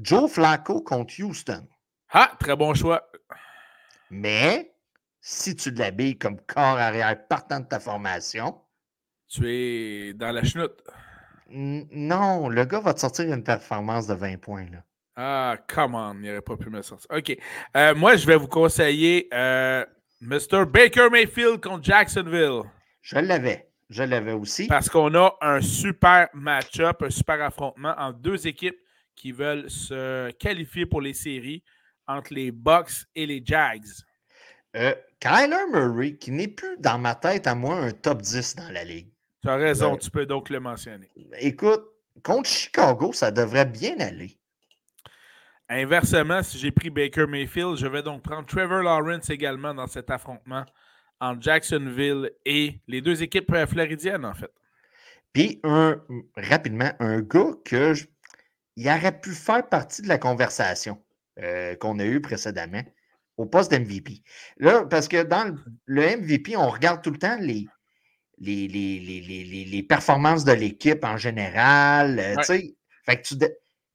Joe 0.00 0.30
Flacco 0.30 0.80
contre 0.80 1.14
Houston. 1.20 1.66
Ah, 2.10 2.32
très 2.38 2.56
bon 2.56 2.72
choix. 2.74 3.10
Mais 4.10 4.72
si 5.20 5.56
tu 5.56 5.70
l'habilles 5.72 6.18
comme 6.18 6.40
corps 6.40 6.78
arrière 6.78 7.26
partant 7.28 7.60
de 7.60 7.66
ta 7.66 7.80
formation, 7.80 8.61
tu 9.32 9.48
es 9.48 10.12
dans 10.12 10.30
la 10.30 10.44
chenoute. 10.44 10.82
Non, 11.48 12.48
le 12.48 12.64
gars 12.64 12.80
va 12.80 12.94
te 12.94 13.00
sortir 13.00 13.32
une 13.32 13.42
performance 13.42 14.06
de 14.06 14.14
20 14.14 14.38
points. 14.40 14.66
Là. 14.70 14.84
Ah, 15.16 15.56
come 15.68 15.94
on, 15.94 16.14
il 16.14 16.28
n'aurait 16.28 16.42
pas 16.42 16.56
pu 16.56 16.70
me 16.70 16.82
sortir. 16.82 17.08
OK. 17.14 17.36
Euh, 17.76 17.94
moi, 17.94 18.16
je 18.16 18.26
vais 18.26 18.36
vous 18.36 18.46
conseiller 18.46 19.28
euh, 19.32 19.84
Mr. 20.20 20.66
Baker 20.66 21.08
Mayfield 21.10 21.60
contre 21.60 21.84
Jacksonville. 21.84 22.62
Je 23.00 23.18
l'avais. 23.18 23.68
Je 23.90 24.02
l'avais 24.02 24.32
aussi. 24.32 24.66
Parce 24.68 24.88
qu'on 24.88 25.14
a 25.14 25.36
un 25.42 25.60
super 25.60 26.28
match-up, 26.32 27.02
un 27.02 27.10
super 27.10 27.42
affrontement 27.42 27.94
entre 27.98 28.18
deux 28.18 28.46
équipes 28.46 28.78
qui 29.14 29.32
veulent 29.32 29.68
se 29.68 30.30
qualifier 30.32 30.86
pour 30.86 31.02
les 31.02 31.12
séries 31.12 31.62
entre 32.06 32.32
les 32.32 32.50
Bucks 32.50 33.06
et 33.14 33.26
les 33.26 33.42
Jags? 33.44 33.84
Euh, 34.74 34.94
Kyler 35.20 35.66
Murray, 35.70 36.16
qui 36.16 36.30
n'est 36.30 36.48
plus 36.48 36.76
dans 36.78 36.98
ma 36.98 37.14
tête 37.14 37.46
à 37.46 37.54
moi 37.54 37.76
un 37.76 37.90
top 37.90 38.22
10 38.22 38.56
dans 38.56 38.70
la 38.70 38.84
ligue. 38.84 39.11
Tu 39.42 39.48
as 39.48 39.56
raison, 39.56 39.96
tu 39.96 40.10
peux 40.10 40.26
donc 40.26 40.50
le 40.50 40.60
mentionner. 40.60 41.10
Écoute, 41.38 41.84
contre 42.22 42.48
Chicago, 42.48 43.12
ça 43.12 43.30
devrait 43.30 43.66
bien 43.66 43.98
aller. 43.98 44.38
Inversement, 45.68 46.42
si 46.42 46.58
j'ai 46.58 46.70
pris 46.70 46.90
Baker 46.90 47.26
Mayfield, 47.26 47.76
je 47.76 47.86
vais 47.86 48.02
donc 48.02 48.22
prendre 48.22 48.46
Trevor 48.46 48.82
Lawrence 48.82 49.30
également 49.30 49.74
dans 49.74 49.86
cet 49.86 50.10
affrontement 50.10 50.64
entre 51.20 51.42
Jacksonville 51.42 52.30
et 52.44 52.80
les 52.88 53.00
deux 53.00 53.22
équipes 53.22 53.52
euh, 53.52 53.66
floridiennes, 53.66 54.24
en 54.24 54.34
fait. 54.34 54.52
Puis, 55.32 55.60
un, 55.62 56.02
rapidement, 56.36 56.90
un 56.98 57.20
gars 57.20 57.52
que 57.64 57.94
il 58.76 58.88
aurait 58.88 59.20
pu 59.20 59.30
faire 59.30 59.68
partie 59.68 60.02
de 60.02 60.08
la 60.08 60.18
conversation. 60.18 61.02
Euh, 61.38 61.74
qu'on 61.76 61.98
a 61.98 62.04
eu 62.04 62.20
précédemment 62.20 62.82
au 63.38 63.46
poste 63.46 63.70
d'MVP. 63.70 64.22
Là, 64.58 64.84
parce 64.84 65.08
que 65.08 65.22
dans 65.22 65.56
le, 65.86 66.16
MVP, 66.18 66.58
on 66.58 66.68
regarde 66.68 67.00
tout 67.02 67.10
le 67.10 67.16
temps 67.16 67.38
les, 67.40 67.66
les, 68.42 69.64
les, 69.66 69.82
performances 69.82 70.44
de 70.44 70.52
l'équipe 70.52 71.04
en 71.04 71.16
général. 71.16 72.18
Euh, 72.18 72.42
fait 73.04 73.22
tu 73.22 73.36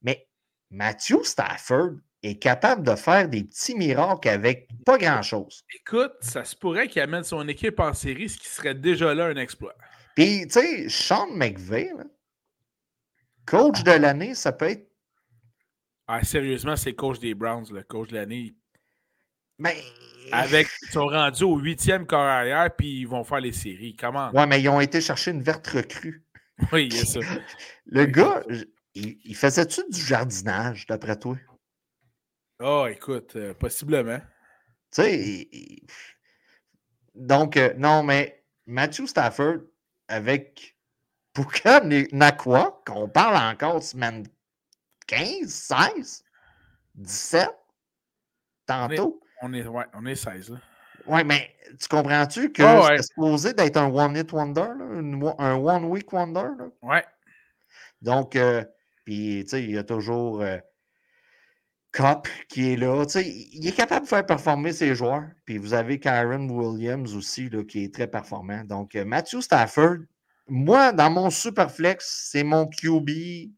Mais 0.02 0.26
Matthew 0.70 1.22
Stafford 1.22 1.92
est 2.22 2.38
capable 2.38 2.82
de 2.82 2.96
faire 2.96 3.28
des 3.28 3.44
petits 3.44 3.74
miracles 3.74 4.28
avec 4.28 4.68
pas 4.84 4.98
grand-chose. 4.98 5.62
Écoute, 5.74 6.12
ça 6.20 6.44
se 6.44 6.56
pourrait 6.56 6.88
qu'il 6.88 7.02
amène 7.02 7.24
son 7.24 7.46
équipe 7.46 7.78
en 7.78 7.92
série, 7.92 8.28
ce 8.28 8.38
qui 8.38 8.48
serait 8.48 8.74
déjà 8.74 9.14
là 9.14 9.26
un 9.26 9.36
exploit. 9.36 9.74
Puis, 10.16 10.46
tu 10.46 10.60
sais, 10.60 10.88
Sean 10.88 11.28
McVay, 11.30 11.92
coach 13.46 13.84
de 13.84 13.92
l'année, 13.92 14.34
ça 14.34 14.52
peut 14.52 14.70
être 14.70 14.88
ah, 16.10 16.24
sérieusement, 16.24 16.74
c'est 16.74 16.94
coach 16.94 17.18
des 17.18 17.34
Browns, 17.34 17.66
le 17.70 17.82
coach 17.82 18.08
de 18.08 18.14
l'année. 18.14 18.54
Mais. 19.58 19.82
Avec, 20.30 20.68
ils 20.82 20.90
sont 20.90 21.06
rendus 21.06 21.44
au 21.44 21.56
huitième 21.56 22.06
corps 22.06 22.20
arrière, 22.20 22.74
puis 22.76 23.00
ils 23.00 23.08
vont 23.08 23.24
faire 23.24 23.40
les 23.40 23.52
séries. 23.52 23.96
Comment? 23.96 24.30
Ouais, 24.32 24.46
mais 24.46 24.60
ils 24.60 24.68
ont 24.68 24.80
été 24.80 25.00
chercher 25.00 25.30
une 25.30 25.42
verte 25.42 25.66
recrue. 25.68 26.24
Oui, 26.72 26.88
il 26.90 26.96
y 26.96 27.00
a 27.00 27.04
ça. 27.04 27.20
le 27.86 28.04
gars, 28.06 28.42
il, 28.92 29.36
faisait-tu 29.36 29.80
du 29.88 30.00
jardinage, 30.00 30.86
d'après 30.86 31.16
toi? 31.16 31.36
Oh, 32.60 32.86
écoute, 32.90 33.36
euh, 33.36 33.54
possiblement. 33.54 34.18
Tu 34.92 35.02
sais, 35.02 35.48
donc, 37.14 37.56
euh, 37.56 37.74
non, 37.76 38.02
mais 38.02 38.44
Matthew 38.66 39.06
Stafford 39.06 39.58
avec 40.08 40.76
Puka 41.32 41.80
Nakwa, 42.12 42.82
qu'on 42.84 43.08
parle 43.08 43.36
encore 43.36 43.82
semaine 43.82 44.26
15, 45.06 45.48
16, 45.48 46.24
17, 46.96 47.48
tantôt. 48.66 49.20
On 49.42 49.52
est, 49.52 49.66
ouais, 49.66 49.84
on 49.94 50.06
est 50.06 50.14
16. 50.14 50.50
Là. 50.50 50.58
Ouais, 51.06 51.24
mais 51.24 51.54
tu 51.80 51.88
comprends-tu 51.88 52.52
que 52.52 52.62
c'est 52.62 53.02
supposé 53.02 53.54
d'être 53.54 53.76
un 53.76 53.88
one-hit 53.90 54.32
wonder, 54.32 54.68
là, 54.78 55.34
un 55.38 55.54
one-week 55.54 56.12
wonder? 56.12 56.48
Ouais. 56.82 57.04
Donc, 58.02 58.36
euh, 58.36 58.64
puis, 59.04 59.42
tu 59.44 59.50
sais, 59.50 59.64
il 59.64 59.70
y 59.70 59.78
a 59.78 59.84
toujours 59.84 60.42
euh, 60.42 60.58
Cop 61.92 62.28
qui 62.48 62.72
est 62.72 62.76
là. 62.76 63.04
Tu 63.06 63.12
sais, 63.12 63.26
il 63.26 63.66
est 63.66 63.72
capable 63.72 64.04
de 64.04 64.08
faire 64.08 64.26
performer 64.26 64.72
ses 64.72 64.94
joueurs. 64.94 65.24
Puis 65.44 65.58
vous 65.58 65.72
avez 65.72 65.98
Karen 65.98 66.50
Williams 66.50 67.14
aussi, 67.14 67.48
là, 67.48 67.64
qui 67.64 67.84
est 67.84 67.94
très 67.94 68.06
performant. 68.06 68.64
Donc, 68.64 68.94
euh, 68.94 69.04
Matthew 69.04 69.40
Stafford, 69.40 69.98
moi, 70.46 70.92
dans 70.92 71.10
mon 71.10 71.30
Superflex, 71.30 72.28
c'est 72.30 72.44
mon 72.44 72.66
QB 72.66 73.50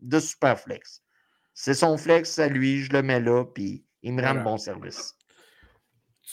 de 0.00 0.20
Superflex. 0.20 1.02
C'est 1.54 1.74
son 1.74 1.96
flex 1.96 2.38
à 2.38 2.48
lui, 2.48 2.82
je 2.82 2.92
le 2.92 3.02
mets 3.02 3.20
là, 3.20 3.44
puis 3.44 3.85
il 4.06 4.12
me 4.12 4.22
rend 4.22 4.36
bon 4.36 4.56
service. 4.56 5.14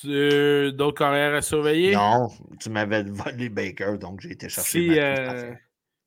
D'autres 0.03 0.97
carrières 0.97 1.33
à 1.33 1.41
surveiller? 1.41 1.95
Non, 1.95 2.29
tu 2.59 2.69
m'avais 2.69 3.03
volé 3.03 3.49
Baker, 3.49 3.97
donc 3.99 4.21
j'ai 4.21 4.31
été 4.31 4.47
chercher. 4.47 4.89
Si, 4.89 4.99
euh, 4.99 5.53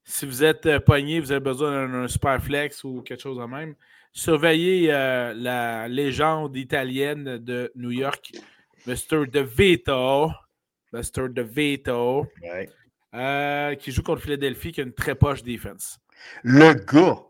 si 0.04 0.26
vous 0.26 0.44
êtes 0.44 0.66
euh, 0.66 0.78
pogné, 0.78 1.18
vous 1.18 1.32
avez 1.32 1.40
besoin 1.40 1.88
d'un 1.88 2.06
super 2.06 2.40
flex 2.40 2.84
ou 2.84 3.02
quelque 3.02 3.20
chose 3.20 3.38
de 3.38 3.44
même, 3.44 3.74
surveillez 4.12 4.92
euh, 4.92 5.34
la 5.34 5.88
légende 5.88 6.56
italienne 6.56 7.38
de 7.38 7.72
New 7.74 7.90
York, 7.90 8.32
Mr. 8.86 9.26
DeVito. 9.26 10.30
Mr. 10.92 11.28
DeVito. 11.30 12.26
Ouais. 12.42 13.76
qui 13.80 13.90
joue 13.90 14.02
contre 14.02 14.22
Philadelphie, 14.22 14.70
qui 14.70 14.80
a 14.82 14.84
une 14.84 14.94
très 14.94 15.16
poche 15.16 15.42
défense. 15.42 15.98
Le 16.44 16.74
gars, 16.74 17.24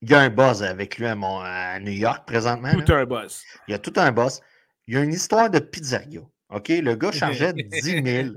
il 0.00 0.10
y 0.10 0.14
a 0.14 0.20
un 0.20 0.30
buzz 0.30 0.62
avec 0.62 0.98
lui 0.98 1.06
à, 1.06 1.80
New 1.80 1.92
York 1.92 2.26
présentement. 2.26 2.72
Tout 2.72 2.92
un 2.92 3.04
buzz. 3.04 3.42
Il 3.66 3.72
y 3.72 3.74
a 3.74 3.78
tout 3.78 3.92
un 3.96 4.12
buzz. 4.12 4.40
Il 4.86 4.94
y 4.94 4.96
a 4.96 5.02
une 5.02 5.12
histoire 5.12 5.50
de 5.50 5.58
pizzeria. 5.58 6.20
OK? 6.50 6.68
Le 6.68 6.94
gars 6.94 7.12
chargeait 7.12 7.52
10 7.54 7.80
000. 8.04 8.28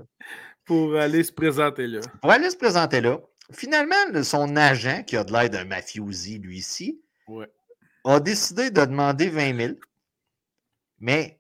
Pour 0.65 0.95
aller 0.97 1.23
se 1.23 1.31
présenter 1.31 1.87
là. 1.87 2.01
Pour 2.21 2.31
aller 2.31 2.49
se 2.49 2.57
présenter 2.57 3.01
là. 3.01 3.19
Finalement, 3.51 4.23
son 4.23 4.55
agent, 4.55 5.03
qui 5.03 5.17
a 5.17 5.23
de 5.23 5.31
l'air 5.31 5.49
d'un 5.49 5.65
mafiosi, 5.65 6.39
lui 6.39 6.57
ici, 6.57 7.01
a 8.05 8.19
décidé 8.19 8.71
de 8.71 8.85
demander 8.85 9.29
20 9.29 9.57
000. 9.57 9.73
Mais, 10.99 11.39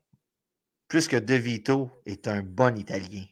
puisque 0.87 1.15
De 1.15 1.35
Vito 1.35 1.89
est 2.05 2.27
un 2.27 2.41
bon 2.41 2.77
Italien, 2.77 3.23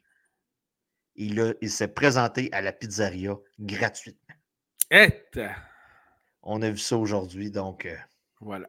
il, 1.15 1.55
il 1.61 1.69
s'est 1.69 1.89
présenté 1.89 2.49
à 2.53 2.61
la 2.61 2.71
pizzeria 2.71 3.37
gratuitement. 3.59 4.35
Et... 4.91 5.25
On 6.43 6.61
a 6.61 6.69
vu 6.69 6.77
ça 6.77 6.97
aujourd'hui, 6.97 7.51
donc. 7.51 7.85
Euh, 7.85 7.95
voilà. 8.39 8.67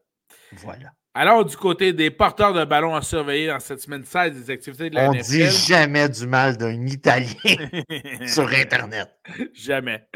Voilà. 0.52 0.92
Alors, 1.12 1.44
du 1.44 1.56
côté 1.56 1.92
des 1.92 2.10
porteurs 2.10 2.52
de 2.52 2.64
ballon 2.64 2.94
à 2.94 3.02
surveiller 3.02 3.48
dans 3.48 3.58
cette 3.58 3.80
semaine 3.80 4.04
16 4.04 4.32
des 4.32 4.52
activités 4.52 4.90
de 4.90 4.94
la 4.94 5.10
On 5.10 5.14
ne 5.14 5.20
dit 5.20 5.50
jamais 5.50 6.08
du 6.08 6.24
mal 6.24 6.56
d'un 6.56 6.86
Italien 6.86 7.34
sur 8.26 8.48
Internet. 8.48 9.10
Jamais. 9.52 10.06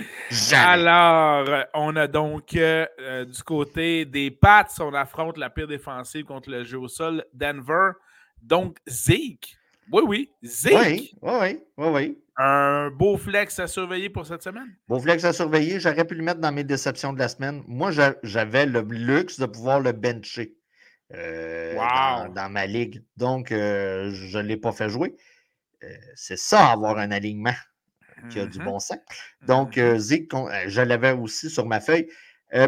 Alors, 0.53 1.65
on 1.75 1.97
a 1.97 2.07
donc 2.07 2.55
euh, 2.55 2.87
euh, 3.01 3.25
du 3.25 3.43
côté 3.43 4.05
des 4.05 4.31
Pats, 4.31 4.69
on 4.79 4.95
affronte 4.95 5.37
la 5.37 5.51
pire 5.51 5.67
défensive 5.67 6.27
contre 6.27 6.49
le 6.51 6.63
jeu 6.63 6.79
au 6.79 6.87
sol, 6.87 7.25
Denver. 7.33 7.91
Donc, 8.41 8.79
Zeke. 8.89 9.57
Oui, 9.93 10.03
oui, 10.07 10.31
Zeke. 10.43 10.75
Oui, 10.75 11.15
oui, 11.23 11.61
oui, 11.77 11.89
oui. 11.93 12.19
Un 12.37 12.91
beau 12.91 13.17
flex 13.17 13.59
à 13.61 13.67
surveiller 13.67 14.11
pour 14.11 14.27
cette 14.27 14.43
semaine? 14.43 14.75
Beau 14.89 14.99
flex 14.99 15.25
à 15.25 15.33
surveiller. 15.33 15.79
J'aurais 15.79 16.05
pu 16.05 16.15
le 16.15 16.23
mettre 16.23 16.41
dans 16.41 16.53
mes 16.53 16.65
déceptions 16.65 17.13
de 17.13 17.19
la 17.19 17.29
semaine. 17.29 17.63
Moi, 17.69 17.91
j'avais 18.23 18.67
le 18.67 18.81
luxe 18.81 19.39
de 19.39 19.47
pouvoir 19.47 19.81
le 19.81 19.93
bencher. 19.93 20.57
Euh, 21.13 22.29
dans, 22.35 22.51
ma 22.51 22.67
ligue. 22.67 23.05
Donc, 23.17 23.53
euh, 23.53 24.11
je 24.13 24.39
ne 24.39 24.43
l'ai 24.43 24.57
pas 24.57 24.73
fait 24.73 24.89
jouer. 24.89 25.15
Euh, 25.83 25.89
c'est 26.17 26.39
ça, 26.39 26.71
avoir 26.71 26.99
un 26.99 27.11
alignement 27.11 27.55
qui 28.31 28.41
a 28.41 28.47
du 28.47 28.59
mm-hmm. 28.59 28.65
bon 28.65 28.79
sens. 28.79 28.99
Donc, 29.43 29.77
mm-hmm. 29.77 29.99
Zig, 29.99 30.29
je 30.67 30.81
l'avais 30.81 31.13
aussi 31.13 31.51
sur 31.51 31.67
ma 31.67 31.81
feuille. 31.81 32.09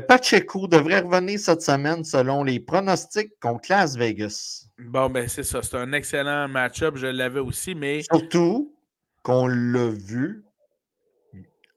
Pacheco 0.09 0.67
devrait 0.67 1.01
revenir 1.01 1.39
cette 1.39 1.63
semaine 1.63 2.03
selon 2.03 2.43
les 2.43 2.59
pronostics 2.59 3.39
contre 3.41 3.71
Las 3.71 3.97
Vegas. 3.97 4.67
Bon, 4.79 5.09
ben 5.09 5.29
c'est 5.29 5.45
ça. 5.45 5.63
C'est 5.63 5.77
un 5.77 5.93
excellent 5.93 6.49
match-up. 6.49 6.97
Je 6.97 7.07
l'avais 7.07 7.41
aussi, 7.41 7.75
mais. 7.75 8.03
Surtout 8.03 8.75
qu'on 9.23 9.47
l'a 9.47 9.91
vu 9.91 10.45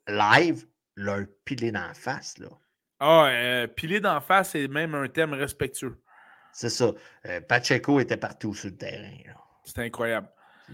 live, 0.07 0.65
leur 0.95 1.25
pilé 1.45 1.71
d'en 1.71 1.93
face. 1.93 2.37
Là. 2.37 2.49
Ah, 2.99 3.67
pilé 3.75 3.99
d'en 3.99 4.19
face, 4.19 4.51
c'est 4.51 4.67
même 4.67 4.95
un 4.95 5.07
thème 5.07 5.33
respectueux. 5.33 5.97
C'est 6.51 6.69
ça. 6.69 6.91
Euh, 7.25 7.41
Pacheco 7.41 7.99
était 7.99 8.17
partout 8.17 8.53
sur 8.53 8.69
le 8.69 8.75
terrain. 8.75 9.11
C'était 9.63 9.83
incroyable. 9.83 10.27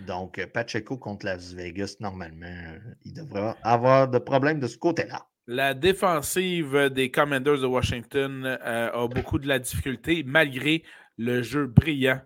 Donc, 0.08 0.40
euh, 0.40 0.48
Pacheco 0.48 0.98
contre 0.98 1.26
Las 1.26 1.54
Vegas, 1.54 1.98
normalement, 2.00 2.46
euh, 2.48 2.80
il 3.04 3.14
devrait 3.14 3.56
avoir 3.62 4.08
de 4.08 4.18
problèmes 4.18 4.60
de 4.60 4.68
ce 4.68 4.78
côté-là. 4.78 5.26
La 5.48 5.74
défensive 5.74 6.90
des 6.90 7.12
Commanders 7.12 7.60
de 7.60 7.68
Washington 7.68 8.58
a 8.62 9.08
beaucoup 9.08 9.38
de 9.38 9.48
la 9.48 9.60
difficulté, 9.60 10.24
malgré 10.26 10.84
le 11.18 11.44
jeu 11.44 11.68
brillant 11.68 12.20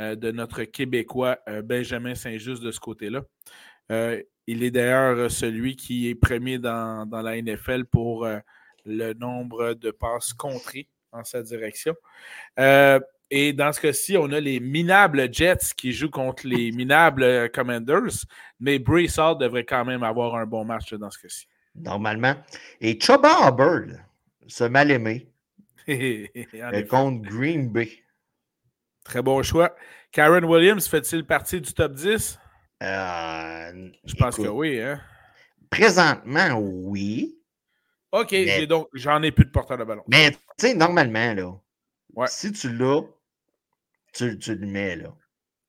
de 0.00 0.30
notre 0.32 0.64
Québécois 0.64 1.38
Benjamin 1.64 2.14
Saint-Just 2.14 2.62
de 2.62 2.72
ce 2.72 2.80
côté-là. 2.80 3.22
il 4.46 4.64
est 4.64 4.70
d'ailleurs 4.72 5.30
celui 5.30 5.76
qui 5.76 6.08
est 6.08 6.16
premier 6.16 6.58
dans, 6.58 7.08
la 7.10 7.40
NFL 7.40 7.84
pour 7.84 8.26
le 8.86 9.12
nombre 9.14 9.74
de 9.74 9.90
passes 9.90 10.32
contrées 10.32 10.88
en 11.12 11.24
sa 11.24 11.42
direction. 11.42 11.94
Euh, 12.58 13.00
et 13.30 13.52
dans 13.52 13.72
ce 13.72 13.80
cas-ci, 13.80 14.16
on 14.16 14.30
a 14.30 14.38
les 14.38 14.60
minables 14.60 15.32
Jets 15.32 15.72
qui 15.76 15.92
jouent 15.92 16.10
contre 16.10 16.46
les 16.46 16.70
minables 16.70 17.50
Commanders, 17.50 18.24
mais 18.60 18.80
Hall 18.86 19.38
devrait 19.38 19.64
quand 19.64 19.84
même 19.84 20.04
avoir 20.04 20.36
un 20.36 20.46
bon 20.46 20.64
match 20.64 20.94
dans 20.94 21.10
ce 21.10 21.18
cas-ci. 21.18 21.48
Normalement. 21.78 22.34
Et 22.80 22.98
Chuba 23.00 23.48
Hubbard, 23.48 23.98
ce 24.46 24.64
mal-aimé, 24.64 25.30
contre 26.88 27.22
Green 27.22 27.70
Bay. 27.70 27.90
Très 29.04 29.22
bon 29.22 29.42
choix. 29.42 29.74
Karen 30.10 30.44
Williams 30.44 30.88
fait-il 30.88 31.24
partie 31.24 31.60
du 31.60 31.72
top 31.72 31.92
10? 31.92 32.38
Euh, 32.82 33.90
Je 34.04 34.14
pense 34.14 34.36
que 34.36 34.48
oui. 34.48 34.80
Hein? 34.80 35.00
Présentement, 35.70 36.58
oui. 36.58 37.38
OK, 38.12 38.34
donc 38.66 38.88
j'en 38.94 39.22
ai 39.22 39.30
plus 39.30 39.44
de 39.44 39.50
porteur 39.50 39.78
de 39.78 39.84
ballon. 39.84 40.02
Mais 40.08 40.30
tu 40.30 40.38
sais, 40.58 40.74
normalement, 40.74 41.34
là, 41.34 42.26
si 42.26 42.52
tu 42.52 42.72
l'as, 42.72 43.02
tu, 44.12 44.38
tu, 44.38 44.54
le 44.54 44.66
mets 44.66 44.96
là. 44.96 45.14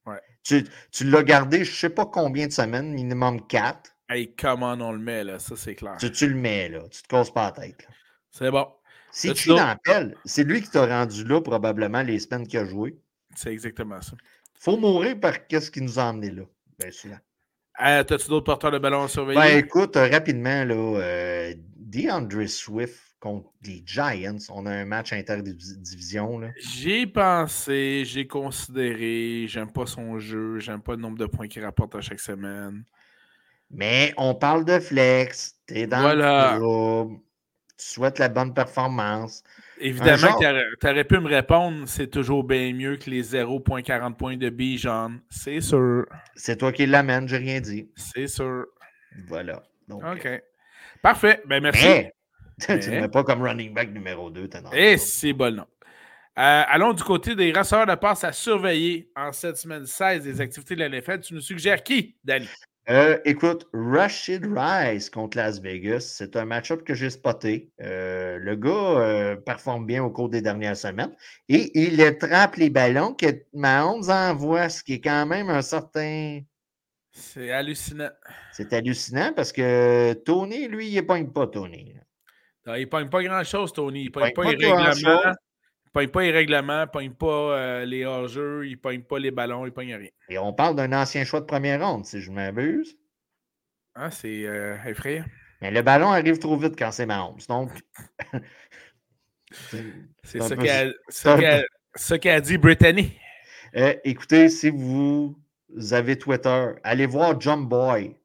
Ouais. 0.06 0.22
Tu, 0.44 0.64
tu 0.92 1.04
l'as 1.04 1.24
gardé, 1.24 1.66
je 1.66 1.72
ne 1.72 1.76
sais 1.76 1.90
pas 1.90 2.06
combien 2.06 2.48
de 2.48 2.52
semaines, 2.54 2.94
minimum 2.94 3.46
4. 3.48 3.97
Hey, 4.10 4.34
comment 4.36 4.74
on 4.74 4.92
le 4.94 5.00
met, 5.00 5.24
là? 5.24 5.38
Ça, 5.40 5.56
c'est 5.58 5.76
clair. 5.76 5.98
Tu, 6.00 6.12
tu, 6.12 6.30
le 6.30 6.36
mets, 6.36 6.70
là. 6.70 6.84
Tu 6.90 7.02
te 7.02 7.08
casses 7.08 7.32
pas 7.32 7.46
la 7.46 7.52
tête. 7.52 7.88
C'est 8.32 8.52
bon. 8.52 8.68
Si 9.12 9.34
tu 9.34 9.50
l'appelles, 9.50 10.16
c'est 10.26 10.44
lui 10.44 10.62
qui 10.62 10.70
t'a 10.70 10.86
rendu 10.86 11.24
là, 11.24 11.42
probablement, 11.42 12.04
les 12.04 12.20
semaines 12.20 12.48
qu'il 12.48 12.60
a 12.60 12.66
joué. 12.66 12.98
C'est 13.36 13.52
exactement 13.52 14.02
ça. 14.02 14.16
faut 14.60 14.78
mourir 14.78 15.20
par 15.20 15.48
qu'est-ce 15.48 15.72
qui 15.72 15.82
nous 15.82 16.00
a 16.00 16.04
emmenés 16.04 16.32
là. 16.32 16.44
Bien 16.80 16.92
sûr. 16.92 17.18
Euh, 17.84 18.04
T'as-tu 18.04 18.30
d'autres 18.30 18.46
porteurs 18.46 18.72
de 18.72 18.80
ballon 18.80 19.04
à 19.04 19.08
surveiller? 19.08 19.40
Ben, 19.40 19.58
écoute, 19.58 19.96
rapidement, 19.96 20.64
là, 20.64 20.76
euh, 20.76 21.54
DeAndre 21.76 22.48
Swift 22.48 23.16
contre 23.20 23.50
les 23.64 23.84
Giants. 23.86 24.38
On 24.50 24.66
a 24.66 24.72
un 24.72 24.86
match 24.86 25.14
interdivision. 25.14 26.42
J'ai 26.60 27.06
pensé, 27.08 28.04
j'ai 28.06 28.28
considéré, 28.28 29.46
j'aime 29.48 29.72
pas 29.72 29.86
son 29.86 30.20
jeu, 30.20 30.60
j'aime 30.60 30.82
pas 30.82 30.96
le 30.96 31.02
nombre 31.02 31.18
de 31.18 31.26
points 31.26 31.48
qu'il 31.48 31.64
rapporte 31.64 31.96
à 31.96 32.02
chaque 32.02 32.20
semaine. 32.20 32.84
Mais 33.70 34.14
on 34.18 34.34
parle 34.34 34.66
de 34.66 34.80
flex, 34.80 35.56
t'es 35.66 35.88
dans 35.88 36.14
le 36.14 36.60
groupe, 36.60 37.22
tu 37.78 37.86
souhaites 37.86 38.20
la 38.20 38.30
bonne 38.30 38.54
performance. 38.54 39.44
Évidemment, 39.80 40.40
tu 40.40 40.88
aurais 40.88 41.04
pu 41.04 41.20
me 41.20 41.28
répondre, 41.28 41.88
c'est 41.88 42.08
toujours 42.08 42.44
bien 42.44 42.74
mieux 42.74 42.98
que 42.98 43.10
les 43.10 43.24
0.40 43.24 44.16
points 44.16 44.38
de 44.38 44.50
Bijan. 44.50 45.12
C'est 45.30 45.62
sûr. 45.62 46.06
C'est 46.36 46.58
toi 46.58 46.72
qui 46.72 46.86
l'amène, 46.86 47.28
j'ai 47.28 47.38
rien 47.38 47.60
dit. 47.60 47.90
C'est 47.96 48.28
sûr. 48.28 48.66
Voilà. 49.28 49.62
OK. 49.90 50.28
Parfait. 51.02 51.42
Ben, 51.46 51.62
merci. 51.62 52.08
tu 52.60 52.72
ne 52.72 53.02
mets 53.02 53.08
pas 53.08 53.24
comme 53.24 53.44
running 53.44 53.74
back 53.74 53.92
numéro 53.92 54.32
2. 54.32 54.50
Et 54.74 54.94
eh, 54.94 54.98
c'est 54.98 55.34
bon, 55.34 55.56
non. 55.56 55.68
Euh, 56.40 56.64
allons 56.68 56.94
du 56.94 57.04
côté 57.04 57.36
des 57.36 57.52
receveurs 57.52 57.88
de 57.88 57.96
passe 57.96 58.24
à 58.24 58.32
surveiller 58.32 59.10
en 59.16 59.32
cette 59.32 59.58
semaine 59.58 59.86
16 59.86 60.24
des 60.24 60.40
activités 60.40 60.76
de 60.76 60.82
la 60.82 60.90
NFL. 60.90 61.20
Tu 61.22 61.34
nous 61.34 61.42
suggères 61.42 61.82
qui, 61.82 62.16
Danny? 62.24 62.48
Euh, 62.90 63.20
écoute, 63.26 63.68
Rashid 63.74 64.46
Rice 64.46 65.10
contre 65.10 65.38
Las 65.38 65.60
Vegas, 65.60 66.00
c'est 66.00 66.38
un 66.38 66.46
match-up 66.46 66.84
que 66.84 66.94
j'ai 66.94 67.10
spoté. 67.10 67.70
Euh, 67.82 68.38
le 68.40 68.56
gars 68.56 69.36
performe 69.46 69.86
bien 69.86 70.04
au 70.04 70.10
cours 70.10 70.30
des 70.30 70.42
dernières 70.42 70.78
semaines 70.78 71.14
et 71.50 71.72
il 71.78 72.02
attrape 72.02 72.56
les 72.56 72.70
ballons 72.70 73.14
que 73.14 73.44
Mahomes 73.54 74.10
envoie, 74.10 74.70
ce 74.70 74.84
qui 74.84 74.94
est 74.94 75.02
quand 75.02 75.26
même 75.26 75.50
un 75.50 75.62
certain 75.62 76.40
c'est 77.18 77.52
hallucinant. 77.52 78.10
C'est 78.52 78.74
hallucinant 78.74 79.34
parce 79.36 79.52
que 79.52 80.14
Tony, 80.14 80.68
lui, 80.68 80.90
il 80.90 80.96
ne 80.96 81.02
pogne 81.02 81.32
pas, 81.32 81.48
Tony. 81.48 81.96
Non, 82.66 82.76
il 82.76 82.82
ne 82.82 82.86
pogne 82.86 83.10
pas 83.10 83.24
grand-chose, 83.24 83.74
Tony. 83.74 84.04
Il 84.04 84.06
ne 84.08 84.12
pogne 84.12 84.34
pas, 84.34 84.44
les 84.44 84.72
règlements. 84.72 85.34
Pogne 85.98 86.10
pas 86.10 86.22
les 86.22 86.32
règlements, 86.32 86.82
il 86.82 86.86
ne 86.86 86.86
pogne 86.86 87.12
pas 87.12 87.58
euh, 87.58 87.86
les 87.86 88.06
hors-jeux, 88.06 88.68
il 88.68 88.74
ne 88.74 88.76
pogne 88.76 89.02
pas 89.02 89.18
les 89.18 89.32
ballons, 89.32 89.66
il 89.66 89.70
ne 89.70 89.74
pogne 89.74 89.96
rien. 89.96 90.10
Et 90.30 90.38
on 90.38 90.54
parle 90.54 90.76
d'un 90.76 90.94
ancien 90.94 91.26
choix 91.26 91.40
de 91.40 91.48
première 91.48 91.84
ronde, 91.84 92.06
si 92.06 92.22
je 92.22 92.30
m'abuse. 92.30 92.96
Ah, 93.96 94.12
c'est 94.12 94.46
euh, 94.46 94.78
effrayant. 94.86 95.26
Mais 95.60 95.72
le 95.72 95.82
ballon 95.82 96.12
arrive 96.12 96.38
trop 96.38 96.56
vite 96.56 96.76
quand 96.78 96.92
c'est 96.92 97.08
Mahomes. 97.08 97.40
Donc. 97.50 97.72
c'est 100.22 100.40
ce 101.96 102.14
qu'a 102.14 102.42
dit 102.42 102.60
Brittany. 102.60 103.18
Euh, 103.76 103.96
écoutez, 104.04 104.50
si 104.50 104.70
vous 104.70 105.36
avez 105.90 106.16
Twitter, 106.20 106.74
allez 106.84 107.08
voir 107.08 107.42
Jump 107.42 107.68
Boy. 107.68 108.16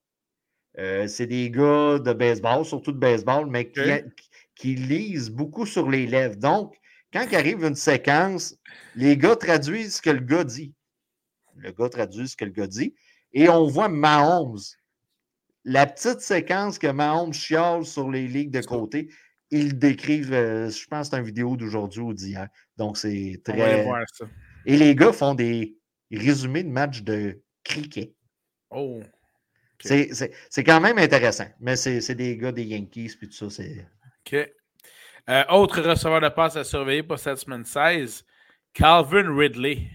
Euh, 0.79 1.07
c'est 1.07 1.27
des 1.27 1.51
gars 1.51 1.99
de 1.99 2.13
baseball, 2.13 2.67
surtout 2.67 2.93
de 2.93 2.99
baseball, 2.99 3.47
mais 3.47 3.73
qui, 4.57 4.75
lisent 4.75 5.31
beaucoup 5.31 5.65
sur 5.65 5.89
les 5.89 6.07
lèvres. 6.07 6.37
Donc, 6.37 6.77
quand 7.13 7.27
arrive 7.33 7.65
une 7.65 7.75
séquence, 7.75 8.57
les 8.95 9.17
gars 9.17 9.37
traduisent 9.37 9.97
ce 9.97 10.03
que 10.03 10.11
le 10.11 10.21
gars 10.21 10.45
dit. 10.45 10.75
Le 11.57 11.73
gars 11.73 11.89
traduit 11.89 12.29
ce 12.29 12.37
que 12.37 12.45
le 12.45 12.51
gars 12.51 12.67
dit. 12.67 12.95
Et 13.33 13.49
on 13.49 13.67
voit 13.67 13.89
Mahomes. 13.89 14.59
La 15.65 15.87
petite 15.87 16.21
séquence 16.21 16.79
que 16.79 16.89
Mahomes 16.89 17.33
chiale 17.33 17.85
sur 17.85 18.11
les 18.11 18.27
ligues 18.27 18.51
de 18.51 18.63
côté, 18.63 19.09
ils 19.51 19.79
décrivent, 19.79 20.33
euh, 20.33 20.71
je 20.71 20.87
pense 20.87 21.09
que 21.09 21.17
c'est 21.17 21.21
une 21.21 21.27
vidéo 21.27 21.57
d'aujourd'hui 21.57 22.01
ou 22.01 22.15
d'hier. 22.15 22.49
Donc, 22.79 22.97
c'est 22.97 23.41
très. 23.45 23.87
Et 24.65 24.77
les 24.77 24.95
gars 24.95 25.13
font 25.13 25.35
des 25.35 25.77
résumés 26.11 26.63
de 26.63 26.71
matchs 26.71 27.03
de 27.03 27.43
cricket. 27.63 28.15
Oh. 28.71 29.01
C'est 29.79 30.65
quand 30.65 30.81
même 30.81 30.99
intéressant. 30.99 31.47
Mais 31.61 31.77
c'est 31.77 32.15
des 32.15 32.37
gars 32.37 32.53
des 32.53 32.65
Yankees, 32.65 33.17
puis 33.19 33.29
tout 33.29 33.51
ça. 33.51 33.63
OK. 34.27 34.53
Euh, 35.31 35.45
autre 35.51 35.81
receveur 35.81 36.21
de 36.21 36.29
passe 36.29 36.57
à 36.57 36.65
surveiller 36.65 37.03
pour 37.03 37.19
cette 37.19 37.39
semaine 37.39 37.65
16, 37.65 38.25
Calvin 38.75 39.35
Ridley. 39.35 39.89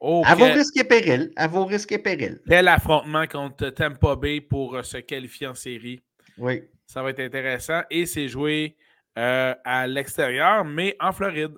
À 0.00 0.34
vos 0.34 0.44
risques 0.44 0.76
et 0.76 0.84
périls. 0.84 1.32
À 1.36 1.48
vos 1.48 1.64
risques 1.64 1.92
et 1.92 1.98
périls. 1.98 2.40
Quel 2.46 2.68
affrontement 2.68 3.26
contre 3.26 3.70
Tampa 3.70 4.16
Bay 4.16 4.40
pour 4.40 4.76
euh, 4.76 4.82
se 4.82 4.98
qualifier 4.98 5.46
en 5.46 5.54
série. 5.54 6.02
Oui. 6.38 6.62
Ça 6.86 7.02
va 7.02 7.10
être 7.10 7.20
intéressant. 7.20 7.82
Et 7.90 8.06
c'est 8.06 8.28
joué 8.28 8.76
euh, 9.18 9.54
à 9.64 9.86
l'extérieur, 9.86 10.64
mais 10.64 10.96
en 11.00 11.12
Floride. 11.12 11.54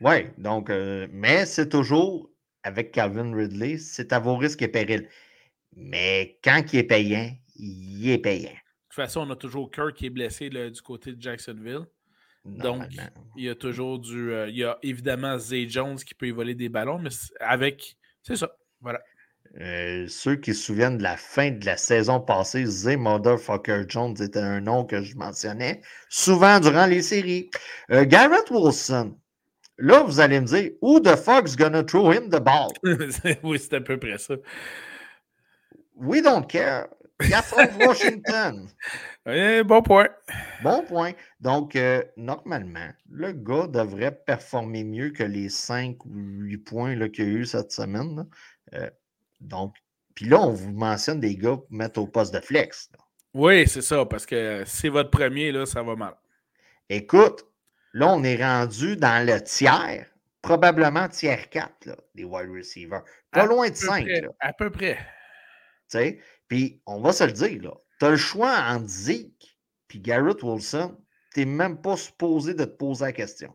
Oui, 0.00 0.26
donc, 0.38 0.70
mais 1.10 1.44
c'est 1.44 1.68
toujours 1.68 2.30
avec 2.62 2.92
Calvin 2.92 3.34
Ridley, 3.34 3.78
c'est 3.78 4.12
à 4.12 4.20
vos 4.20 4.36
risques 4.36 4.62
et 4.62 4.68
périls. 4.68 5.08
Mais 5.74 6.38
quand 6.42 6.62
il 6.72 6.80
est 6.80 6.84
payant, 6.84 7.30
il 7.56 8.10
est 8.10 8.18
payant. 8.18 8.50
De 8.50 8.54
toute 8.88 8.94
façon, 8.94 9.26
on 9.26 9.30
a 9.30 9.36
toujours 9.36 9.70
Kirk 9.70 9.94
qui 9.94 10.06
est 10.06 10.10
blessé 10.10 10.48
du 10.48 10.82
côté 10.82 11.12
de 11.12 11.20
Jacksonville. 11.20 11.86
Donc, 12.56 12.84
il 13.36 13.44
y 13.44 13.48
a 13.48 13.54
toujours 13.54 13.98
du. 13.98 14.32
Euh, 14.32 14.48
il 14.48 14.56
y 14.56 14.64
a 14.64 14.78
évidemment 14.82 15.38
Zay 15.38 15.68
Jones 15.68 15.96
qui 15.96 16.14
peut 16.14 16.26
y 16.26 16.30
voler 16.30 16.54
des 16.54 16.68
ballons, 16.68 16.98
mais 16.98 17.10
avec. 17.40 17.96
C'est 18.22 18.36
ça. 18.36 18.50
Voilà. 18.80 19.00
Euh, 19.60 20.06
ceux 20.08 20.36
qui 20.36 20.54
se 20.54 20.62
souviennent 20.62 20.98
de 20.98 21.02
la 21.02 21.16
fin 21.16 21.50
de 21.50 21.64
la 21.64 21.76
saison 21.76 22.20
passée, 22.20 22.64
Zay 22.66 22.96
Motherfucker 22.96 23.84
Jones 23.88 24.14
était 24.20 24.38
un 24.38 24.60
nom 24.60 24.84
que 24.84 25.02
je 25.02 25.16
mentionnais 25.16 25.80
souvent 26.08 26.60
durant 26.60 26.86
les 26.86 27.02
séries. 27.02 27.50
Euh, 27.90 28.04
Garrett 28.04 28.50
Wilson. 28.50 29.16
Là, 29.78 30.02
vous 30.02 30.20
allez 30.20 30.40
me 30.40 30.46
dire, 30.46 30.72
who 30.82 31.00
the 31.00 31.16
fuck's 31.16 31.56
gonna 31.56 31.84
throw 31.84 32.12
him 32.12 32.28
the 32.30 32.40
ball? 32.40 32.68
oui, 33.42 33.58
c'est 33.58 33.74
à 33.74 33.80
peu 33.80 33.96
près 33.98 34.18
ça. 34.18 34.34
We 35.94 36.20
don't 36.22 36.46
care. 36.46 36.88
Catherine 37.18 37.86
Washington. 37.86 38.68
bon 39.64 39.82
point. 39.82 40.08
Bon 40.62 40.82
point. 40.82 41.12
Donc, 41.40 41.76
euh, 41.76 42.02
normalement, 42.16 42.88
le 43.10 43.32
gars 43.32 43.66
devrait 43.66 44.12
performer 44.26 44.84
mieux 44.84 45.10
que 45.10 45.24
les 45.24 45.48
5 45.48 46.04
ou 46.04 46.12
8 46.14 46.58
points 46.58 47.08
qu'il 47.08 47.24
y 47.24 47.28
a 47.28 47.30
eu 47.30 47.44
cette 47.44 47.72
semaine. 47.72 48.26
Euh, 48.74 48.90
donc, 49.40 49.74
puis 50.14 50.26
là, 50.26 50.40
on 50.40 50.52
vous 50.52 50.72
mentionne 50.72 51.20
des 51.20 51.36
gars 51.36 51.56
pour 51.56 51.66
mettre 51.70 52.00
au 52.00 52.06
poste 52.06 52.34
de 52.34 52.40
flex. 52.40 52.90
Oui, 53.34 53.68
c'est 53.68 53.82
ça, 53.82 54.04
parce 54.06 54.26
que 54.26 54.62
c'est 54.66 54.88
votre 54.88 55.10
premier, 55.10 55.52
là, 55.52 55.66
ça 55.66 55.82
va 55.82 55.94
mal. 55.94 56.14
Écoute, 56.88 57.44
là, 57.92 58.08
on 58.08 58.24
est 58.24 58.42
rendu 58.42 58.96
dans 58.96 59.26
le 59.26 59.40
tiers, 59.42 60.06
probablement 60.40 61.08
tiers 61.08 61.50
4 61.50 61.70
des 62.14 62.24
wide 62.24 62.50
receivers. 62.50 63.02
Pas 63.30 63.46
loin 63.46 63.68
de 63.68 63.74
5. 63.74 64.08
À 64.40 64.52
peu 64.52 64.70
près. 64.70 64.98
Puis, 66.48 66.82
on 66.86 67.00
va 67.00 67.12
se 67.12 67.24
le 67.24 67.32
dire, 67.32 67.72
tu 67.98 68.06
as 68.06 68.10
le 68.10 68.16
choix 68.16 68.56
entre 68.68 68.88
Zeke 68.88 69.58
puis 69.88 70.00
Garrett 70.00 70.42
Wilson. 70.42 70.96
Tu 71.34 71.40
n'es 71.40 71.46
même 71.46 71.80
pas 71.80 71.96
supposé 71.96 72.54
de 72.54 72.64
te 72.64 72.70
poser 72.70 73.06
la 73.06 73.12
question. 73.12 73.52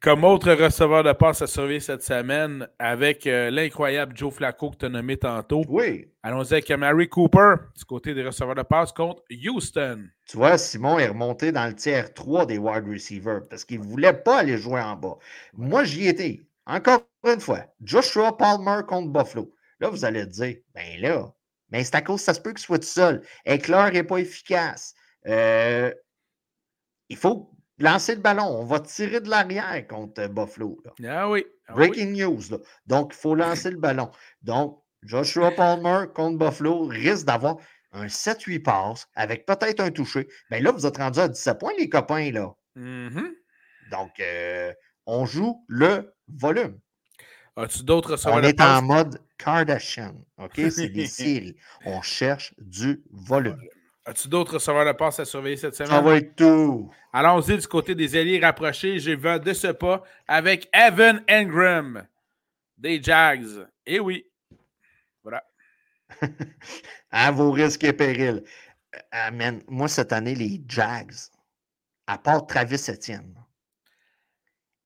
Comme 0.00 0.24
autre 0.24 0.52
receveur 0.52 1.02
de 1.02 1.12
passe 1.12 1.42
à 1.42 1.46
surveiller 1.48 1.80
cette 1.80 2.02
semaine, 2.02 2.68
avec 2.78 3.26
euh, 3.26 3.50
l'incroyable 3.50 4.16
Joe 4.16 4.32
Flacco 4.32 4.70
que 4.70 4.76
tu 4.76 4.86
as 4.86 4.88
nommé 4.88 5.16
tantôt. 5.16 5.64
Oui. 5.68 6.12
Allons-y 6.22 6.52
avec 6.52 6.70
Mary 6.70 7.08
Cooper, 7.08 7.54
du 7.76 7.84
côté 7.84 8.14
des 8.14 8.24
receveurs 8.24 8.54
de 8.54 8.62
passe 8.62 8.92
contre 8.92 9.22
Houston. 9.32 10.04
Tu 10.28 10.36
vois, 10.36 10.58
Simon 10.58 10.98
est 10.98 11.08
remonté 11.08 11.50
dans 11.50 11.66
le 11.66 11.74
tiers 11.74 12.14
3 12.14 12.46
des 12.46 12.58
wide 12.58 12.86
receivers 12.86 13.40
parce 13.48 13.64
qu'il 13.64 13.80
ne 13.80 13.84
voulait 13.84 14.12
pas 14.12 14.40
aller 14.40 14.58
jouer 14.58 14.80
en 14.80 14.94
bas. 14.94 15.16
Moi, 15.54 15.82
j'y 15.84 16.06
étais. 16.06 16.46
Encore 16.66 17.02
une 17.24 17.40
fois, 17.40 17.64
Joshua 17.82 18.36
Palmer 18.36 18.82
contre 18.86 19.08
Buffalo. 19.08 19.52
Là, 19.80 19.90
vous 19.90 20.04
allez 20.04 20.26
dire, 20.26 20.56
ben 20.74 21.00
là, 21.00 21.32
mais 21.70 21.84
c'est 21.84 21.96
à 21.96 22.02
cause, 22.02 22.20
ça 22.20 22.34
se 22.34 22.40
peut 22.40 22.50
qu'il 22.50 22.60
soit 22.60 22.78
tout 22.78 22.86
seul. 22.86 23.22
Éclair 23.44 23.92
n'est 23.92 24.04
pas 24.04 24.18
efficace. 24.18 24.94
Euh, 25.26 25.92
il 27.08 27.16
faut 27.16 27.50
lancer 27.78 28.14
le 28.14 28.20
ballon. 28.20 28.44
On 28.44 28.64
va 28.64 28.80
tirer 28.80 29.20
de 29.20 29.28
l'arrière 29.28 29.86
contre 29.86 30.26
Buffalo. 30.28 30.82
Ah 31.04 31.28
oui. 31.28 31.44
Ah 31.66 31.74
Breaking 31.74 32.12
news. 32.12 32.42
Donc, 32.86 33.12
il 33.14 33.18
faut 33.18 33.34
lancer 33.34 33.70
le 33.70 33.78
ballon. 33.78 34.10
Donc, 34.42 34.80
Joshua 35.02 35.50
Palmer 35.52 36.06
contre 36.14 36.38
Buffalo 36.38 36.86
risque 36.86 37.26
d'avoir 37.26 37.56
un 37.92 38.06
7-8 38.06 38.62
passes 38.62 39.08
avec 39.14 39.46
peut-être 39.46 39.80
un 39.80 39.90
touché. 39.90 40.28
Bien 40.50 40.60
là, 40.60 40.72
vous 40.72 40.86
êtes 40.86 40.96
rendu 40.96 41.18
à 41.18 41.28
17 41.28 41.58
points, 41.58 41.72
les 41.78 41.88
copains. 41.88 42.30
là. 42.30 42.54
Mm-hmm. 42.76 43.32
Donc, 43.90 44.20
euh, 44.20 44.72
on 45.06 45.26
joue 45.26 45.64
le 45.68 46.14
volume. 46.28 46.78
As-tu 47.56 47.82
d'autres 47.82 48.18
On 48.28 48.42
est 48.42 48.60
en 48.60 48.82
mode 48.82 49.20
Kardashian. 49.38 50.14
OK? 50.38 50.52
C'est 50.70 50.88
des 50.88 51.06
séries. 51.06 51.56
On 51.84 52.02
cherche 52.02 52.54
du 52.58 53.02
volume. 53.10 53.60
As-tu 54.04 54.28
d'autres 54.28 54.54
receveurs 54.54 54.86
de 54.86 54.92
passe 54.92 55.18
à 55.18 55.24
surveiller 55.24 55.56
cette 55.56 55.74
semaine? 55.74 55.90
Ça 55.90 56.00
va 56.00 56.16
être 56.16 56.36
tout. 56.36 56.90
Allons-y 57.12 57.58
du 57.58 57.66
côté 57.66 57.94
des 57.94 58.14
alliés 58.16 58.38
rapprochés. 58.38 58.98
J'ai 58.98 59.16
vu 59.16 59.40
de 59.40 59.52
ce 59.52 59.68
pas 59.68 60.04
avec 60.28 60.68
Evan 60.72 61.24
Engram 61.28 62.06
des 62.76 63.02
Jags. 63.02 63.66
Eh 63.84 63.98
oui. 63.98 64.26
Voilà. 65.22 65.42
à 67.10 67.30
vos 67.32 67.50
risques 67.50 67.84
et 67.84 67.92
périls. 67.92 68.44
Amen. 69.10 69.62
Moi, 69.66 69.88
cette 69.88 70.12
année, 70.12 70.34
les 70.34 70.62
Jags, 70.68 71.14
à 72.06 72.18
part 72.18 72.46
Travis 72.46 72.88
Etienne, 72.88 73.34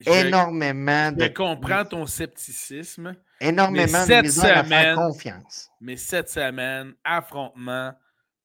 énormément 0.06 1.12
de. 1.12 1.24
Je 1.24 1.28
comprends 1.28 1.84
ton 1.84 2.06
scepticisme. 2.06 3.16
Énormément 3.40 4.06
de 4.06 4.28
semaine, 4.28 4.94
confiance. 4.96 5.70
Mais 5.80 5.96
cette 5.96 6.28
semaine, 6.28 6.94
affrontement 7.04 7.92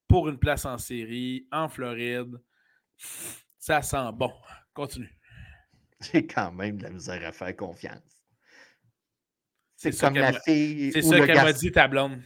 pour 0.08 0.30
une 0.30 0.38
place 0.38 0.66
en 0.66 0.78
série 0.78 1.48
en 1.52 1.68
Floride, 1.68 2.40
ça 3.60 3.82
sent 3.82 4.12
bon. 4.14 4.32
Continue. 4.74 5.12
J'ai 6.12 6.26
quand 6.26 6.52
même 6.52 6.78
de 6.78 6.84
la 6.84 6.90
misère 6.92 7.26
à 7.26 7.32
faire 7.32 7.56
confiance. 7.56 8.02
C'est 9.76 9.98
comme 9.98 10.16
la 10.16 10.34
fille. 10.34 10.92
C'est 10.94 11.02
ça 11.02 11.26
qu'elle 11.26 11.36
m'a 11.36 11.54
dit, 11.54 11.72
ta 11.72 11.88
blonde. 11.88 12.22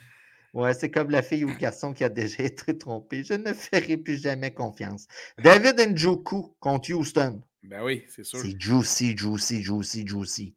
Ouais, 0.54 0.74
c'est 0.74 0.90
comme 0.90 1.12
la 1.12 1.22
fille 1.22 1.46
ou 1.46 1.50
le 1.50 1.56
garçon 1.56 1.94
qui 1.94 2.04
a 2.04 2.10
déjà 2.10 2.44
été 2.44 2.78
trompé. 2.78 3.24
Je 3.24 3.34
ne 3.34 3.54
ferai 3.54 3.98
plus 3.98 4.22
jamais 4.22 4.52
confiance. 4.52 5.08
David 5.38 5.80
Njoku 5.80 6.56
contre 6.60 6.92
Houston. 6.92 7.42
Ben 7.64 7.84
oui, 7.84 8.04
c'est 8.08 8.24
sûr. 8.24 8.40
C'est 8.40 8.60
juicy, 8.60 9.18
juicy, 9.18 9.64
juicy, 9.64 10.08
juicy. 10.08 10.56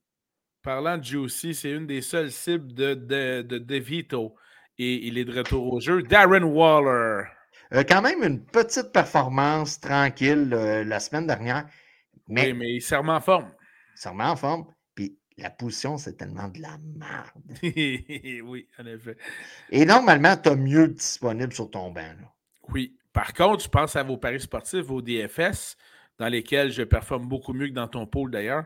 Parlant 0.63 0.97
de 0.97 1.05
juicy, 1.05 1.55
c'est 1.55 1.71
une 1.73 1.87
des 1.87 2.03
seules 2.03 2.31
cibles 2.31 2.73
de, 2.73 2.95
de, 2.95 3.43
de 3.43 3.59
DeVito. 3.59 4.37
Et 4.79 5.07
il 5.07 5.19
est 5.19 5.25
de 5.25 5.37
retour 5.37 5.73
au 5.73 5.81
jeu. 5.81 6.03
Darren 6.03 6.45
Waller. 6.45 7.25
Euh, 7.75 7.85
quand 7.89 8.03
même 8.03 8.23
une 8.23 8.45
petite 8.45 8.93
performance 8.93 9.81
tranquille 9.81 10.51
euh, 10.53 10.85
la 10.85 11.01
semaine 11.01 11.27
dernière. 11.27 11.67
Mais, 12.29 12.53
oui, 12.53 12.53
mais 12.53 12.75
il 12.75 12.83
s'est 12.83 12.97
remis 12.97 13.11
en 13.11 13.21
forme. 13.21 13.53
Il 13.95 14.01
s'est 14.01 14.09
remis 14.09 14.23
en 14.23 14.37
forme. 14.37 14.67
Puis 14.95 15.19
la 15.37 15.51
position, 15.51 15.99
c'est 15.99 16.17
tellement 16.17 16.49
de 16.49 16.61
la 16.61 16.79
merde. 16.79 17.31
oui, 18.49 18.69
en 18.79 18.87
effet. 18.87 19.17
Et 19.71 19.85
normalement, 19.85 20.37
tu 20.37 20.51
as 20.51 20.57
mieux 20.57 20.89
disponible 20.89 21.53
sur 21.53 21.71
ton 21.71 21.91
banc. 21.91 22.15
Oui. 22.69 22.97
Par 23.13 23.35
contre, 23.35 23.65
je 23.65 23.69
pense 23.69 23.97
à 23.97 24.03
vos 24.03 24.17
paris 24.17 24.41
sportifs, 24.41 24.85
vos 24.85 25.03
DFS 25.03 25.77
dans 26.23 26.29
lesquels 26.29 26.71
je 26.71 26.85
performe 26.85 27.27
beaucoup 27.27 27.53
mieux 27.53 27.67
que 27.67 27.73
dans 27.73 27.89
ton 27.89 28.07
pôle 28.07 28.31
d'ailleurs. 28.31 28.65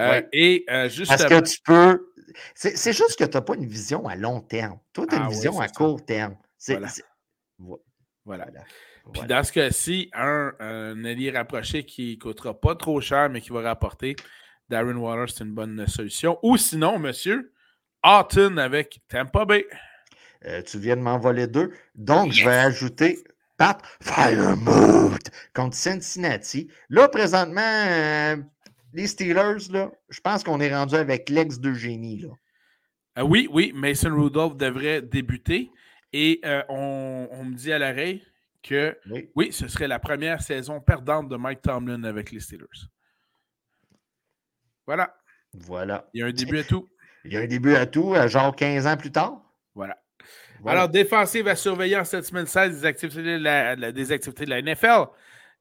Euh, 0.00 0.20
et 0.32 0.64
euh, 0.68 0.90
Parce 1.06 1.24
que 1.24 1.40
tu 1.40 1.60
peux. 1.64 2.12
C'est 2.56 2.92
juste 2.92 3.16
que 3.16 3.22
tu 3.22 3.36
n'as 3.36 3.42
pas 3.42 3.54
une 3.54 3.66
vision 3.66 4.08
à 4.08 4.16
long 4.16 4.40
terme. 4.40 4.80
Toi, 4.92 5.06
tu 5.06 5.14
as 5.14 5.18
une 5.18 5.24
ah 5.26 5.28
vision 5.28 5.60
à 5.60 5.68
court 5.68 6.04
terme. 6.04 6.36
Voilà. 6.66 6.88
voilà. 8.24 8.46
Puis 9.12 9.22
dans 9.22 9.44
ce 9.44 9.52
cas-ci, 9.52 10.10
un, 10.14 10.52
un 10.58 11.04
allié 11.04 11.30
rapproché 11.30 11.84
qui 11.84 12.16
ne 12.16 12.20
coûtera 12.20 12.60
pas 12.60 12.74
trop 12.74 13.00
cher, 13.00 13.30
mais 13.30 13.40
qui 13.40 13.50
va 13.50 13.60
rapporter, 13.60 14.16
Darren 14.68 14.96
Waller, 14.96 15.26
c'est 15.28 15.44
une 15.44 15.54
bonne 15.54 15.86
solution. 15.86 16.40
Ou 16.42 16.56
sinon, 16.56 16.98
monsieur, 16.98 17.52
Houghton 18.02 18.56
avec 18.56 18.98
Tampa 19.08 19.44
Bay. 19.44 19.64
Euh, 20.44 20.60
tu 20.62 20.80
viens 20.80 20.96
de 20.96 21.02
m'en 21.02 21.20
voler 21.20 21.46
deux. 21.46 21.72
Donc, 21.94 22.32
je 22.32 22.44
vais 22.44 22.56
ajouter 22.56 23.22
Pat 23.56 23.82
Firemoot 24.02 25.30
contre 25.54 25.76
Cincinnati. 25.76 26.68
Là, 26.88 27.08
présentement, 27.08 27.60
euh, 27.60 28.36
les 28.92 29.06
Steelers, 29.06 29.70
là, 29.70 29.90
je 30.08 30.20
pense 30.20 30.44
qu'on 30.44 30.60
est 30.60 30.74
rendu 30.74 30.94
avec 30.94 31.30
l'ex 31.30 31.58
de 31.58 31.72
génie. 31.72 32.20
Là. 32.20 32.28
Euh, 33.18 33.22
oui, 33.22 33.48
oui, 33.50 33.72
Mason 33.74 34.14
Rudolph 34.14 34.56
devrait 34.56 35.02
débuter. 35.02 35.70
Et 36.12 36.40
on, 36.68 37.44
me 37.44 37.54
dit 37.54 37.72
à 37.72 37.78
l'oreille 37.78 38.24
que 38.62 38.96
oui. 39.34 39.52
ce 39.52 39.68
serait 39.68 39.88
la 39.88 39.98
première 39.98 40.40
saison 40.40 40.80
perdante 40.80 41.28
de 41.28 41.36
Mike 41.36 41.60
Tomlin 41.60 42.04
avec 42.04 42.32
les 42.32 42.40
Steelers. 42.40 42.88
Voilà. 44.86 45.14
Voilà. 45.52 46.08
Il 46.14 46.20
y 46.20 46.22
a 46.22 46.26
un 46.26 46.32
début 46.32 46.58
à 46.58 46.64
tout. 46.64 46.88
Il 47.24 47.32
y 47.32 47.36
a 47.36 47.40
un 47.40 47.46
début 47.46 47.74
à 47.74 47.86
tout, 47.86 48.14
genre 48.28 48.54
15 48.54 48.86
ans 48.86 48.96
plus 48.96 49.10
tard. 49.10 49.42
Voilà. 49.74 49.98
Alors, 50.64 50.88
défensive 50.88 51.48
à 51.48 51.56
surveiller 51.56 51.96
en 51.96 52.04
cette 52.04 52.24
semaine 52.24 52.46
16 52.46 52.80
des 52.80 52.86
activités 52.86 53.22
de 53.22 53.42
la, 53.42 53.92
des 53.92 54.12
activités 54.12 54.44
de 54.44 54.50
la 54.50 54.62
NFL. 54.62 55.06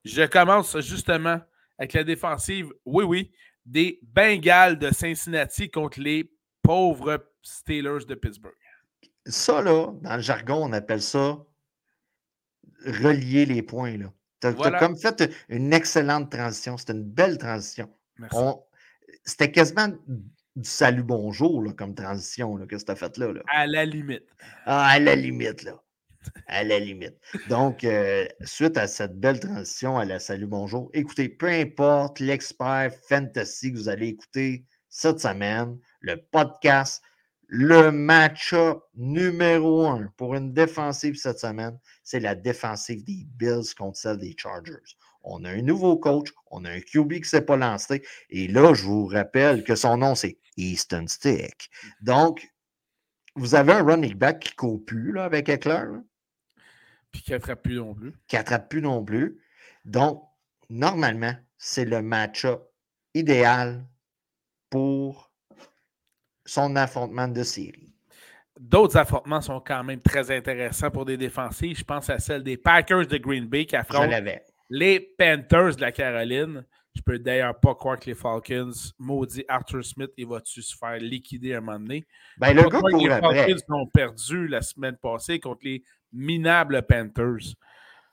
Je 0.03 0.23
commence 0.23 0.79
justement 0.79 1.41
avec 1.77 1.93
la 1.93 2.03
défensive, 2.03 2.69
oui, 2.85 3.03
oui, 3.03 3.31
des 3.65 3.99
Bengals 4.03 4.77
de 4.77 4.91
Cincinnati 4.93 5.69
contre 5.69 5.99
les 5.99 6.31
pauvres 6.61 7.25
Steelers 7.41 8.05
de 8.07 8.15
Pittsburgh. 8.15 8.53
Ça, 9.25 9.61
là, 9.61 9.91
dans 10.01 10.15
le 10.15 10.21
jargon, 10.21 10.63
on 10.63 10.73
appelle 10.73 11.01
ça 11.01 11.39
relier 12.85 13.45
les 13.45 13.61
points. 13.61 13.97
Tu 14.39 14.47
as, 14.47 14.79
comme 14.79 14.97
fait 14.97 15.31
une 15.49 15.73
excellente 15.73 16.31
transition. 16.31 16.77
C'était 16.77 16.93
une 16.93 17.03
belle 17.03 17.37
transition. 17.37 17.89
C'était 19.23 19.51
quasiment 19.51 19.89
du 20.56 20.70
salut 20.70 21.03
bonjour 21.03 21.62
là, 21.62 21.74
comme 21.74 21.95
transition 21.95 22.56
là, 22.56 22.66
que 22.66 22.76
tu 22.76 22.91
as 22.91 22.95
fait 22.95 23.18
là, 23.18 23.34
là, 23.34 23.41
À 23.51 23.68
la 23.68 23.86
limite. 23.86 24.26
Ah, 24.66 24.88
à 24.88 24.99
la 24.99 25.16
limite, 25.16 25.64
là. 25.64 25.82
À 26.47 26.64
la 26.64 26.80
limite. 26.80 27.16
Donc, 27.49 27.84
euh, 27.84 28.26
suite 28.43 28.78
à 28.78 28.88
cette 28.88 29.20
belle 29.20 29.39
transition 29.39 29.97
à 29.97 30.06
la 30.06 30.20
salut 30.20 30.47
bonjour, 30.47 30.89
écoutez, 30.93 31.30
peu 31.30 31.47
importe 31.47 32.20
l'expert 32.20 32.91
fantasy 33.08 33.72
que 33.72 33.78
vous 33.78 33.89
allez 33.89 34.08
écouter 34.08 34.66
cette 34.89 35.20
semaine, 35.20 35.78
le 35.99 36.16
podcast, 36.16 37.03
le 37.47 37.91
match-up 37.91 38.80
numéro 38.95 39.86
un 39.86 40.08
pour 40.18 40.36
une 40.36 40.53
défensive 40.53 41.16
cette 41.16 41.39
semaine, 41.39 41.78
c'est 42.03 42.20
la 42.20 42.34
défensive 42.34 43.03
des 43.03 43.26
Bills 43.36 43.76
contre 43.78 43.97
celle 43.97 44.18
des 44.18 44.36
Chargers. 44.38 44.74
On 45.26 45.43
a 45.43 45.49
un 45.49 45.61
nouveau 45.61 45.97
coach, 45.97 46.30
on 46.51 46.65
a 46.65 46.69
un 46.71 46.80
QB 46.80 47.13
qui 47.13 47.19
ne 47.21 47.26
s'est 47.26 47.41
pas 47.41 47.57
lancé. 47.57 48.03
Et 48.30 48.47
là, 48.47 48.73
je 48.73 48.84
vous 48.84 49.07
rappelle 49.07 49.63
que 49.63 49.76
son 49.76 49.97
nom, 49.97 50.13
c'est 50.13 50.38
Easton 50.55 51.07
Stick. 51.07 51.69
Donc, 52.01 52.47
vous 53.36 53.55
avez 53.55 53.73
un 53.73 53.84
running 53.84 54.13
back 54.13 54.39
qui 54.39 54.51
ne 54.51 54.55
court 54.55 54.86
plus 54.86 55.11
là, 55.11 55.26
avec 55.26 55.49
Eckler. 55.49 55.86
Puis 57.11 57.23
qui 57.23 57.32
n'attrape 57.32 57.63
plus 57.63 57.76
non 57.76 57.95
plus. 57.95 58.13
Qui 58.28 58.36
n'attrape 58.36 58.69
plus 58.69 58.82
non 58.82 59.03
plus. 59.03 59.41
Donc, 59.84 60.23
normalement, 60.69 61.34
c'est 61.57 61.86
le 61.86 62.01
match-up 62.01 62.61
idéal 63.13 63.86
pour 64.69 65.32
son 66.45 66.76
affrontement 66.76 67.28
de 67.28 67.43
série. 67.43 67.93
D'autres 68.59 68.97
affrontements 68.97 69.41
sont 69.41 69.59
quand 69.59 69.84
même 69.84 70.01
très 70.01 70.32
intéressants 70.32 70.91
pour 70.91 71.05
des 71.05 71.17
défensifs. 71.17 71.80
Je 71.80 71.84
pense 71.84 72.09
à 72.09 72.19
celle 72.19 72.43
des 72.43 72.57
Packers 72.57 73.07
de 73.07 73.17
Green 73.17 73.47
Bay 73.47 73.65
qui 73.65 73.76
affrontent 73.76 74.07
les 74.70 74.99
Panthers 74.99 75.76
de 75.76 75.82
la 75.82 75.91
Caroline. 75.91 76.66
Je 76.95 77.01
peux 77.01 77.20
d'ailleurs 77.20 77.59
pas 77.59 77.76
croire 77.76 77.99
que 77.99 78.05
les 78.05 78.16
Falcons, 78.16 78.72
maudit 78.97 79.43
Arthur 79.49 79.84
Smith, 79.84 80.11
il 80.18 80.28
va-tu 80.28 80.61
se 80.61 80.76
faire 80.78 80.97
liquider 80.97 81.53
un 81.53 81.59
moment 81.59 81.80
donné? 81.80 82.07
Ben, 82.38 82.53
le 82.53 82.63
gars 82.70 82.80
les 82.97 83.09
Falcons 83.09 83.76
ont 83.76 83.88
perdu 83.88 84.47
la 84.47 84.61
semaine 84.61 84.95
passée 84.95 85.39
contre 85.39 85.61
les 85.63 85.84
minables 86.13 86.82
Panthers. 86.88 87.55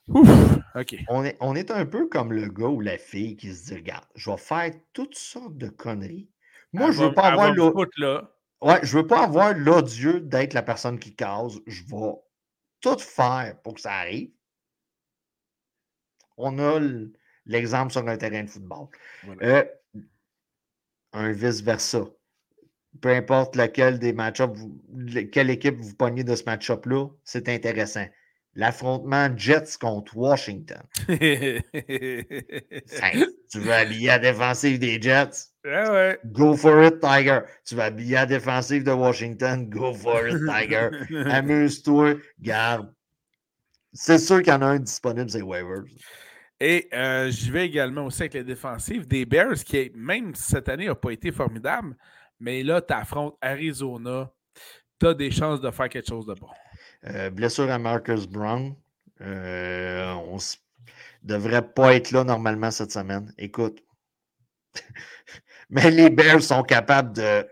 Ouf, 0.09 0.29
OK. 0.75 0.97
On 1.09 1.25
est, 1.25 1.37
on 1.41 1.55
est 1.55 1.71
un 1.71 1.87
peu 1.87 2.09
comme 2.09 2.33
le 2.33 2.49
gars 2.49 2.67
ou 2.67 2.81
la 2.81 2.99
fille 2.99 3.37
qui 3.37 3.55
se 3.55 3.67
dit 3.67 3.75
Regarde, 3.77 4.05
je 4.17 4.31
vais 4.31 4.37
faire 4.37 4.73
toutes 4.93 5.15
sortes 5.15 5.57
de 5.57 5.69
conneries. 5.69 6.29
Moi, 6.73 6.91
je 6.91 7.05
veux 7.05 7.15
pas 7.15 7.29
avoir 7.29 7.55
là. 7.55 8.31
Ouais, 8.61 8.79
je 8.83 8.97
veux 8.97 9.07
pas 9.07 9.25
avoir 9.25 9.55
l'odieux 9.55 10.21
d'être 10.21 10.55
la 10.55 10.63
personne 10.63 10.99
qui 10.99 11.15
cause. 11.15 11.63
Je 11.67 11.83
vais 11.85 12.13
tout 12.81 12.99
faire 12.99 13.57
pour 13.63 13.75
que 13.75 13.81
ça 13.81 13.93
arrive. 13.93 14.31
On 16.45 16.59
a 16.59 16.81
l'exemple 17.47 17.93
sur 17.93 18.07
un 18.07 18.17
terrain 18.17 18.43
de 18.43 18.51
football. 18.51 18.89
Euh, 19.43 19.65
un 21.13 21.31
vice-versa. 21.31 22.05
Peu 23.01 23.11
importe 23.11 23.55
lequel 23.57 24.01
des 24.01 24.13
match-ups, 24.13 24.59
quelle 25.31 25.51
équipe 25.51 25.79
vous 25.81 25.95
pognez 25.95 26.25
de 26.25 26.35
ce 26.35 26.43
match-up-là, 26.45 27.07
c'est 27.25 27.49
intéressant. 27.49 28.07
L'affrontement 28.55 29.35
Jets 29.35 29.79
contre 29.81 30.15
Washington. 30.17 30.83
tu 31.09 31.15
veux 33.55 33.73
habiller 33.73 34.09
la 34.09 34.19
défensive 34.19 34.79
des 34.79 35.01
Jets? 35.01 35.53
Go 36.27 36.55
for 36.57 36.83
it, 36.83 37.01
Tiger. 37.01 37.41
Tu 37.65 37.77
vas 37.77 37.85
habiller 37.85 38.15
la 38.15 38.27
défensive 38.27 38.85
de 38.85 38.91
Washington? 38.91 39.71
Go 39.71 39.95
for 39.95 40.29
it, 40.29 40.37
Tiger. 40.47 40.91
Amuse-toi, 41.31 42.17
garde. 42.41 42.93
C'est 43.95 44.19
sûr 44.19 44.43
qu'il 44.43 44.53
y 44.53 44.57
en 44.57 44.63
a 44.63 44.67
un 44.67 44.81
disponible, 44.81 45.31
c'est 45.31 45.43
waivers. 45.43 45.85
Et 46.65 46.89
euh, 46.95 47.29
j'y 47.29 47.51
vais 47.51 47.67
également 47.67 48.07
aussi 48.07 48.23
avec 48.23 48.35
les 48.35 48.45
défensives 48.45 49.09
des 49.09 49.27
Bears, 49.27 49.65
qui, 49.65 49.91
même 49.97 50.33
cette 50.37 50.69
année, 50.69 50.87
n'a 50.87 50.95
pas 50.95 51.11
été 51.11 51.33
formidable. 51.33 51.97
Mais 52.39 52.63
là, 52.63 52.81
tu 52.81 52.95
affrontes 52.95 53.37
Arizona. 53.41 54.31
Tu 55.01 55.09
as 55.09 55.15
des 55.15 55.33
chances 55.33 55.61
de 55.61 55.73
faire 55.73 55.89
quelque 55.89 56.09
chose 56.09 56.25
de 56.25 56.35
bon. 56.35 56.47
Euh, 57.07 57.31
blessure 57.31 57.69
à 57.69 57.81
Marcus 57.81 58.29
Brown. 58.29 58.77
Euh, 59.23 60.13
on 60.29 60.37
ne 60.37 60.41
devrait 61.25 61.69
pas 61.69 61.97
être 61.97 62.13
là 62.13 62.23
normalement 62.23 62.71
cette 62.71 62.93
semaine. 62.93 63.35
Écoute. 63.39 63.83
mais 65.69 65.91
les 65.91 66.11
Bears 66.11 66.43
sont 66.43 66.63
capables 66.63 67.13
de. 67.13 67.45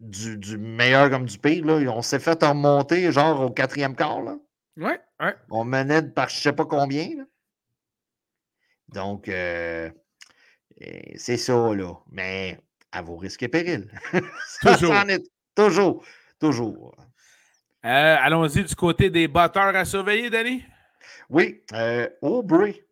Du, 0.00 0.58
meilleur 0.58 1.08
comme 1.08 1.24
du 1.24 1.38
pire. 1.38 1.64
Là. 1.64 1.76
On 1.90 2.02
s'est 2.02 2.18
fait 2.18 2.44
remonter 2.44 3.10
genre 3.10 3.40
au 3.40 3.50
quatrième 3.50 3.96
quart. 3.96 4.20
Là. 4.20 4.36
Ouais, 4.76 5.00
ouais. 5.18 5.34
On 5.50 5.64
menait 5.64 6.02
par 6.02 6.28
je 6.28 6.36
ne 6.36 6.40
sais 6.42 6.52
pas 6.52 6.66
combien. 6.66 7.08
Là. 7.16 7.24
Donc, 8.88 9.28
euh, 9.28 9.90
c'est 11.16 11.36
ça, 11.36 11.74
là. 11.74 11.94
Mais 12.10 12.58
à 12.92 13.02
vos 13.02 13.16
risques 13.16 13.42
et 13.42 13.48
périls. 13.48 13.90
toujours. 14.62 14.94
toujours. 15.54 16.04
Toujours. 16.40 16.94
Euh, 17.84 18.16
allons-y 18.20 18.64
du 18.64 18.74
côté 18.74 19.10
des 19.10 19.28
batteurs 19.28 19.74
à 19.74 19.84
surveiller, 19.84 20.30
Danny. 20.30 20.62
Oui. 21.28 21.62
Euh, 21.72 22.08
Aubrey 22.22 22.84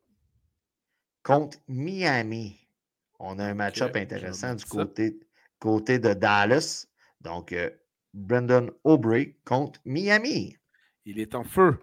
contre 1.22 1.58
Miami. 1.68 2.60
On 3.18 3.38
a 3.38 3.44
un 3.44 3.54
match-up 3.54 3.96
intéressant 3.96 4.54
du 4.54 4.64
côté, 4.64 5.18
côté 5.58 5.98
de 5.98 6.12
Dallas. 6.12 6.86
Donc, 7.20 7.54
Brendan 8.12 8.70
Aubrey 8.84 9.36
contre 9.44 9.80
Miami. 9.84 10.56
Il 11.04 11.18
est 11.18 11.34
en 11.34 11.44
feu. 11.44 11.78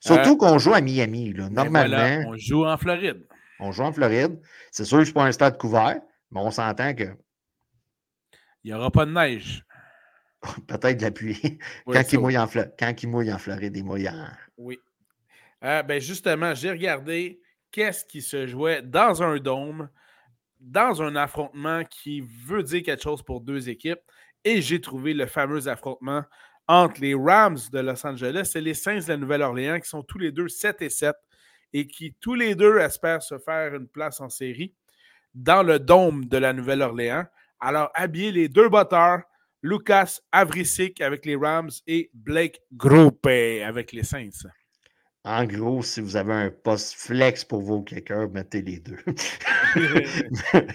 Surtout 0.00 0.36
qu'on 0.36 0.58
joue 0.58 0.74
à 0.74 0.80
Miami. 0.80 1.32
Là. 1.32 1.48
Normalement. 1.48 2.24
on 2.28 2.36
joue 2.36 2.64
en 2.64 2.76
Floride. 2.76 3.26
On 3.60 3.72
joue 3.72 3.82
en 3.82 3.92
Floride. 3.92 4.40
C'est 4.70 4.84
sûr 4.84 4.98
que 4.98 5.04
ce 5.04 5.10
n'est 5.10 5.14
pas 5.14 5.24
un 5.24 5.32
stade 5.32 5.58
couvert, 5.58 6.00
mais 6.30 6.40
on 6.40 6.50
s'entend 6.50 6.94
que. 6.94 7.16
Il 8.62 8.70
n'y 8.70 8.74
aura 8.74 8.90
pas 8.90 9.06
de 9.06 9.12
neige. 9.12 9.64
Peut-être 10.66 10.98
de 10.98 11.02
la 11.02 11.10
pluie. 11.10 11.58
quand, 11.86 12.12
il 12.12 12.18
mouille 12.18 12.38
en 12.38 12.46
quand 12.46 13.02
il 13.02 13.08
mouille 13.08 13.32
en 13.32 13.38
Floride, 13.38 13.76
il 13.76 13.84
mouille 13.84 14.08
en. 14.08 14.26
Oui. 14.56 14.78
Euh, 15.62 15.82
ben 15.82 16.00
justement, 16.00 16.54
j'ai 16.54 16.70
regardé 16.70 17.40
qu'est-ce 17.70 18.04
qui 18.04 18.20
se 18.20 18.46
jouait 18.46 18.82
dans 18.82 19.22
un 19.22 19.38
dôme, 19.38 19.88
dans 20.60 21.02
un 21.02 21.16
affrontement 21.16 21.84
qui 21.84 22.20
veut 22.20 22.62
dire 22.62 22.82
quelque 22.82 23.02
chose 23.02 23.22
pour 23.22 23.40
deux 23.40 23.68
équipes. 23.68 24.00
Et 24.44 24.60
j'ai 24.60 24.80
trouvé 24.80 25.14
le 25.14 25.26
fameux 25.26 25.68
affrontement 25.68 26.22
entre 26.68 27.00
les 27.00 27.14
Rams 27.14 27.58
de 27.72 27.80
Los 27.80 28.06
Angeles 28.06 28.52
et 28.54 28.60
les 28.60 28.74
Saints 28.74 29.00
de 29.00 29.08
la 29.08 29.16
Nouvelle-Orléans, 29.16 29.80
qui 29.80 29.88
sont 29.88 30.02
tous 30.02 30.18
les 30.18 30.32
deux 30.32 30.48
7 30.48 30.82
et 30.82 30.90
7 30.90 31.14
et 31.74 31.86
qui 31.86 32.14
tous 32.20 32.34
les 32.34 32.54
deux 32.54 32.78
espèrent 32.78 33.22
se 33.22 33.36
faire 33.36 33.74
une 33.74 33.88
place 33.88 34.20
en 34.20 34.30
série 34.30 34.72
dans 35.34 35.62
le 35.62 35.78
dôme 35.78 36.24
de 36.26 36.38
la 36.38 36.52
Nouvelle-Orléans. 36.52 37.24
Alors, 37.60 37.90
habillez 37.94 38.32
les 38.32 38.48
deux 38.48 38.68
batteurs, 38.68 39.22
Lucas 39.60 40.20
Avrisic 40.30 41.00
avec 41.00 41.26
les 41.26 41.36
Rams 41.36 41.70
et 41.86 42.10
Blake 42.14 42.60
Groupé 42.72 43.64
avec 43.64 43.92
les 43.92 44.04
Saints. 44.04 44.48
En 45.24 45.44
gros, 45.44 45.82
si 45.82 46.00
vous 46.00 46.16
avez 46.16 46.34
un 46.34 46.50
poste 46.50 46.94
flex 46.94 47.44
pour 47.44 47.62
vos 47.62 47.82
kickers, 47.82 48.30
mettez 48.30 48.62
les 48.62 48.78
deux. 48.78 48.98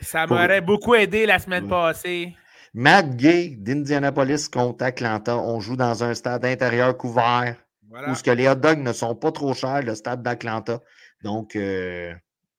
Ça 0.00 0.26
m'aurait 0.26 0.60
beaucoup 0.60 0.94
aidé 0.94 1.26
la 1.26 1.38
semaine 1.38 1.68
passée. 1.68 2.34
Matt 2.72 3.16
Gay 3.16 3.56
d'Indianapolis 3.58 4.48
contre 4.48 4.84
Atlanta. 4.84 5.36
On 5.36 5.60
joue 5.60 5.76
dans 5.76 6.04
un 6.04 6.14
stade 6.14 6.44
intérieur 6.44 6.96
couvert. 6.96 7.63
Où 8.08 8.14
ce 8.14 8.22
que 8.22 8.30
les 8.30 8.48
hot 8.48 8.56
dogs 8.56 8.80
ne 8.80 8.92
sont 8.92 9.14
pas 9.14 9.32
trop 9.32 9.54
chers, 9.54 9.82
le 9.82 9.94
stade 9.94 10.22
d'Atlanta. 10.22 10.80
Donc, 11.22 11.56
euh, 11.56 12.12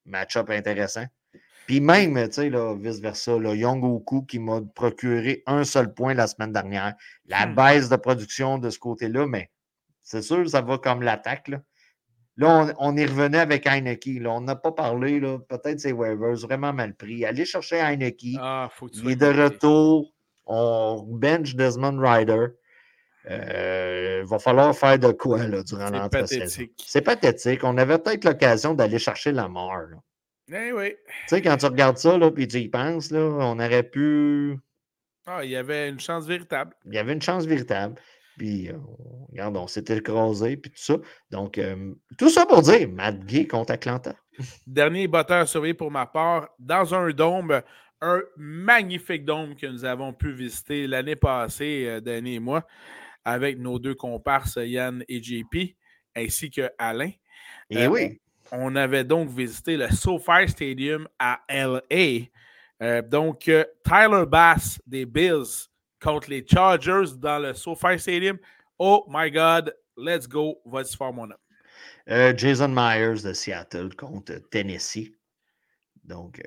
match-up 0.06 0.50
intéressant. 0.50 1.06
Puis 1.66 1.82
même, 1.82 2.14
tu 2.30 2.34
sais, 2.34 2.52
vice-versa, 2.78 3.38
Young 3.38 3.84
Oku 3.84 4.24
qui 4.24 4.40
m'a 4.40 4.62
procuré 4.76 5.42
un 5.48 5.64
seul 5.64 5.94
point 5.94 6.14
la 6.14 6.28
semaine 6.28 6.52
dernière. 6.52 6.94
La 7.28 7.48
hmm. 7.48 7.56
baisse 7.56 7.90
de 7.90 7.96
production 7.96 8.60
de 8.60 8.70
ce 8.70 8.78
côté-là, 8.78 9.26
mais 9.26 9.50
c'est 10.04 10.22
sûr, 10.22 10.48
ça 10.48 10.62
va 10.62 10.78
comme 10.78 11.02
l'attaque. 11.02 11.48
Là, 11.48 11.62
là 12.38 12.74
on, 12.78 12.96
est 12.96 13.06
revenu 13.06 13.38
avec 13.38 13.66
Heineke. 13.66 14.22
Là. 14.22 14.32
On 14.32 14.42
n'a 14.42 14.56
pas 14.56 14.72
parlé, 14.72 15.20
peut-être 15.20 15.80
c'est 15.80 15.92
waivers, 15.92 16.36
vraiment 16.36 16.72
mal 16.72 16.94
pris. 16.94 17.26
Allez 17.26 17.46
chercher 17.46 17.80
Heineke. 17.80 18.38
Ah, 18.40 18.70
il 18.94 19.10
est 19.10 19.16
de 19.16 19.44
retour. 19.44 20.14
On 20.46 21.04
bench 21.08 21.56
Desmond 21.56 21.98
Ryder. 22.00 22.50
Euh, 23.30 24.22
il 24.24 24.28
va 24.28 24.40
falloir 24.40 24.76
faire 24.76 25.00
de 25.00 25.12
quoi 25.12 25.48
là, 25.48 25.64
durant 25.64 25.90
l'entre-saison. 25.90 26.64
C'est 26.78 27.02
pathétique. 27.02 27.64
On 27.64 27.78
avait 27.78 27.98
peut-être 27.98 28.24
l'occasion 28.24 28.74
d'aller 28.74 29.00
chercher 29.00 29.32
la 29.32 29.48
mort. 29.48 29.82
Eh 30.52 30.72
oui. 30.72 30.94
Tu 31.08 31.14
sais, 31.28 31.42
quand 31.42 31.58
tu 31.58 31.66
regardes 31.66 31.98
ça, 31.98 32.18
là, 32.18 32.30
puis 32.30 32.48
tu 32.48 32.60
y 32.60 32.70
penses, 32.70 33.10
là, 33.12 33.20
on 33.20 33.60
aurait 33.60 33.84
pu. 33.84 34.58
Ah, 35.26 35.44
il 35.44 35.50
y 35.50 35.56
avait 35.56 35.90
une 35.90 36.00
chance 36.00 36.28
véritable. 36.28 36.76
Il 36.86 36.94
y 36.94 37.00
avait 37.00 37.14
une 37.14 37.22
chance 37.22 37.46
véritable. 37.46 37.96
Puis, 38.38 38.70
euh, 38.70 38.78
regarde, 39.32 39.58
on 39.58 39.68
s'était 39.68 39.98
écrasé, 39.98 40.58
puis 40.58 40.70
tout 40.72 40.78
ça. 40.78 40.98
Donc, 41.32 41.58
euh, 41.58 41.94
tout 42.18 42.30
ça 42.30 42.46
pour 42.46 42.62
dire, 42.62 42.90
Matt 42.90 43.26
Gay 43.26 43.48
contre 43.48 43.74
Atlanta. 43.74 44.16
Dernier 44.68 45.08
batteur 45.08 45.48
surveillé 45.48 45.74
pour 45.74 45.90
ma 45.90 46.06
part, 46.06 46.50
dans 46.60 46.94
un 46.94 47.10
dôme, 47.12 47.62
un 48.02 48.22
magnifique 48.36 49.26
dôme 49.26 49.56
que 49.56 49.68
nous 49.68 49.86
avons 49.86 50.14
pu 50.14 50.32
visiter 50.32 50.86
l'année 50.86 51.16
passée, 51.16 51.86
euh, 51.88 52.02
Danny 52.02 52.36
et 52.36 52.40
moi, 52.40 52.68
avec 53.26 53.60
nos 53.60 53.80
deux 53.80 53.96
comparses, 53.96 54.58
Yann 54.62 55.04
et 55.10 55.22
JP, 55.22 55.76
ainsi 56.16 56.50
que 56.50 56.70
Alain. 56.78 57.12
Et 57.70 57.84
eh 57.84 57.88
oui 57.88 58.22
on 58.52 58.76
avait 58.76 59.04
donc 59.04 59.30
visité 59.30 59.78
le 59.78 59.90
SoFi 59.90 60.48
Stadium 60.48 61.08
à 61.20 61.42
LA. 61.50 62.28
Euh, 62.82 63.02
donc, 63.02 63.48
euh, 63.48 63.64
Tyler 63.84 64.26
Bass 64.28 64.80
des 64.86 65.06
Bills 65.06 65.70
contre 66.02 66.30
les 66.30 66.46
Chargers 66.46 67.16
dans 67.18 67.40
le 67.40 67.54
SoFi 67.54 67.98
Stadium. 67.98 68.38
Oh 68.78 69.06
my 69.10 69.32
God, 69.32 69.74
let's 69.98 70.28
go. 70.28 70.60
Vas-y 70.66 70.96
faire 70.96 71.14
mon. 71.14 71.30
Euh, 72.10 72.34
Jason 72.36 72.68
Myers 72.68 73.24
de 73.24 73.34
Seattle 73.34 73.96
contre 73.96 74.36
Tennessee. 74.52 75.12
Donc, 76.04 76.42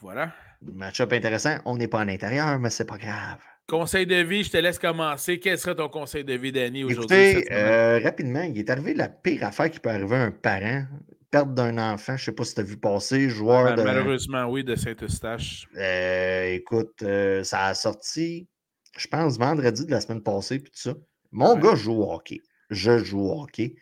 voilà. 0.00 0.32
Match-up 0.62 1.12
intéressant. 1.12 1.58
On 1.64 1.76
n'est 1.76 1.88
pas 1.88 2.00
en 2.00 2.08
intérieur, 2.08 2.58
mais 2.58 2.70
c'est 2.70 2.86
pas 2.86 2.98
grave. 2.98 3.38
Conseil 3.68 4.06
de 4.06 4.16
vie, 4.16 4.44
je 4.44 4.50
te 4.50 4.56
laisse 4.58 4.78
commencer. 4.78 5.40
Quel 5.40 5.58
serait 5.58 5.74
ton 5.74 5.88
conseil 5.88 6.24
de 6.24 6.34
vie, 6.34 6.52
Danny, 6.52 6.84
aujourd'hui? 6.84 7.16
Écoutez, 7.16 7.98
rapidement, 8.04 8.42
il 8.42 8.58
est 8.58 8.70
arrivé 8.70 8.94
la 8.94 9.08
pire 9.08 9.44
affaire 9.44 9.70
qui 9.70 9.80
peut 9.80 9.90
arriver 9.90 10.16
à 10.16 10.22
un 10.22 10.30
parent 10.30 10.84
perte 11.30 11.54
d'un 11.54 11.78
enfant, 11.78 12.16
je 12.16 12.22
ne 12.22 12.24
sais 12.26 12.32
pas 12.32 12.44
si 12.44 12.54
tu 12.54 12.60
as 12.60 12.64
vu 12.64 12.76
passer, 12.76 13.28
joueur 13.28 13.74
de. 13.74 13.82
Malheureusement, 13.82 14.44
oui, 14.46 14.64
de 14.64 14.74
Saint-Eustache. 14.74 15.66
Euh, 15.76 16.54
écoute, 16.54 17.02
euh, 17.02 17.42
ça 17.42 17.66
a 17.66 17.74
sorti, 17.74 18.48
je 18.96 19.06
pense, 19.08 19.38
vendredi 19.38 19.86
de 19.86 19.90
la 19.90 20.00
semaine 20.00 20.22
passée, 20.22 20.58
puis 20.58 20.70
tout 20.70 20.80
ça. 20.80 20.94
Mon 21.32 21.56
gars 21.56 21.74
joue 21.74 22.02
au 22.02 22.12
hockey. 22.12 22.40
Je 22.70 22.98
joue 22.98 23.20
au 23.20 23.42
hockey. 23.42 23.74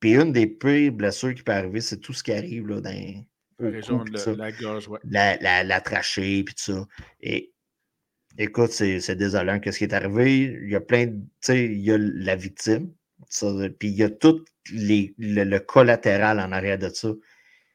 Puis 0.00 0.14
une 0.14 0.32
des 0.32 0.46
pires 0.46 0.92
blessures 0.92 1.34
qui 1.34 1.42
peut 1.42 1.52
arriver, 1.52 1.80
c'est 1.80 1.98
tout 1.98 2.12
ce 2.12 2.22
qui 2.22 2.32
arrive 2.32 2.68
là, 2.68 2.80
dans 2.80 3.24
la 3.58 3.70
région 3.70 4.04
de 4.04 4.36
la, 4.36 4.52
gorge, 4.52 4.88
ouais. 4.88 4.98
La, 5.04 5.36
la, 5.38 5.64
la 5.64 5.80
trachée, 5.80 6.42
puis 6.44 6.54
tout 6.54 6.72
ça. 6.72 6.86
Et 7.20 7.53
écoute, 8.38 8.70
c'est 8.70 9.16
désolant. 9.16 9.60
Qu'est-ce 9.60 9.78
qui 9.78 9.84
est 9.84 9.94
arrivé? 9.94 10.58
Il 10.62 10.70
y 10.70 10.76
a 10.76 10.80
plein 10.80 11.06
de. 11.06 11.12
Tu 11.12 11.22
sais, 11.40 11.64
il 11.64 11.80
y 11.80 11.92
a 11.92 11.98
la 11.98 12.36
victime, 12.36 12.92
puis 13.78 13.88
il 13.88 13.94
y 13.94 14.02
a 14.02 14.10
tout 14.10 14.44
les, 14.72 15.14
le, 15.18 15.58
collatéral 15.58 16.40
en 16.40 16.52
arrière 16.52 16.78
de 16.78 16.88
ça. 16.88 17.10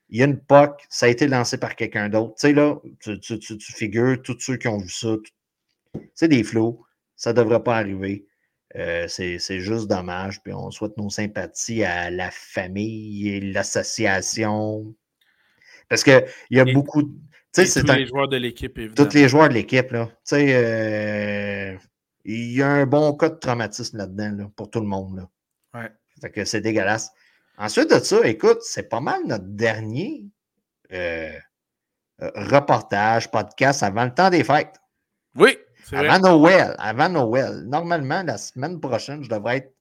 Il 0.09 0.19
y 0.19 0.23
a 0.23 0.25
une 0.25 0.39
POC, 0.39 0.85
ça 0.89 1.05
a 1.05 1.09
été 1.09 1.27
lancé 1.27 1.57
par 1.57 1.75
quelqu'un 1.75 2.09
d'autre. 2.09 2.33
Tu 2.35 2.47
sais, 2.47 2.53
là, 2.53 2.77
tu, 2.99 3.19
tu, 3.19 3.39
tu, 3.39 3.73
figures 3.73 4.21
tous 4.23 4.39
ceux 4.39 4.57
qui 4.57 4.67
ont 4.67 4.79
vu 4.79 4.89
ça. 4.89 5.15
C'est 6.15 6.27
des 6.27 6.43
flots. 6.43 6.83
Ça 7.15 7.31
ne 7.31 7.37
devrait 7.37 7.63
pas 7.63 7.77
arriver. 7.77 8.25
Euh, 8.75 9.07
c'est 9.07 9.59
juste 9.59 9.87
dommage. 9.87 10.41
Puis 10.41 10.53
on 10.53 10.71
souhaite 10.71 10.97
nos 10.97 11.09
sympathies 11.09 11.83
à 11.83 12.09
la 12.09 12.31
famille 12.31 13.29
et 13.29 13.39
l'association. 13.39 14.95
Parce 15.89 16.03
qu'il 16.03 16.25
y 16.51 16.59
a 16.59 16.65
beaucoup. 16.65 17.03
Tous 17.53 17.83
les 17.83 18.05
joueurs 18.05 18.27
de 18.27 18.37
l'équipe, 18.37 18.77
évidemment. 18.77 19.09
Tous 19.09 19.15
les 19.15 19.27
joueurs 19.27 19.49
de 19.49 19.53
l'équipe, 19.55 19.91
là. 19.91 20.05
Tu 20.07 20.13
sais, 20.23 20.55
euh, 20.55 21.77
il 22.25 22.51
y 22.51 22.61
a 22.61 22.69
un 22.69 22.85
bon 22.85 23.13
cas 23.13 23.29
de 23.29 23.35
traumatisme 23.35 23.97
là-dedans, 23.97 24.31
là, 24.37 24.51
pour 24.55 24.69
tout 24.69 24.79
le 24.79 24.85
monde, 24.85 25.17
là. 25.17 25.29
Ouais. 25.79 25.89
Fait 26.21 26.31
que 26.31 26.45
c'est 26.45 26.61
dégueulasse. 26.61 27.11
Ensuite 27.57 27.89
de 27.89 27.99
ça, 27.99 28.25
écoute, 28.25 28.59
c'est 28.61 28.87
pas 28.87 28.99
mal 28.99 29.21
notre 29.25 29.45
dernier 29.45 30.25
euh, 30.91 31.31
euh, 32.21 32.31
reportage, 32.35 33.29
podcast 33.31 33.83
avant 33.83 34.05
le 34.05 34.13
temps 34.13 34.29
des 34.29 34.43
fêtes. 34.43 34.79
Oui, 35.35 35.57
Avant 35.91 36.19
Noël. 36.19 36.75
Avant 36.77 37.09
Noël. 37.09 37.63
Normalement, 37.65 38.23
la 38.23 38.37
semaine 38.37 38.79
prochaine, 38.79 39.23
je 39.23 39.29
devrais 39.29 39.57
être 39.57 39.73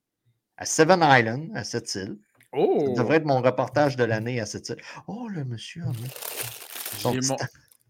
à 0.56 0.64
Seven 0.64 1.00
Island, 1.02 1.50
à 1.54 1.64
cette 1.64 1.94
île. 1.94 2.18
Oh. 2.52 2.92
Ça 2.94 3.02
devrait 3.02 3.16
être 3.16 3.26
mon 3.26 3.40
reportage 3.40 3.96
de 3.96 4.04
l'année 4.04 4.40
à 4.40 4.46
cette 4.46 4.68
île. 4.70 4.80
Oh, 5.06 5.28
le 5.28 5.44
monsieur. 5.44 5.82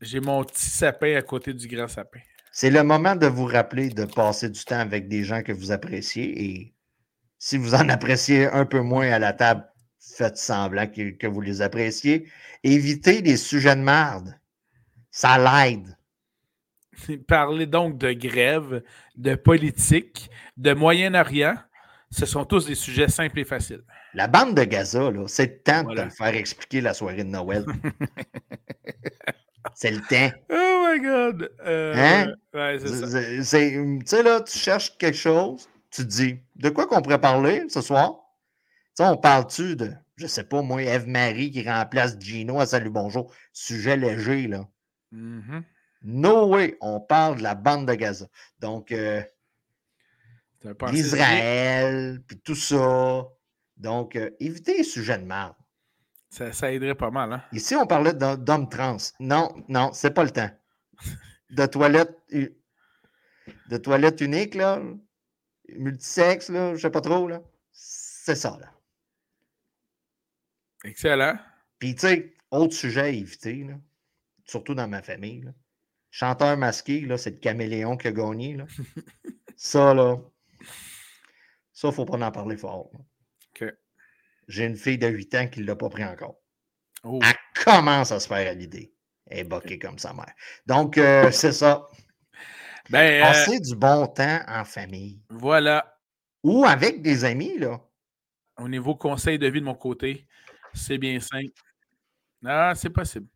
J'ai 0.01 0.21
mon, 0.21 0.39
mon 0.39 0.45
petit 0.45 0.69
sapin 0.71 1.17
à 1.17 1.23
côté 1.23 1.53
du 1.53 1.67
grand 1.69 1.89
sapin. 1.89 2.21
C'est 2.53 2.71
le 2.71 2.83
moment 2.83 3.15
de 3.15 3.27
vous 3.27 3.47
rappeler 3.47 3.91
de 3.91 4.05
passer 4.05 4.49
du 4.51 4.65
temps 4.65 4.81
avec 4.81 5.09
des 5.09 5.25
gens 5.25 5.43
que 5.43 5.53
vous 5.53 5.71
appréciez 5.71 6.43
et 6.43 6.75
si 7.39 7.57
vous 7.57 7.75
en 7.75 7.89
appréciez 7.89 8.47
un 8.47 8.67
peu 8.67 8.81
moins 8.81 9.11
à 9.11 9.19
la 9.19 9.33
table, 9.33 9.65
faites 10.01 10.37
semblant 10.37 10.87
que, 10.87 11.27
vous 11.27 11.41
les 11.41 11.63
appréciez. 11.63 12.29
Évitez 12.65 13.23
les 13.23 13.37
sujets 13.37 13.77
de 13.77 13.83
merde. 13.83 14.35
Ça 15.11 15.39
l'aide. 15.39 15.97
Parler 17.29 17.67
donc 17.67 17.97
de 17.97 18.13
grève, 18.13 18.83
de 19.17 19.35
politique, 19.37 20.31
de 20.57 20.75
Moyen-Orient, 20.75 21.57
ce 22.11 22.27
sont 22.27 22.45
tous 22.45 22.67
des 22.67 22.75
sujets 22.75 23.09
simples 23.09 23.39
et 23.41 23.45
faciles. 23.45 23.85
La 24.15 24.27
bande 24.27 24.55
de 24.55 24.65
Gaza, 24.65 25.11
c'est 25.27 25.47
le 25.47 25.63
temps 25.63 25.83
de 25.85 26.09
faire 26.09 26.35
expliquer 26.35 26.81
la 26.81 26.95
soirée 26.95 27.25
de 27.25 27.29
Noël. 27.29 27.65
c'est 29.75 29.91
le 29.91 30.01
temps. 30.01 30.37
Oh 30.51 30.87
my 30.89 31.01
God! 31.01 31.53
Euh, 31.67 31.95
hein? 31.95 32.35
Ouais, 32.55 32.79
c'est 32.81 33.07
ça. 33.07 33.71
Tu 33.71 34.01
sais, 34.07 34.23
là, 34.23 34.41
tu 34.41 34.59
cherches 34.59 34.97
quelque 34.97 35.17
chose, 35.17 35.69
tu 35.91 36.03
te 36.03 36.09
dis, 36.09 36.41
de 36.57 36.71
quoi 36.71 36.87
qu'on 36.87 37.03
pourrait 37.03 37.21
parler 37.21 37.65
ce 37.69 37.81
soir? 37.81 38.25
sais, 38.95 39.05
on 39.05 39.17
parle-tu 39.17 39.77
de, 39.77 39.93
je 40.17 40.27
sais 40.27 40.45
pas, 40.45 40.63
moi, 40.63 40.83
Eve-Marie 40.83 41.51
qui 41.51 41.69
remplace 41.69 42.19
Gino 42.19 42.59
à 42.59 42.67
Salut 42.67 42.91
Bonjour? 42.91 43.33
Sujet 43.53 43.97
léger, 43.97 44.49
là. 44.49 44.67
Mm-hmm. 45.13 45.63
No 46.03 46.49
way, 46.49 46.77
on 46.81 47.01
parle 47.01 47.39
de 47.39 47.43
la 47.43 47.55
bande 47.55 47.87
de 47.87 47.95
Gaza. 47.95 48.27
Donc, 48.59 48.93
euh, 48.93 49.23
Israël, 50.93 52.21
puis 52.27 52.39
tout 52.39 52.55
ça. 52.55 53.29
Donc, 53.79 54.17
euh, 54.17 54.31
évitez 54.41 54.79
les 54.79 54.85
sujets 54.85 55.19
de 55.19 55.25
merde. 55.25 55.55
Ça, 56.31 56.73
aiderait 56.73 56.95
pas 56.95 57.11
mal, 57.11 57.33
hein? 57.33 57.43
Ici, 57.53 57.75
on 57.75 57.87
parlait 57.87 58.13
d'hommes 58.13 58.69
trans. 58.69 58.99
Non, 59.19 59.65
non, 59.69 59.93
c'est 59.95 60.11
pas 60.11 60.25
le 60.25 60.31
temps. 60.31 60.51
De 61.51 61.65
toilette, 61.65 62.15
de 62.31 63.77
toilette 63.79 64.21
unique, 64.21 64.55
là, 64.55 64.83
multisexe, 65.71 66.51
là, 66.51 66.75
je 66.75 66.83
sais 66.83 66.91
pas 66.91 67.01
trop, 67.01 67.29
là. 67.29 67.43
C'est 67.73 68.35
ça, 68.35 68.59
là. 68.61 68.71
Excellent. 70.85 71.39
Puis, 71.79 71.95
tu 71.95 72.01
sais, 72.03 72.35
autre 72.51 72.75
sujet 72.75 73.01
à 73.01 73.09
éviter, 73.09 73.65
là, 73.65 73.75
surtout 74.45 74.75
dans 74.75 74.89
ma 74.89 75.03
famille, 75.03 75.43
là. 75.43 75.53
Chanteur 76.11 76.57
masqué, 76.57 77.01
là, 77.01 77.17
c'est 77.17 77.31
le 77.31 77.39
caméléon 77.39 77.97
qui 77.97 78.09
a 78.09 78.13
gagné, 78.13 78.57
là. 78.57 78.67
ça, 79.57 79.95
là, 79.95 80.19
ça, 81.73 81.93
faut 81.93 82.05
pas 82.05 82.19
en 82.19 82.33
parler 82.33 82.57
fort. 82.57 82.91
OK. 82.93 83.01
J'ai 84.49 84.65
une 84.65 84.77
fille 84.77 84.99
de 84.99 85.07
8 85.07 85.35
ans 85.35 85.47
qui 85.47 85.61
ne 85.61 85.67
l'a 85.67 85.77
pas 85.77 85.89
pris 85.89 86.05
encore. 86.05 86.37
Oh. 87.05 87.21
Elle 87.23 87.63
commence 87.65 88.11
à 88.11 88.19
se 88.19 88.27
faire 88.27 88.51
à 88.51 88.55
l'idée. 88.55 88.93
Elle 89.27 89.41
est 89.41 89.45
boquée 89.45 89.79
comme 89.79 89.99
sa 89.99 90.13
mère. 90.15 90.33
Donc, 90.67 90.99
euh, 90.99 91.31
c'est 91.33 91.53
ça. 91.53 91.87
Ben, 92.91 93.23
Passer 93.23 93.57
euh, 93.57 93.61
du 93.61 93.77
bon 93.77 94.07
temps 94.07 94.41
en 94.49 94.65
famille. 94.65 95.21
Voilà. 95.29 95.99
Ou 96.43 96.65
avec 96.65 97.03
des 97.03 97.25
amis, 97.25 97.59
là. 97.59 97.79
Au 98.59 98.69
niveau 98.69 98.97
conseil 98.97 99.39
de 99.39 99.47
vie 99.47 99.61
de 99.61 99.67
mon 99.67 99.75
côté, 99.75 100.27
c'est 100.75 100.99
bien 100.99 101.21
simple. 101.21 101.53
Ah, 102.45 102.73
c'est 102.75 102.91
possible. 102.91 103.29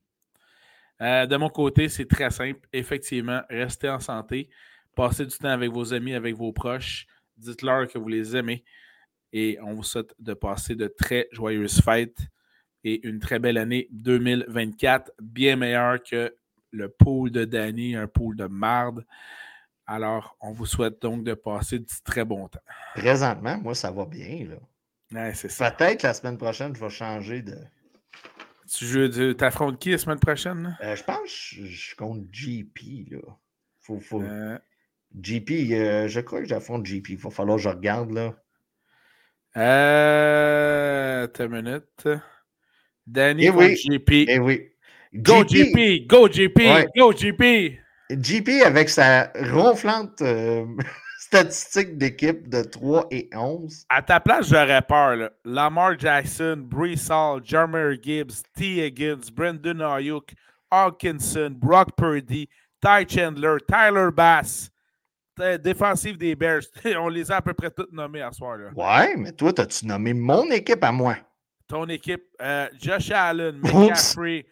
Euh, 1.00 1.26
de 1.26 1.36
mon 1.36 1.48
côté, 1.48 1.88
c'est 1.88 2.08
très 2.08 2.30
simple. 2.30 2.66
Effectivement, 2.72 3.42
restez 3.50 3.88
en 3.88 4.00
santé. 4.00 4.48
Passez 4.94 5.26
du 5.26 5.36
temps 5.36 5.48
avec 5.48 5.70
vos 5.70 5.92
amis, 5.92 6.14
avec 6.14 6.34
vos 6.34 6.52
proches. 6.52 7.06
Dites-leur 7.36 7.88
que 7.88 7.98
vous 7.98 8.08
les 8.08 8.36
aimez. 8.36 8.64
Et 9.32 9.58
on 9.62 9.74
vous 9.74 9.82
souhaite 9.82 10.14
de 10.18 10.34
passer 10.34 10.74
de 10.74 10.88
très 10.88 11.28
joyeuses 11.32 11.80
fêtes 11.80 12.18
et 12.84 13.06
une 13.06 13.18
très 13.18 13.38
belle 13.38 13.58
année 13.58 13.88
2024, 13.92 15.12
bien 15.20 15.56
meilleure 15.56 16.02
que 16.02 16.34
le 16.72 16.88
pool 16.88 17.30
de 17.30 17.44
Danny, 17.44 17.94
un 17.94 18.08
pool 18.08 18.36
de 18.36 18.46
marde. 18.46 19.04
Alors, 19.86 20.36
on 20.40 20.52
vous 20.52 20.66
souhaite 20.66 21.00
donc 21.02 21.24
de 21.24 21.34
passer 21.34 21.78
du 21.78 21.94
très 22.04 22.24
bon 22.24 22.48
temps. 22.48 22.60
Présentement, 22.94 23.58
moi, 23.58 23.74
ça 23.74 23.90
va 23.90 24.06
bien. 24.06 24.48
Là. 25.10 25.34
c'est 25.34 25.50
ça. 25.50 25.70
Peut-être 25.70 26.02
la 26.02 26.14
semaine 26.14 26.38
prochaine, 26.38 26.74
je 26.74 26.80
vais 26.80 26.90
changer 26.90 27.42
de. 27.42 27.56
Tu 28.72 28.86
joues, 28.86 29.34
t'affrontes 29.34 29.78
qui 29.78 29.90
la 29.90 29.98
semaine 29.98 30.18
prochaine? 30.18 30.78
Euh, 30.82 30.96
je 30.96 31.04
pense 31.04 31.20
que 31.24 31.66
je 31.66 31.86
suis 31.88 31.96
contre 31.96 32.22
GP. 32.30 33.10
Là. 33.10 33.18
Faut, 33.80 34.00
faut... 34.00 34.22
Euh. 34.22 34.58
GP, 35.14 35.72
euh, 35.72 36.08
je 36.08 36.20
crois 36.20 36.40
que 36.40 36.46
j'affronte 36.46 36.86
GP. 36.86 37.10
Il 37.10 37.18
va 37.18 37.28
falloir 37.28 37.56
que 37.56 37.62
je 37.62 37.68
regarde. 37.68 38.12
là. 38.12 38.34
Euh. 39.56 41.26
T'as 41.28 41.44
une 41.44 41.50
minute. 41.50 42.08
Danny 43.06 43.46
eh 43.46 43.50
oui. 43.50 43.74
GP. 43.74 44.28
Eh 44.28 44.38
oui. 44.38 44.68
Go 45.14 45.44
GP, 45.44 46.06
go 46.06 46.26
GP, 46.26 46.88
go 46.96 47.12
GP. 47.12 47.78
GP 48.10 48.62
avec 48.64 48.88
sa 48.88 49.30
ronflante 49.52 50.22
statistique 51.18 51.98
d'équipe 51.98 52.48
de 52.48 52.62
3 52.62 53.08
et 53.10 53.28
11. 53.34 53.84
À 53.90 54.00
ta 54.00 54.20
place, 54.20 54.48
j'aurais 54.48 54.80
peur. 54.80 55.30
Lamar 55.44 55.98
Jackson, 55.98 56.56
Brees 56.58 57.10
Hall, 57.10 57.42
Jeremy 57.44 57.98
Gibbs, 58.02 58.42
T. 58.56 58.86
Higgins, 58.86 59.30
Brendan 59.30 59.82
Ayuk, 59.82 60.32
Hawkinson, 60.70 61.50
Brock 61.56 61.94
Purdy, 61.96 62.48
Ty 62.80 63.04
Chandler, 63.06 63.58
Tyler 63.68 64.10
Bass. 64.10 64.71
Défensive 65.58 66.16
des 66.16 66.34
Bears. 66.34 66.62
On 66.98 67.08
les 67.08 67.30
a 67.30 67.36
à 67.36 67.42
peu 67.42 67.54
près 67.54 67.70
toutes 67.70 67.92
nommés 67.92 68.22
à 68.22 68.30
ce 68.30 68.38
soir. 68.38 68.56
Là. 68.56 68.70
Ouais, 68.74 69.16
mais 69.16 69.32
toi, 69.32 69.52
as-tu 69.58 69.86
nommé 69.86 70.14
mon 70.14 70.50
équipe 70.50 70.82
à 70.82 70.92
moi? 70.92 71.16
Ton 71.66 71.86
équipe, 71.88 72.24
euh, 72.40 72.68
Josh 72.80 73.10
Allen, 73.10 73.58
McCaffrey, 73.62 74.46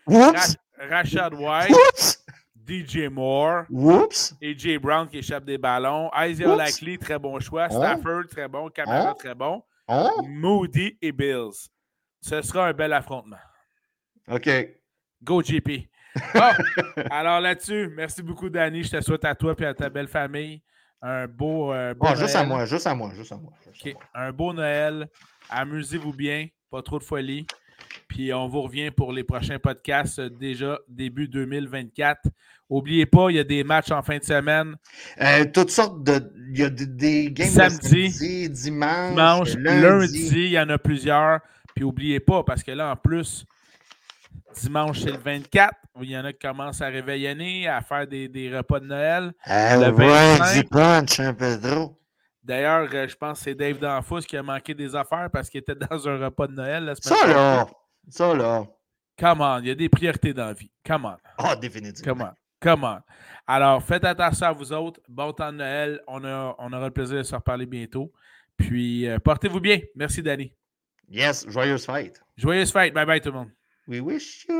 Rashad 0.88 1.34
White. 1.34 2.20
DJ 2.66 3.08
Moore. 3.10 3.64
Whoops. 3.68 4.34
AJ 4.40 4.78
Brown 4.78 5.08
qui 5.08 5.18
échappe 5.18 5.44
des 5.44 5.58
ballons. 5.58 6.08
Isaiah 6.16 6.54
Likely, 6.56 6.98
très 6.98 7.18
bon 7.18 7.40
choix. 7.40 7.66
Oh. 7.70 7.74
Stafford, 7.74 8.28
très 8.30 8.46
bon. 8.46 8.68
Camara, 8.68 9.12
oh. 9.12 9.18
très 9.18 9.34
bon. 9.34 9.62
Oh. 9.88 10.22
Moody 10.28 10.96
et 11.02 11.10
Bills. 11.10 11.68
Ce 12.20 12.40
sera 12.42 12.68
un 12.68 12.72
bel 12.72 12.92
affrontement. 12.92 13.40
OK. 14.30 14.48
Go, 15.22 15.42
JP. 15.42 15.88
alors 17.10 17.40
là-dessus, 17.40 17.88
merci 17.94 18.22
beaucoup, 18.22 18.48
Danny. 18.48 18.84
Je 18.84 18.90
te 18.90 19.00
souhaite 19.00 19.24
à 19.24 19.34
toi 19.34 19.54
et 19.58 19.64
à 19.64 19.74
ta 19.74 19.88
belle 19.88 20.08
famille 20.08 20.62
un 21.02 21.26
beau. 21.26 21.72
Euh, 21.72 21.94
beau 21.94 22.14
juste 22.14 22.36
à 22.36 22.44
moi, 22.44 22.64
juste 22.66 22.86
à 22.86 22.94
moi, 22.94 23.12
juste 23.14 23.32
à 23.32 23.36
moi. 23.36 23.52
Un 24.14 24.32
beau 24.32 24.52
Noël. 24.52 25.08
Amusez-vous 25.48 26.12
bien. 26.12 26.48
Pas 26.70 26.82
trop 26.82 26.98
de 26.98 27.04
folie. 27.04 27.46
Puis 28.08 28.32
on 28.32 28.48
vous 28.48 28.62
revient 28.62 28.90
pour 28.90 29.12
les 29.12 29.24
prochains 29.24 29.58
podcasts 29.58 30.18
euh, 30.18 30.28
déjà 30.28 30.78
début 30.88 31.28
2024. 31.28 32.28
N'oubliez 32.68 33.06
pas, 33.06 33.30
il 33.30 33.36
y 33.36 33.38
a 33.38 33.44
des 33.44 33.64
matchs 33.64 33.90
en 33.90 34.02
fin 34.02 34.18
de 34.18 34.24
semaine. 34.24 34.76
Euh, 35.20 35.44
toutes 35.52 35.70
sortes 35.70 36.04
de. 36.04 36.32
Il 36.52 36.58
y 36.58 36.64
a 36.64 36.70
des, 36.70 37.30
games 37.32 37.48
samedi, 37.48 38.10
samedi 38.10 38.50
dimanche, 38.50 39.10
dimanche 39.10 39.54
lundi. 39.56 40.30
il 40.32 40.50
y 40.50 40.58
en 40.58 40.68
a 40.68 40.78
plusieurs. 40.78 41.40
Puis 41.74 41.84
n'oubliez 41.84 42.20
pas, 42.20 42.42
parce 42.42 42.62
que 42.62 42.72
là, 42.72 42.92
en 42.92 42.96
plus, 42.96 43.44
dimanche, 44.54 45.00
c'est 45.00 45.12
le 45.12 45.18
24. 45.18 45.74
Il 46.02 46.10
y 46.10 46.16
en 46.16 46.24
a 46.24 46.32
qui 46.32 46.38
commencent 46.38 46.80
à 46.80 46.86
réveillonner, 46.88 47.68
à 47.68 47.80
faire 47.82 48.06
des, 48.06 48.50
repas 48.54 48.80
de 48.80 48.86
Noël. 48.86 49.32
Ah, 49.44 49.76
le 49.76 49.92
ouais, 49.92 50.64
punch, 50.64 51.20
hein, 51.20 51.34
Pedro. 51.34 51.98
D'ailleurs, 52.42 52.88
euh, 52.92 53.06
je 53.06 53.14
pense 53.16 53.38
que 53.38 53.44
c'est 53.44 53.54
Dave 53.54 53.78
Danfous 53.78 54.20
qui 54.20 54.36
a 54.36 54.42
manqué 54.42 54.74
des 54.74 54.96
affaires 54.96 55.28
parce 55.30 55.50
qu'il 55.50 55.60
était 55.60 55.74
dans 55.90 56.08
un 56.08 56.18
repas 56.18 56.46
de 56.46 56.52
Noël 56.52 56.84
la 56.84 56.94
semaine 56.94 57.18
Ça 57.18 57.26
là! 57.26 57.66
Ça 58.08 58.34
là! 58.34 58.66
Come 59.18 59.40
on, 59.42 59.58
il 59.58 59.68
y 59.68 59.70
a 59.70 59.74
des 59.74 59.88
priorités 59.90 60.32
dans 60.32 60.46
la 60.46 60.52
vie. 60.54 60.70
Come 60.84 61.04
on. 61.04 61.16
Ah, 61.36 61.54
définitivement. 61.54 62.14
Come 62.14 62.22
on. 62.22 62.34
Come 62.60 62.84
on. 62.84 63.00
Alors, 63.46 63.82
faites 63.82 64.04
attention 64.04 64.46
à 64.46 64.52
vous 64.52 64.72
autres. 64.72 65.00
Bon 65.08 65.32
temps 65.32 65.52
de 65.52 65.58
Noël. 65.58 66.00
On, 66.06 66.24
on 66.24 66.72
aura 66.72 66.86
le 66.86 66.90
plaisir 66.90 67.18
de 67.18 67.22
se 67.22 67.34
reparler 67.34 67.66
bientôt. 67.66 68.10
Puis, 68.56 69.06
euh, 69.06 69.18
portez-vous 69.18 69.60
bien. 69.60 69.80
Merci, 69.94 70.22
Danny. 70.22 70.54
Yes, 71.08 71.46
joyeuse 71.48 71.84
fête. 71.84 72.22
Joyeuse 72.36 72.72
fête. 72.72 72.94
Bye 72.94 73.06
bye, 73.06 73.20
tout 73.20 73.30
le 73.30 73.38
monde. 73.38 73.50
We 73.90 74.00
wish 74.00 74.46
you 74.48 74.54